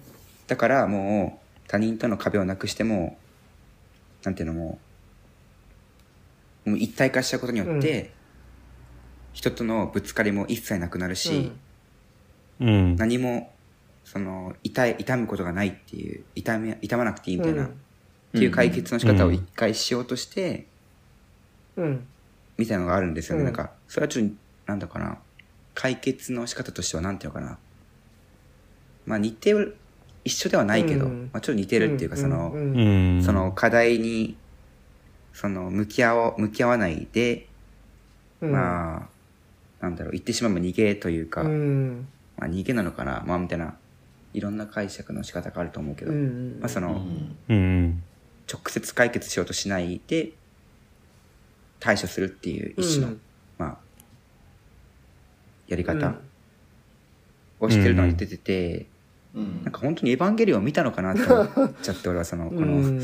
[0.48, 3.16] だからもう他人との壁をなくしても
[4.24, 4.80] なんていうのも
[6.66, 8.08] うもう一体化したことによって、う
[9.34, 11.52] 人とのぶつかりも一切なくなるし、
[12.60, 12.68] うん。
[12.68, 13.52] うん何も
[14.04, 17.68] その痛い痛むことがないっていう痛め痛まなくていいみたいな、うん。
[17.68, 17.70] っ
[18.32, 20.66] ていう解決の仕方を一回しようとして、
[21.76, 22.04] うん。
[22.58, 23.46] みたいなのがあるんですよね、うん。
[23.46, 24.34] なんかそれはちょっと
[24.66, 25.18] なんだかな
[25.74, 27.58] 解決の仕方としてはなんていうのかな。
[29.06, 29.76] まあ似てる
[30.24, 31.30] 一緒ではないけど、うん。
[31.32, 34.36] まあ、ちょっと似てるっていうか、その、うんうんその課題に
[35.32, 37.48] その向き合おう向き合わないで、
[38.40, 38.52] うん。
[38.52, 39.08] ま
[39.80, 42.08] あなんだろう言ってしまえば逃げというか、うん。
[42.36, 43.74] まあ、逃げなのかなまあみたいな
[44.32, 47.04] いろんな解釈の仕方があると思うけど、うんまあ、その、
[47.48, 50.32] 直接解決しようとしないで
[51.80, 53.16] 対処するっていう一種の、
[55.70, 56.16] やり方うん。
[57.60, 58.86] をしてるのに出てて、
[59.34, 59.62] うん。
[59.62, 63.00] なんか本当にエヴァンゲリオン見たのかなって思っちゃって俺はそのこの、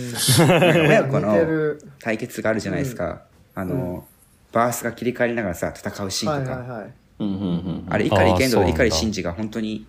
[0.88, 3.22] 親子のる対決があるじゃないですか、
[3.54, 4.06] あの、
[4.52, 6.84] バースが切り替わりながらさ戦うシーンとか、
[7.88, 8.76] あれ碇剣道あーそうなんだ。
[8.76, 9.86] と碇シンジが本当に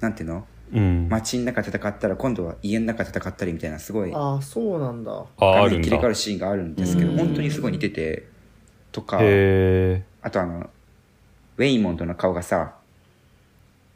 [0.00, 0.46] なんていうの？
[0.72, 1.08] うん。
[1.08, 5.24] 街の中で戦ったら今度は家の中で戦ったりみたいなすごいああそうなんだ。
[5.38, 7.18] 切り替わるシーンがあるんですけどうん。
[7.18, 8.26] 本当にすごい似てて
[8.92, 10.70] とかへあとあの
[11.56, 12.74] ウェイモンドの顔がさ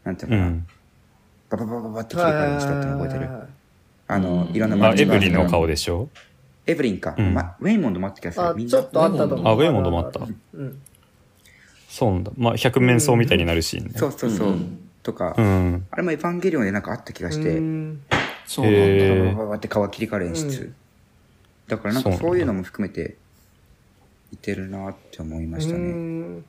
[0.05, 0.67] なんていうえうのかな、ん。
[1.51, 3.29] バババババって切り替わる人っての覚えてる？
[4.09, 6.09] あのいろんなあマルチエブリンの顔でしょ？
[6.67, 7.35] エブリンか、うん。
[7.35, 8.55] ま、ウェイモンドもあった気がする。
[8.55, 8.79] みんな。
[8.79, 9.49] あちょっとあったと思う。
[9.49, 10.21] あウェイモンドもあった？
[10.21, 10.83] うん。
[11.89, 12.33] そうなんだ。
[12.37, 14.79] まあ百面相みたいになるシーンねそうそうそう、うん。
[15.03, 15.87] とか、うん。
[15.91, 18.03] あれもエヴァンゲリオンでなんかあった気がして、うん。
[18.47, 20.75] そうなんだ、へーバババババって顔が切り替わる演出、うん
[21.69, 23.15] だからなんかそういうのも含めて
[24.33, 26.43] 似てるなって思いましたね、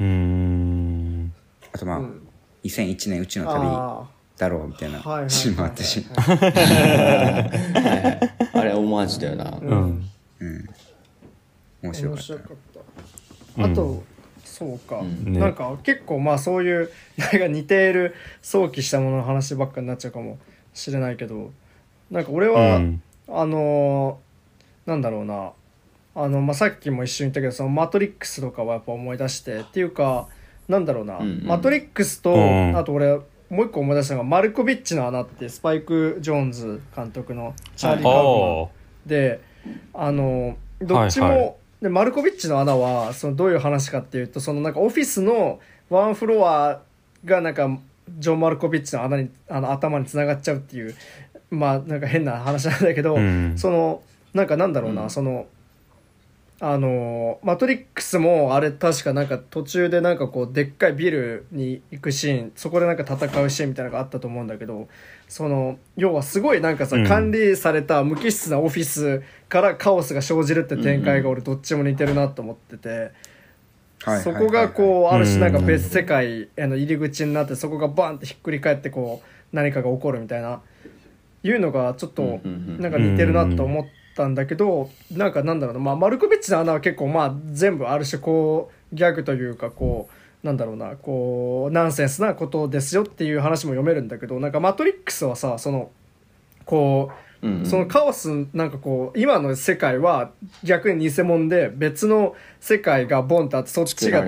[0.00, 1.32] うん。
[1.72, 2.26] あとまあ、うん。
[2.64, 4.98] 2001年うちの旅あだろうみたいな
[5.28, 6.04] シーンもあったし、
[8.52, 9.78] あれオマージュだよな、ううん。
[9.90, 10.10] ん
[10.40, 10.68] うん、
[11.82, 12.32] 面白かった。
[12.34, 12.56] 面白かっ
[13.56, 13.64] た。
[13.64, 14.02] あと、
[14.44, 15.32] そうか、うん。
[15.32, 15.40] ね。
[15.40, 20.38] なんか結構まあそういうなんか似ている想起したものの話ばっかになっちゃうかも
[20.72, 21.50] しれないけど
[22.10, 23.02] なんか俺は、うん。
[23.28, 24.30] あのー
[24.90, 25.52] なんだろうな
[26.22, 30.28] あの、まあ、さっきも一瞬言ったけどその「マトリックス」とかはやっぱ思い出してっていうか
[30.68, 31.46] なんだろうな「うんうん。
[31.46, 32.76] マトリックスと」うん。
[32.76, 33.18] あと俺
[33.48, 38.68] もう一個思い出したのが「マルコビッチの穴」ってスパイク・ジョーンズ監督のチャーリー・カーフマンあ
[39.06, 39.40] で
[39.94, 41.54] あのどっちも、はいはい。
[41.82, 46.82] でマルコビッチの穴はそのどういう話かっていうとそのなんかオフィスのワンフロア
[47.24, 47.68] がなんか
[48.18, 50.94] ジョン・マルコビッチの穴にあの頭につながっちゃうっていう
[51.50, 53.58] まあなんか変な話なんだけど、あうん。
[53.58, 54.02] その
[54.34, 55.10] なんかなんだろうな、うん。
[55.10, 55.46] その
[56.62, 64.86] あのマトリックスもあれ確かなんか途中でなんかこうでっかいビルに行くシーンそこでなんか戦うシーンみたいなのがあったと思うんだけど
[65.26, 72.88] その要はすごいなんかさ、うん管理された無機質なオフィスからカオスが生じるって展開が俺どっちも似てるなと思ってて。
[74.02, 80.62] はいそこがこうある種なんかうん別世界への入り口になってそこがバンってひっくり返ってこう何かが起こるみたいな
[81.42, 83.84] いうのがちょっとうんうんうんなんか似てるなと思っ
[84.16, 90.08] たんだけどなんかなんだろうなまあマルコビッチの穴は結構まあ全部ある種こうギャグというかこ
[90.42, 95.90] うなんだろうなこうナンセンスなことですよっていう話も読めるんだけどなんかマトリックスはさその
[96.64, 97.66] こうんうん。
[97.66, 100.30] そのカオスなんかこう今の世界は
[100.62, 104.20] 逆に偽物で別の世界がボンとあってそっちが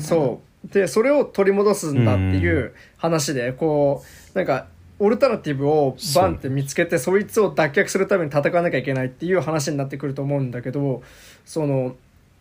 [0.00, 0.68] そう。
[0.72, 4.04] でそれを取り戻すんだっていう話でこ
[4.34, 4.66] うなんか
[5.04, 11.02] オルタナティブをバンって見つけてそいつを脱却するために戦わなきゃいけないっていう話になってくると思うんだけど
[11.44, 11.96] その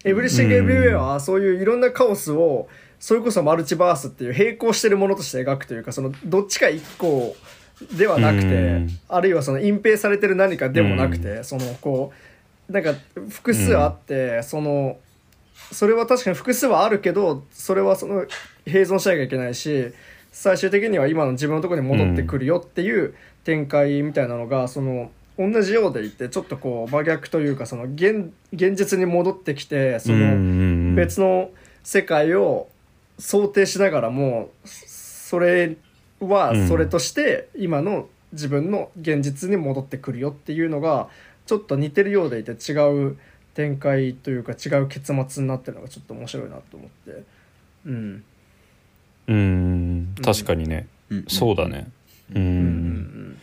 [0.06, 2.68] エブリシング・エブリウェアはそういういろんなカオスを
[3.00, 7.36] それこそマルチバースっていう並行してるものとして描くというかそのどっちか一個
[7.98, 8.90] ではなくうてん。
[9.10, 12.14] あるいはその隠蔽されてる何かでもなくてそのこ
[12.70, 12.94] うなんか
[13.30, 14.98] 複数あってその
[15.72, 18.26] それは確かに複数はあるけどそれはその
[18.68, 19.92] 併存しなきゃいけないし
[20.32, 23.14] 最終的には今の自分のところに戻ってくるよっていう
[23.44, 31.50] 展開みたいなのがその同じようでいてちょっとこう真逆というかその現現実に戻ってきてその別の
[31.84, 32.70] 世界を
[33.18, 35.76] 想定しながらもそれ
[36.20, 41.10] はそれとして今の自分の現実に戻ってくるよっていうのが
[41.46, 43.18] ちょっと似てるようでいて違う
[43.54, 47.24] 展開というか違う結末になってるのがちょっと面白いなと思って。
[47.86, 48.24] うん
[49.32, 51.26] うん確かにね、うん。
[51.28, 51.88] そうだね。
[52.34, 53.38] うん、うん。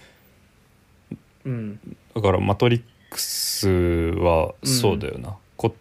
[1.45, 1.53] うん。
[1.53, 1.81] うん。
[2.15, 3.69] だから「マトリックス」
[4.21, 5.75] はそうだよな、こ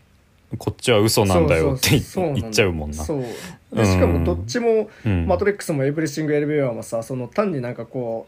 [0.57, 3.03] こっちは嘘なんだよって言っちゃうもんな。
[3.03, 3.75] そう。
[3.75, 5.27] でしかもどっちもうん。
[5.27, 8.27] マトリックスもエブリシング・エルビアもさその単になんかこ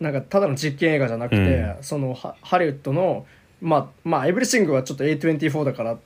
[0.00, 1.76] うなんかただの実験映画じゃなくて、うん。
[1.82, 3.26] そのハハリウッドの
[3.60, 5.96] まあまあエブリシングはちょっと A24 だから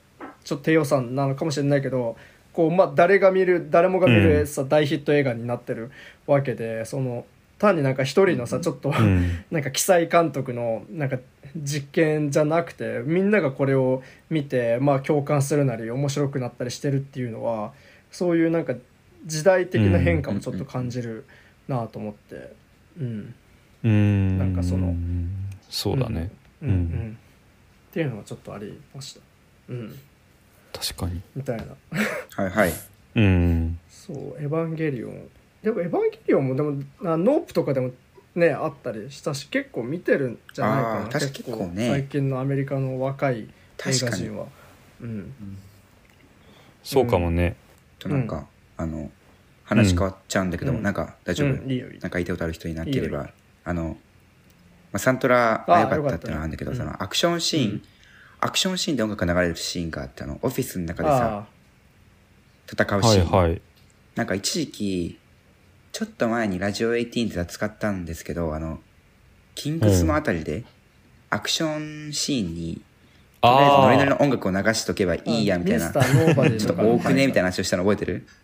[0.43, 2.15] ちょっと低予算なのかもしれないけど
[2.53, 5.91] こうまあ誰が見る誰もが見るさ、大ヒット映画になってる
[6.27, 7.25] わけでその
[7.61, 9.45] 単になんか一人のさちょっと、うん。
[9.51, 11.19] なんか記載監督のなんか
[11.55, 17.73] 実験じゃなくてみんながこれを見てまあ共感するなり面白くなったりしてるっていうのは
[18.09, 18.75] そういうなんか
[19.25, 21.25] 時代的な変化もちょっと感じる
[21.67, 22.53] なと思って。
[22.99, 23.33] うん。
[23.83, 24.37] うん。
[24.39, 24.95] なんかその
[25.69, 26.69] そうだね、うん。
[26.69, 27.17] うん。
[27.89, 29.21] っていうのはちょっとありました。
[29.69, 29.95] うん
[30.73, 31.21] 確かに。
[31.35, 31.65] みたいな。
[32.35, 32.73] はいはい。
[33.15, 33.79] うん。
[33.89, 35.29] そう「エヴァンゲリオン」
[35.63, 37.91] でも「エヴァンゲリオン」もでもあノープとかでも
[38.35, 40.99] ねあったりしたし結構見てるんじゃないかな。
[41.01, 41.87] あー確かに結構ね。
[41.89, 44.11] 最近のアメリカの若い映確かに。
[44.11, 44.47] 画人は
[45.01, 45.33] うん。
[46.83, 47.55] そうかもね、
[47.99, 49.11] となんか、あの
[49.65, 50.81] 話変わっちゃうんだけど、うん。
[50.81, 51.99] なんか大丈夫、うんいいよいいよ。
[52.01, 53.29] なんか言いたいことある人いなけれいいば
[53.63, 53.97] あの、
[54.91, 57.81] まあ、サントラあが良かったっていうのはあるんだけどそのアクションシーン、うん
[58.41, 60.39] アクションシーンで音楽が流れるシーンがあってあの。
[60.41, 61.45] オフィスの中でさ。
[61.47, 61.61] あ
[62.71, 63.61] 戦うはいシーン、はい
[64.15, 65.19] なんか一時期
[65.93, 68.79] ちょっと前にラジオ18で扱ったんですけどあの
[69.55, 70.65] キングスのあたりで
[71.29, 72.81] アクションシーンに
[73.41, 75.87] とりあえずノリノリの音楽を流しとけばいーいやみたいな。
[75.87, 78.27] ミスターノーバディちょっと多くねみたいな話をしたの覚えてる？
[78.27, 78.40] あ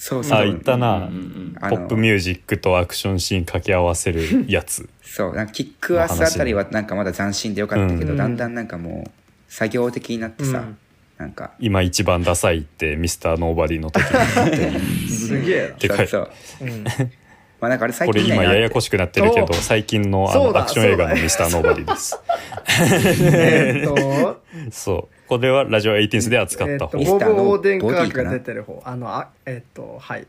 [0.00, 0.38] そうそう。
[0.38, 4.88] あ言ったな、うんうんポップミュージックとアクションシーン掛け合わせるやつ。
[5.02, 8.16] そうなんかキックアスあたりはなんかまだ斬新でよかったけど、うん。
[8.16, 9.10] だんだんなんかもう
[9.48, 10.78] 作業的になってさ、うん。
[11.18, 11.50] なんか。
[11.58, 14.78] 今一番ダサいってミスターノーバディの時になって。
[15.08, 16.30] すげえでかいそう
[16.60, 16.68] そう。
[16.68, 16.84] ん、
[17.60, 22.20] まあなんかあれ最これ近見ないなって今ややこしくなってるけどお最近のあのアクション映画のミスターノーバディです。
[23.34, 24.42] えーっと。
[24.70, 28.04] そうこれはラジオ18で扱った方、えーっオーデンカボディかな？
[28.04, 30.26] ークが出てる方あのあえーっとはい。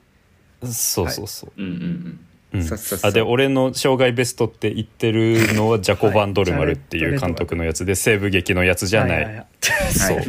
[0.64, 1.72] そうそうそう、うんうん。
[1.72, 2.20] うん
[2.52, 3.10] うんそうそうそう。
[3.10, 9.48] あで俺の生涯ベストって言ってるのはジャコ・バンドルマルっていう監督のやつで西部劇のやつじゃない、
[9.92, 10.26] そうはい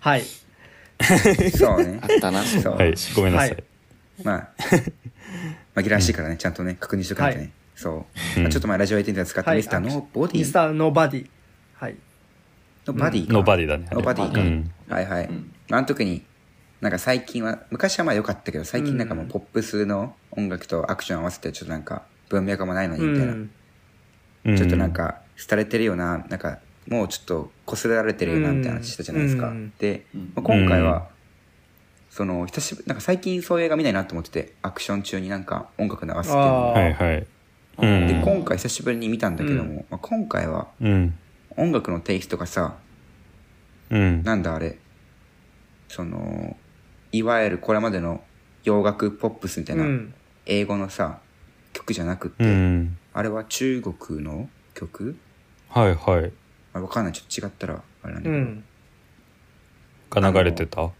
[0.00, 0.22] はい。
[1.50, 1.84] そう。
[1.84, 2.00] ね。
[2.02, 2.42] あったな。
[2.42, 2.74] そう。
[2.76, 2.94] はい。
[3.14, 3.64] ごめんなさい、はい。
[4.24, 4.48] まあ
[5.76, 7.52] 紛らわしいからねちゃんとね確認しとかないとね、はい。
[7.76, 8.06] そ
[8.36, 9.58] う、あ、ちょっと前ラジオ18で使ったはい。
[9.58, 11.26] ミスターのボディミスターノーバディ。
[11.74, 11.96] はい
[12.86, 13.88] のバディか、ノーバディだね。
[13.90, 14.70] ノーバディか、うん。
[14.88, 15.52] はいはい、ん。
[15.70, 16.24] あの時に
[16.80, 23.50] なんか最近は昔はまあ良かったけど最近なんかもうポップスの音楽とアクション合わせてちょっとなんか文脈もないのにみたいな、うん。
[24.44, 26.58] うちょっとなんか廃れてるようななんか
[26.88, 29.72] もうちょっと擦られてるようなみたいな話したじゃないですか、うん。
[29.78, 31.08] で、今回は、
[32.10, 37.26] その久しぶりなんか最近そういう映画見ないなと思っててアクション中になんか音楽流すっていうのはいはい。
[37.78, 38.06] うん。
[38.08, 41.18] で今回久しぶりに見たんだけども、まあ、今回はうん
[41.56, 42.76] 音楽のテイストがさ
[43.90, 44.22] うん。
[44.22, 44.78] なんだあれ？
[45.88, 46.56] その
[47.12, 48.22] いわゆるこれまでの
[48.62, 50.14] 洋楽ポップスみたいなうん。
[50.46, 51.20] 英語のさ
[51.72, 52.96] 曲じゃなくって、うん。
[53.12, 55.16] あれは中国の曲、
[55.68, 56.32] はいはい。
[56.72, 57.12] まあ、わかんない。
[57.12, 58.64] ちょっと違ったらあれなんだけど、うん。
[60.32, 60.90] が流れてた？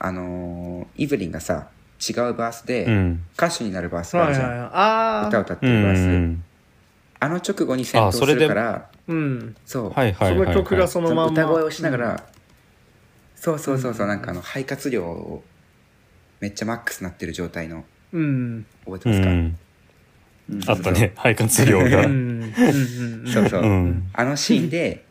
[0.00, 1.68] あのーイブリンがさ
[2.06, 3.24] 違うバースでうん。
[3.36, 4.70] 歌手になるバースがあるじゃん、はいはいはい。
[4.74, 6.44] ああ歌を歌ってうるバース、ん
[7.20, 9.56] あの直後に戦闘するからうん。
[9.66, 10.46] そう、はいはいはいはい。
[10.46, 11.42] その曲がそのまんま。
[11.44, 12.26] 歌声をしながら、
[13.36, 14.06] そうそうそうそう。
[14.06, 15.42] なんかあの肺活量を
[16.40, 17.84] めっちゃマックスなってる状態の。
[18.12, 18.66] うん。
[18.84, 19.58] 覚えてますか、うん。
[20.66, 21.12] あったね。
[21.16, 22.06] 肺活量が。
[22.06, 22.10] うん。
[22.10, 22.42] うん。
[22.42, 23.26] うん。
[23.26, 24.10] そうそう、うん。
[24.12, 25.04] あのシーンで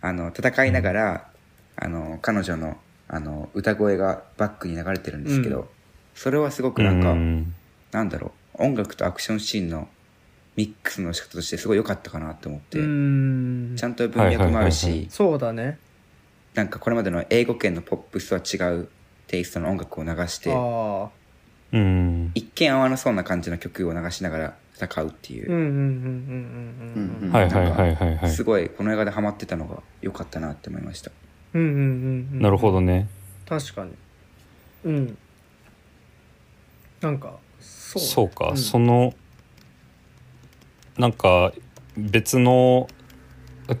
[0.00, 1.28] あの戦いながら、
[1.76, 2.76] あの彼女の
[3.06, 5.66] あの歌声がバックに流れてるんですけど、うん。
[6.14, 7.54] それはすごくなんか、うん。
[7.92, 8.62] なんだろう。
[8.62, 9.88] 音楽とアクションシーンの
[10.56, 13.74] ミックスの仕方としてすごい良かったかなって思って、うん。
[13.76, 15.78] ちゃんと文脈もあるし、そうだね。
[16.54, 18.88] なんかこれまでの英語圏のポップスとは違う
[19.26, 20.50] テイストの音楽を流して
[22.34, 25.50] 一見合わなそうな感じの曲を流しながら戦うっていう。
[27.32, 28.30] はいはいはいはいはい。
[28.30, 31.10] すごいこの映画でハマってたのが良かったなって思いました。
[31.54, 33.08] うんうんうんうんなるほどね。
[33.46, 33.92] 確かに。
[34.84, 35.18] うん。
[37.00, 38.02] なんかそう。
[38.02, 38.56] ねそうか、ん。
[38.56, 39.14] その
[40.98, 41.52] なんか
[41.96, 42.88] 別の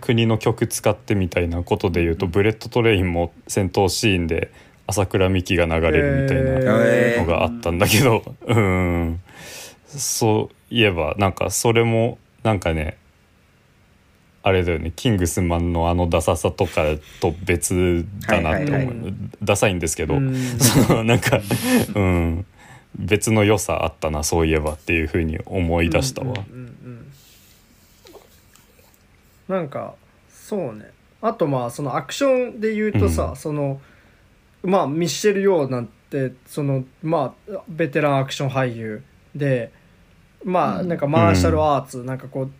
[0.00, 4.50] 国の曲使ってみたいなことで言うと、ブレットトレインも戦闘シーンで
[4.86, 9.20] 麻倉未稀が流れるみたいなえのがあったんだけど、 うん。
[9.86, 12.96] そういえばなんかそれもなんかね
[14.42, 16.82] あれだよねキングスマンのあのダサさとか
[17.20, 19.14] と別だなって思う、はいはいはい。
[19.42, 20.34] ダサいんですけど、うん。
[20.58, 21.40] そのなんか
[21.94, 22.46] うん。
[22.96, 26.34] 別の良さあったなそういえばっていうふうに思い出したわ。
[26.50, 27.03] うんうんうん
[29.48, 29.94] なんか
[30.28, 30.90] そうね。
[31.20, 33.36] あとまあそのアクションで言うとさ、うん。
[33.36, 33.80] その
[34.62, 39.02] まあミッシェル・ヨーなんてそのまあベテランアクション俳優
[39.34, 39.72] で
[40.44, 40.88] まあうん。
[40.88, 42.50] なんかマーシャルアーツ、なんかこう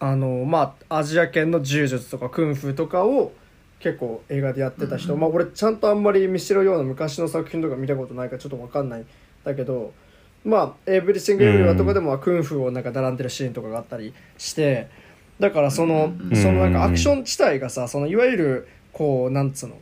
[0.00, 3.32] あのまあアジア圏の柔術とかクンフーとかを
[3.80, 5.20] 結構映画でやってた人、うん。
[5.20, 9.06] まあ俺ちゃんとあんまりミッシェル・ヨーの昔の作品とか見たことないからちょっと分かんないん
[9.44, 9.92] だけど
[10.44, 14.88] まあエブリシング・エブリワとかでもクンフーをなんか並んでるシーンとかがあったりして
[15.40, 16.36] だからその、うん。
[16.36, 19.76] そのなんかアクション自体がさそのいわゆるこうなんつうの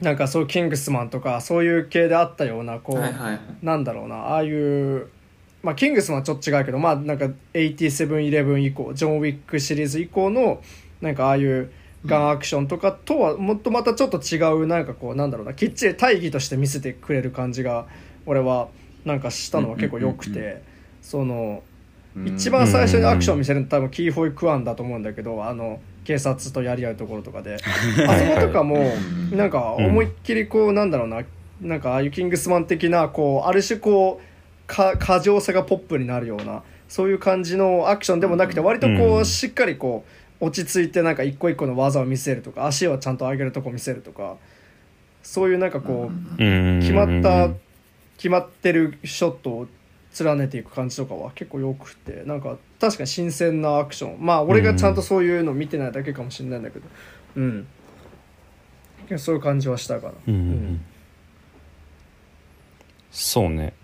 [0.00, 5.08] なんかそういうキングスマンとかそういう系であったようなこう、はいはいなんだろうなああいう
[5.62, 10.60] まあキングスマンはちょっと違うけどまあなんか8711以降ジョン・ウィックシリーズ以降の
[11.00, 11.70] なんかああいう
[12.04, 17.86] ガンアクションとかとはもっとまたちょっと違うなんかこうなんだろうなきっちり大義として見せてくれる感じが
[18.26, 18.68] 俺は
[19.04, 20.62] なんかしたのは結構良くて
[21.00, 21.71] そのうん
[22.26, 27.56] 一番最初にアクション見せるの多分キーホイ・クワンだと思うんだけどあの警察とやり合うところとかで。
[28.08, 28.76] あそことかも
[29.30, 29.36] うん。
[29.36, 31.22] なんか思いっきりこうなんだろうな
[31.60, 40.04] なんかああいうキングスマン的なこうある種こうか過剰さがポップになるようなそういう感じのアクションでもなくて割とこうしっかりこ
[40.40, 44.36] う落ち着いてなんか一個一個の技を見せるとか足をちゃんと上げるとこ見せるとか
[45.22, 46.80] そういうなんかこううん。
[46.80, 47.50] 決まった
[48.16, 49.66] 決まってるショットを
[50.20, 54.24] 連ねていく感じとかは結構よくてなんか確かに新鮮なアクション。
[54.24, 56.86] まあ俺がちゃんとそういうの見てないだけかもしれないんだけど。
[57.36, 57.66] うん。
[59.16, 60.14] そういう感じはしたかな。
[60.28, 60.84] うんうん
[63.12, 63.74] そうね。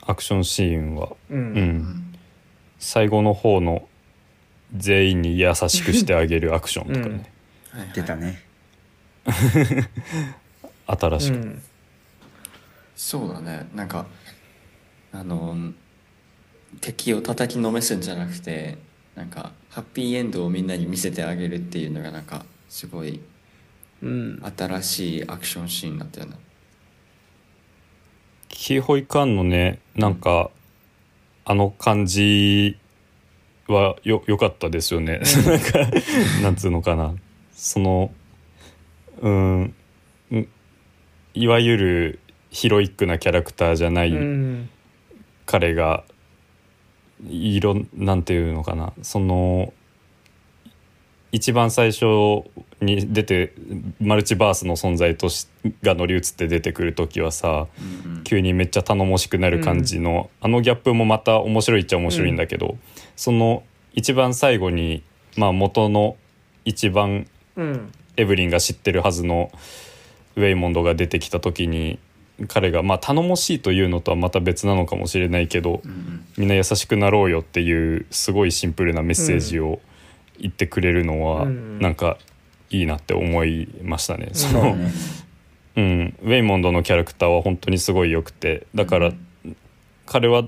[0.00, 2.14] アクションシーンは、うん、うん。
[2.78, 3.86] 最後の方の
[4.74, 7.30] 全員に優しくしてあげるアクションとかね、
[7.94, 8.42] 出たね。
[10.86, 11.62] 新しく、うん。
[12.96, 13.68] そうだね。
[13.74, 14.06] なんか
[15.14, 15.56] あの
[16.80, 18.76] 敵を叩きのめすんじゃなくて
[19.14, 23.20] なんかハッピーエンドをみんなに見せてあげるっていうのがなんかすごい
[24.02, 24.42] うん。
[24.56, 26.36] 新しいアクションシーンだったよね。
[28.48, 30.50] キーホイカンのねなんか
[31.44, 32.76] あの感じ
[33.66, 35.78] はよ良かったですよね、 なんか
[36.42, 37.14] なんつうのかな。
[37.52, 38.12] その
[39.20, 39.74] うん
[40.30, 40.48] うん
[41.34, 42.20] いわゆる
[42.50, 44.68] ヒロイックなキャラクターじゃない、うん
[45.46, 46.04] 彼が
[47.26, 48.92] いろんなんていうのかな。
[49.02, 49.72] その
[51.32, 52.04] 一番最初
[52.80, 53.54] に出て
[54.00, 55.48] マルチバースの存在とし
[55.82, 57.66] が乗り移って出てくる時はさ
[58.22, 62.78] 急にめっちゃ頼もしくなる感じの、あのギャップもまた面白いっちゃ面白いんだけど、
[63.16, 63.64] その
[63.94, 65.02] 一番最後に、
[65.36, 66.16] まあ、元の
[66.64, 67.26] 一番
[67.56, 67.92] うん。
[68.16, 69.50] エブリンが知ってるはずの
[70.36, 71.98] ウェイモンドが出てきた時に
[72.48, 75.82] 彼がまあ頼もしいというのとはまた別なのかもしれないけど、
[76.36, 79.80] みんな優しくなろうよっていうすごいシンプルなメッセージを
[80.38, 81.78] 言ってくれるのはうん。
[81.78, 82.18] なんか
[82.70, 84.30] いいなって思いましたね。
[84.32, 84.76] そのそ
[85.76, 89.12] うん、ウェイモンドのキャラクターは本当にすごい良くてだから
[90.06, 90.44] 彼は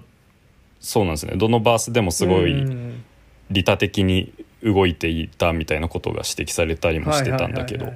[0.81, 1.37] そうなんですね。
[1.37, 3.05] どのバースでもすごいうん。
[3.51, 4.33] 利他的に
[4.63, 7.93] 動いていたみたいなことが指摘されたりもしてたんだけど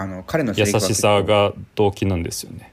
[0.00, 2.72] あの彼のセ優リフはしさが動機なんですよね。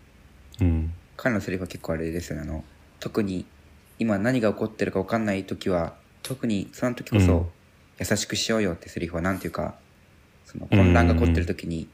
[0.61, 0.93] うん。
[1.18, 2.43] 彼のセリフは結構あれですよね。
[2.43, 2.64] あの
[2.99, 3.45] 特に
[3.97, 7.26] 今何が起こってるか分かんない時は特にその時こうん。
[7.26, 7.49] そ
[7.97, 9.73] 優しくしようよってセリフはなんていうか
[10.45, 11.88] その混乱が起こってる時に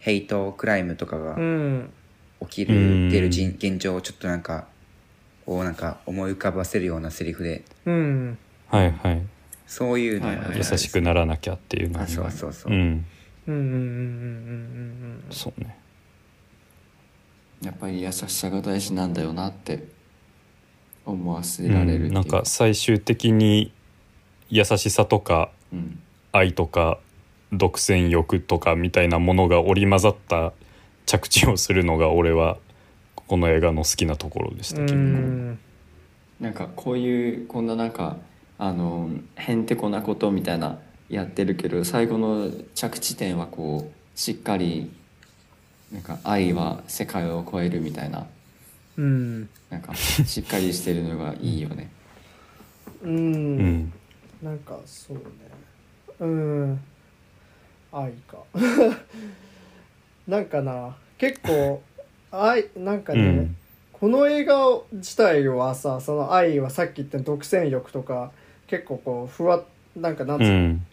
[0.00, 1.92] ヘイトクライムとかがうん。
[2.40, 4.66] 起きるうん出る人現状をちょっとなんか
[5.46, 7.62] をなんか思い浮かばせるようなセリフで。
[7.86, 8.38] うん。
[8.66, 9.22] はいはい。
[9.68, 10.58] そういうのがはいはい。
[10.58, 13.06] 優しくならなきゃっていうのあそうそうそう、うん
[13.46, 15.76] うんうんうんうんうんそうね。
[17.62, 19.86] やっぱり優しさが大事なんだよなって
[21.04, 23.72] 思わせられるっていう、うんなんか最終的に
[24.48, 25.98] 優しさとかうん。
[26.34, 26.98] 愛とか
[27.52, 30.54] 独占欲とかみたいなものが織り交ざった
[31.04, 32.56] 着地をするのが俺は
[33.14, 35.58] この映画の好きなところでしうんうたけど、ん。
[36.40, 38.16] なんかこういうこんななんか
[38.58, 40.78] あのへんてこなことみたいな
[41.12, 44.90] やってるけど最後の着地点はこうしっかり
[45.92, 48.26] なんか愛は世界を超えるみたいな。
[48.96, 49.40] うん。
[49.68, 51.90] なんかしっかりしてるのがいいよね。
[53.02, 53.58] ううん。
[53.58, 53.92] ん
[54.42, 55.22] なんかそうね。
[56.20, 56.80] うん。
[57.92, 58.38] 愛か。
[60.26, 60.96] なんかな。
[61.18, 61.82] 結構
[62.30, 63.56] 愛なんかね、うん。
[63.92, 64.56] この映画
[64.92, 68.32] 自体はさその愛はさっき言った独占欲とか
[68.66, 69.62] 結構こうふわ
[69.94, 70.86] なんかなんつううん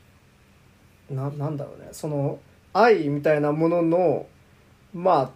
[1.10, 1.90] ななんだろうね。
[1.92, 2.40] その
[2.74, 4.26] 愛みたいなものの
[4.94, 5.30] まあ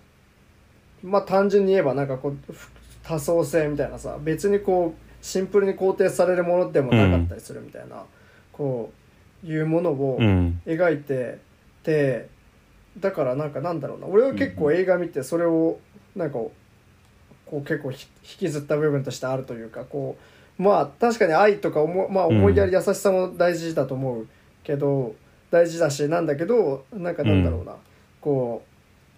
[1.04, 2.70] まあ単純に言えばなんかこうふ
[3.04, 8.04] 多層性みたいなさ別にこうシンプルに肯定されるものでもなかったりするみたいな、
[8.52, 8.92] こ
[9.44, 10.62] ういうものをうん。
[10.66, 11.40] 描いて
[11.84, 12.30] て
[13.00, 14.08] だからなんかなんだろうな。
[14.08, 15.80] 俺は結構映画見てそれを
[16.16, 16.54] なんかこ
[17.52, 20.18] う結構ひ引きずった部分としてあるというかこ
[20.60, 24.28] うまあ確かに愛とか思,、まあ、思いやり優しさも大事だと思う
[24.64, 25.16] けど、
[25.54, 27.76] 大事だしなんだけどなんかなんだろうな、
[28.20, 28.64] こ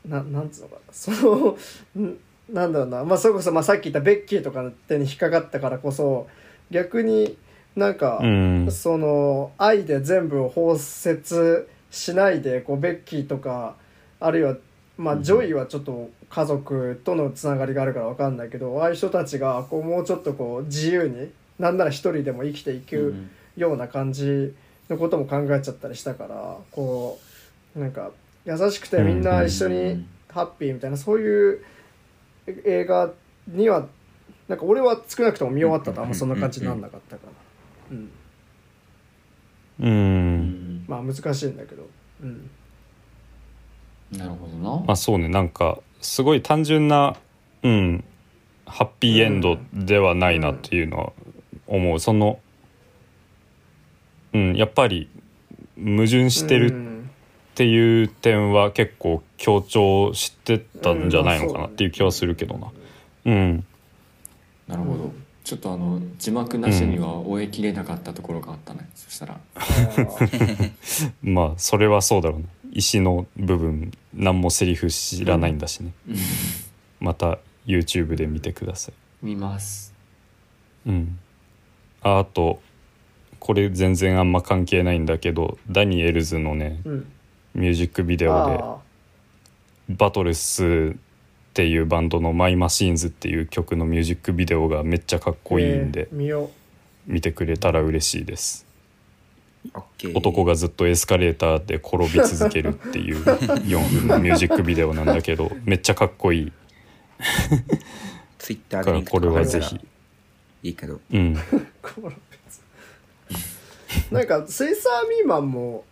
[0.06, 0.82] うななんつうのかな。
[0.92, 1.58] その
[1.98, 2.18] ん
[2.52, 3.06] なんだろうな。
[3.06, 6.28] まあそれこそまあさっき言ったベッキーとかの手に引っかかったからこそ
[6.72, 7.38] 逆に
[7.78, 8.68] なんか、うん。
[8.70, 13.78] その愛で全部を包摂しないでこうベッキーとか
[14.20, 14.58] あるいは
[14.98, 23.14] まあジョイはちょっと家族とのつながりがあるから分かんないけどああいう人たちがこうもうちょっとこう自由になんなら一人でも生きていく
[23.56, 24.54] ような感じ
[24.90, 27.20] のことも考えちゃったりしたからこ
[27.76, 28.12] うなんか
[28.46, 31.66] 優しくてみんな一緒にハッピーみたいなそういう
[32.66, 33.12] 映画
[33.48, 33.88] には
[34.48, 37.98] なんか俺は少なくとも見終わったとあんまそんな感じになんなかったから。
[37.98, 38.12] うん。
[39.80, 40.86] ううんん。
[40.88, 41.88] まあ難しいんだけど、
[42.22, 42.50] うん、
[44.12, 44.86] なるほどな。
[44.86, 45.28] まあそうね。
[45.28, 47.16] なんかすごい単純な
[47.64, 48.04] うん
[48.66, 51.14] ハッピーエンドではないなっていうのは
[51.68, 52.40] 思う、その
[54.36, 55.10] うんやっぱり
[55.78, 56.96] 矛盾してるうん。
[57.56, 62.68] っていう点は結構強調してたんじゃないのかなっていう気はするけどな。
[63.24, 63.66] うん。
[64.68, 65.14] なるほど。
[65.46, 68.90] ちょっとあの字幕なしには終えきれなかったところがあったね。
[68.94, 69.40] そしたら。
[71.24, 72.46] まあそれはそうだろうね。
[72.74, 75.94] 石の部分何もセリフ知らないんだしね、
[77.00, 79.26] また YouTube で見てください。
[79.26, 79.94] 見ます。
[80.86, 81.20] うん。
[82.02, 82.60] ああと
[83.46, 87.12] これ全然あんま関係ないんだけどダニエルズのねうん、
[87.54, 88.78] ミュージックビデオであ
[89.88, 90.98] バトルスっ
[91.54, 96.50] ていうバンドの「マイ・マシーンズ」っていう曲のミュージックビデオがめっちゃかっこいいんでえー見よ
[97.06, 98.66] 見てくれたら嬉しいです。
[100.16, 106.52] 男がずっとエスカレーターで転び続けるっていう4分のミュージックビデオなんだけどめっちゃかっこいい。
[108.40, 109.80] ツイッターからこれはぜひ。
[110.64, 111.00] いいけど。
[111.12, 111.38] うん
[114.12, 115.84] なんかスイサーミーマンも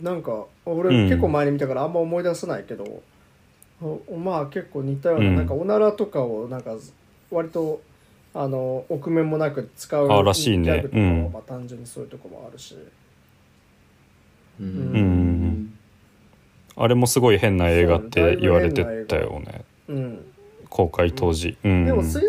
[0.00, 1.08] なんか俺うん。
[1.08, 3.02] 結構前に見たからあんま思い出せないけど、
[3.80, 5.36] おまあ結構似たような,、うん。
[5.36, 6.76] なんかおならとかをなんか
[7.30, 7.80] 割と
[8.34, 10.64] あの臆面もなく使うあらしいね。
[10.64, 11.30] ギャグとかはうん。
[11.32, 12.76] まあ単純にそういうとこもあるし、
[14.60, 15.74] ううん。
[16.76, 19.64] あれもすごい変な映画って言われてたよね。
[19.88, 20.24] うん、
[20.68, 21.84] 公開当時、うん。
[21.84, 22.22] でもスイサー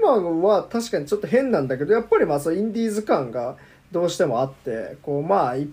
[0.00, 3.56] ミマンは確かにちょっと変なんだけどやっぱりまあそうインディーズ感が
[3.92, 5.68] どうしてもあってこうまあい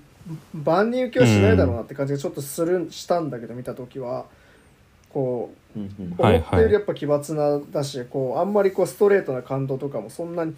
[0.53, 4.26] 万人受けはしないだろうなって感じがちょっとするしたんだけど見た時は。
[5.14, 10.56] こう思ったよりやっぱ奇抜なだしこうあんまりこうストレートな感動とかもそんなに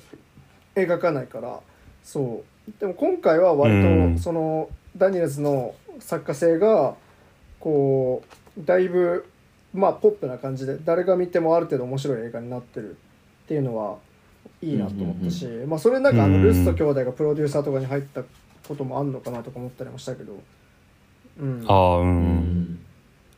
[0.75, 1.59] 描かないから。
[2.03, 2.71] そう。
[2.79, 3.77] でも今回は割う
[4.11, 4.15] ん。
[4.15, 6.95] とそのダニエルズの作家性が
[7.59, 8.23] こ
[8.57, 9.25] うだいぶ
[9.73, 12.93] まあポップな感じで誰が見てもある程度面白い映画になってるっ
[13.47, 13.97] ていうのは
[14.61, 16.43] いいなと思ったし、まあそれなんかあのうん。
[16.43, 18.23] ルスト兄弟がプロデューサーとかに入った
[18.67, 20.37] こともあんのかなとか思ったりもしたけど、
[21.39, 22.07] うん、ああう、うん。
[22.07, 22.79] ん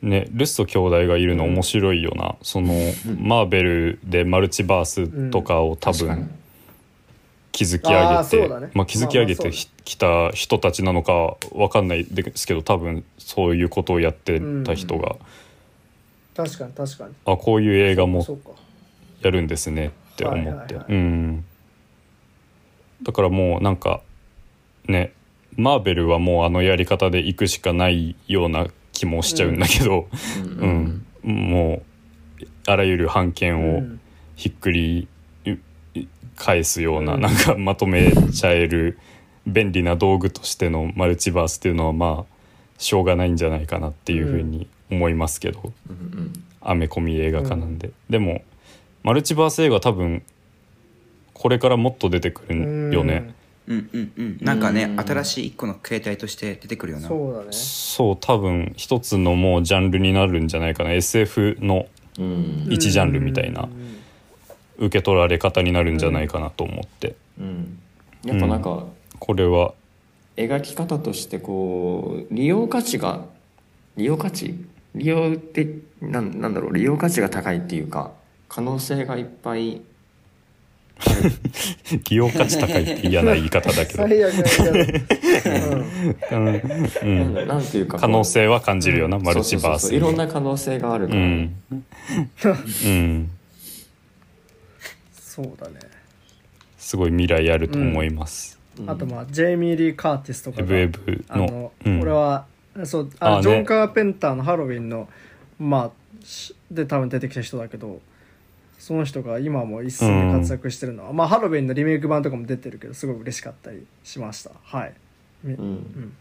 [0.00, 2.74] ねルスト兄弟がいるの面白いよな、その
[3.18, 6.30] マーベルでマルチバースとかを多分
[7.52, 8.70] 築き上あげて、ね。
[8.74, 9.50] まあ、築き上げて
[9.84, 15.16] きた人たちなのかわかんないですけど多分そういうことをやってた人が、
[16.36, 17.14] 確かに確かに。
[17.24, 18.24] あこういう映画も
[19.22, 19.86] やるんですね。
[19.86, 20.84] って思って、はいはいはい。
[20.88, 21.44] うん。
[23.04, 24.02] だからもうなんか
[24.88, 25.12] ね
[25.56, 30.08] マーベルはもうあのやり方で行くしかないような気もしちゃうんだけど、
[30.58, 31.06] うん。
[31.22, 31.82] も
[32.40, 34.00] うあらゆる版権をうん。
[34.34, 35.08] ひっくり
[35.44, 37.20] い返すような、うん。
[37.20, 38.98] なんかまとめちゃえる
[39.46, 42.34] 便利な道具としてのマルチバースっていうのはまあ
[42.78, 46.32] しょうがないんじゃないかなっていうふうに思いますけど、うんうん。
[46.60, 48.42] アメコミ映画化なんで、でも
[49.02, 50.22] マルチバース映画多分
[51.34, 53.34] これからもっと出てくるよね、
[53.68, 54.38] うんうんうん。
[54.40, 55.00] なんかねうん。
[55.00, 57.08] 新しい一個の形態として出てくるような。
[57.08, 57.46] そうだね。
[57.52, 60.92] そう多分一つのもうジャンルになるんじゃないかな。
[60.92, 61.86] SF の
[62.18, 62.66] うん。
[62.70, 67.14] 一ジャンルみたいなうん受け取られ方になるんじゃないかなと思って。
[67.38, 67.78] うん。
[68.24, 68.84] やっぱなんか
[69.18, 69.74] これは。
[70.36, 73.24] 描き方としてこう利用価値が
[73.96, 74.54] 利用価値？
[74.94, 76.74] 利用ってなんなんだろう。
[76.74, 78.12] 利用価値が高いっていうか
[78.48, 79.82] 可能性がいっぱい。
[82.10, 85.70] 利用価値高いって嫌な言い方だけど、最悪だけど、
[86.32, 86.54] うん。
[86.56, 87.36] うん。
[87.36, 89.96] うんなんていうか可能性は感じるよな、マルチバースそうそうそう。
[89.96, 91.56] いろんな可能性があるから、うん。
[92.84, 93.30] うん。
[95.12, 95.76] そうだね。
[96.78, 98.90] すごい未来あると思います、うん。
[98.90, 101.34] あとまあジェイミー・リー・カーティスとかがエブエブの。
[101.34, 102.00] あの、うん。
[102.00, 102.46] 俺は
[102.84, 105.08] そうあジョン・カーペンターのハロウィンの
[105.58, 108.00] まあしで多分出てきた人だけど
[108.78, 114.52] その人が今も一線で活躍してるのは、まあハロウィンのリメイク版とかも出てるけどすごい嬉しかったりしました。
[114.62, 114.94] はい。
[115.42, 115.66] みううん。
[115.66, 116.12] ん。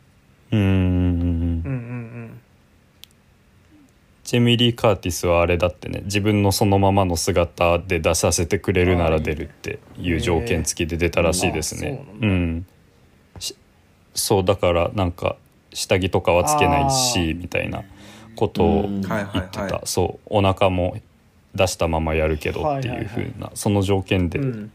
[0.51, 2.39] うんうんうん。
[4.23, 6.01] ジェミリー・カーティスはあれだってね。
[6.03, 11.91] 自分のそのままの姿で出させてくれるなら出るっていう条件付きで出たらしいですね。
[11.91, 12.27] あそうなんだ。
[12.27, 12.65] うん。
[13.39, 13.55] し
[14.13, 15.37] そうだからなんか
[15.73, 17.83] 下着とかはつけないしみたいな
[18.35, 19.01] ことをうん。
[19.01, 20.97] はいはい言ってた、はいそうお腹も
[21.55, 24.45] 出したままやるけどっていうふうな、その条件でうん。
[24.45, 24.71] うん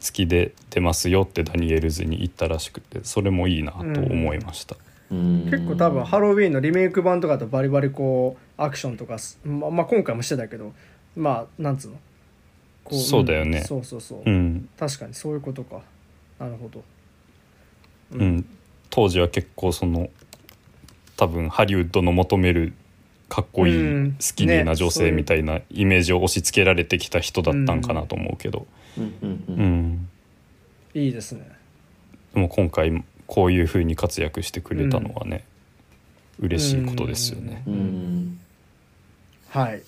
[0.00, 4.76] 付きで出ますよってダニエルズに言ったらしくてそれもいいなと思いました、
[5.10, 5.48] うん。
[5.50, 10.72] 結構多分ハロウィンのリメイク版とかだとバリバリこうアクションとかすままあ今回もしてたけど
[11.16, 11.96] まあなんつうの？
[12.84, 13.58] こそうだよね。
[13.58, 14.68] んそうそうそう、うん。
[14.78, 15.80] 確かにそういうことか。
[16.38, 16.84] なるほど。
[18.12, 18.46] うん、
[18.90, 20.10] 当時は結構その
[21.16, 22.72] 多分ハリウッドの求める
[23.28, 24.06] かっこいうん。
[24.08, 29.14] いスキニーなね女性みたいなイメージを押し付けられてきた人だったんかなと思うけど、うん。
[29.22, 29.44] うん。
[29.48, 29.92] ううん。
[29.92, 30.08] ん。
[30.94, 31.48] いいですね。
[32.34, 35.44] でも今回こういう風に活躍してくれたのはね、
[36.40, 38.40] 嬉しいことですよね、うん。
[39.48, 39.82] はい。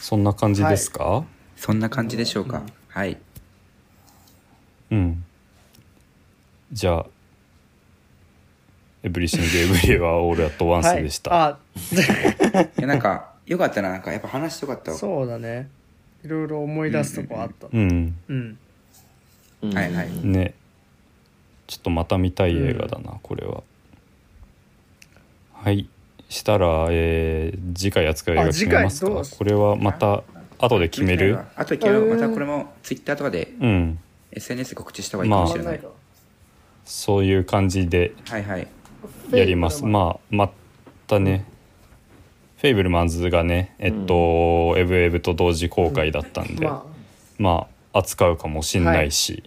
[0.00, 1.24] そんな感じですか、
[1.56, 2.62] そんな感じでしょうか。
[2.88, 3.18] はい。
[4.90, 5.24] うん。
[6.72, 7.06] じゃあ
[9.02, 11.58] 「エブリシング・エブリはオール・アット・ワンス」でした、は
[11.92, 11.94] い。
[12.78, 13.90] いやなんかよかったな。
[13.90, 15.68] なんかやっぱ話よかったそうだね。
[16.24, 17.68] いろいろ思い出すとこあった。
[17.72, 18.16] うん。
[18.28, 18.58] うん。
[19.62, 19.74] うん。
[19.74, 20.10] はいはい。
[20.22, 20.54] ね。
[21.66, 23.62] ちょっとまた見たい映画だな、これは。
[25.52, 25.88] はい。
[26.28, 29.06] したら、えー次回扱う映画決めますか？
[29.06, 30.22] あ次回どうこれはまた
[30.58, 31.38] 後で決める？
[31.56, 32.08] あと決めよう。
[32.10, 33.98] またこれもツイッターとかでうん。
[34.32, 35.80] SNS で告知した方がいいかもしれない、
[36.84, 38.12] そういう感じで。
[38.28, 38.66] はいはい
[39.30, 39.84] やります。
[39.84, 40.50] まあま
[41.06, 41.44] たね。
[42.58, 46.84] フェイブルマンズがねえっと、エブエブと同時公開だったんで、ま
[47.38, 49.44] まあ扱うかもしんないし、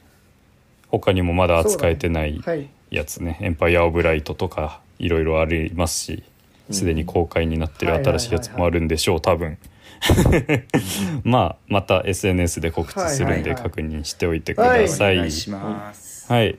[0.87, 2.69] 他にもまだ扱えてないあはい。
[2.89, 6.23] やつね「エンパイア・オブ・ライト」とかいろいろありますし
[6.69, 9.57] すでに公開になってる新しいやつもあるんでしょう多分。
[11.23, 13.63] まあまた SNS で告知するんではいはいはい。
[13.63, 15.15] 確認しておいてください。
[15.15, 16.31] お願いします。
[16.31, 16.57] はい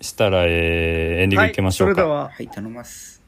[0.00, 3.18] したら、えーエンディングいきましょうか、はい、それでははい頼ます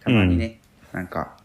[0.00, 0.60] たまにね、
[0.92, 1.36] なんか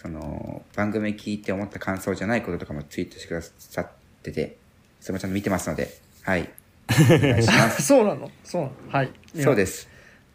[0.00, 3.88] その番組聞いて思った感想じゃないこととかもツイートしてくださっ
[4.22, 4.56] てて
[5.00, 5.88] それもちゃんと見てますので
[6.22, 6.48] はい。
[6.90, 7.82] お願いします。
[7.86, 8.30] そうなの？
[8.44, 8.74] そうなの？
[8.88, 9.10] はい。
[9.36, 9.88] そうです。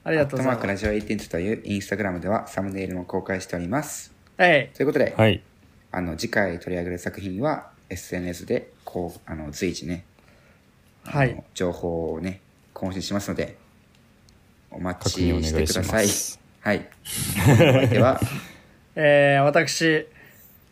[0.03, 4.13] ありがとうございアットマークラますジオ18というインスタグラムではサムネイルも公開しております。
[4.37, 4.69] はい。
[4.73, 5.41] ということで、はい。
[5.91, 10.05] あの次回取り上げる作品は SNS でこうあの随時ね、
[11.03, 11.43] はい。
[11.53, 12.41] 情報をね
[12.73, 13.57] 更新しますので
[14.71, 16.05] お待確ちししてください。
[16.05, 16.39] ます。
[16.61, 16.87] はい。
[17.47, 18.19] お相手は
[18.95, 20.07] えー、私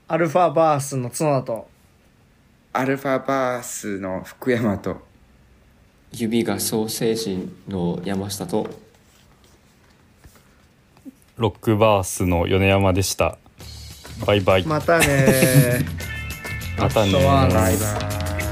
[0.08, 1.68] アルファバースの角田と。
[2.72, 5.02] アルファバースの福山と。
[6.12, 8.70] 指がソーセージの山下と。
[11.36, 13.38] ロックバースの米山でした。
[14.26, 14.66] バイバイ。
[14.66, 15.86] またね
[16.78, 18.43] またねあとはバイバイ。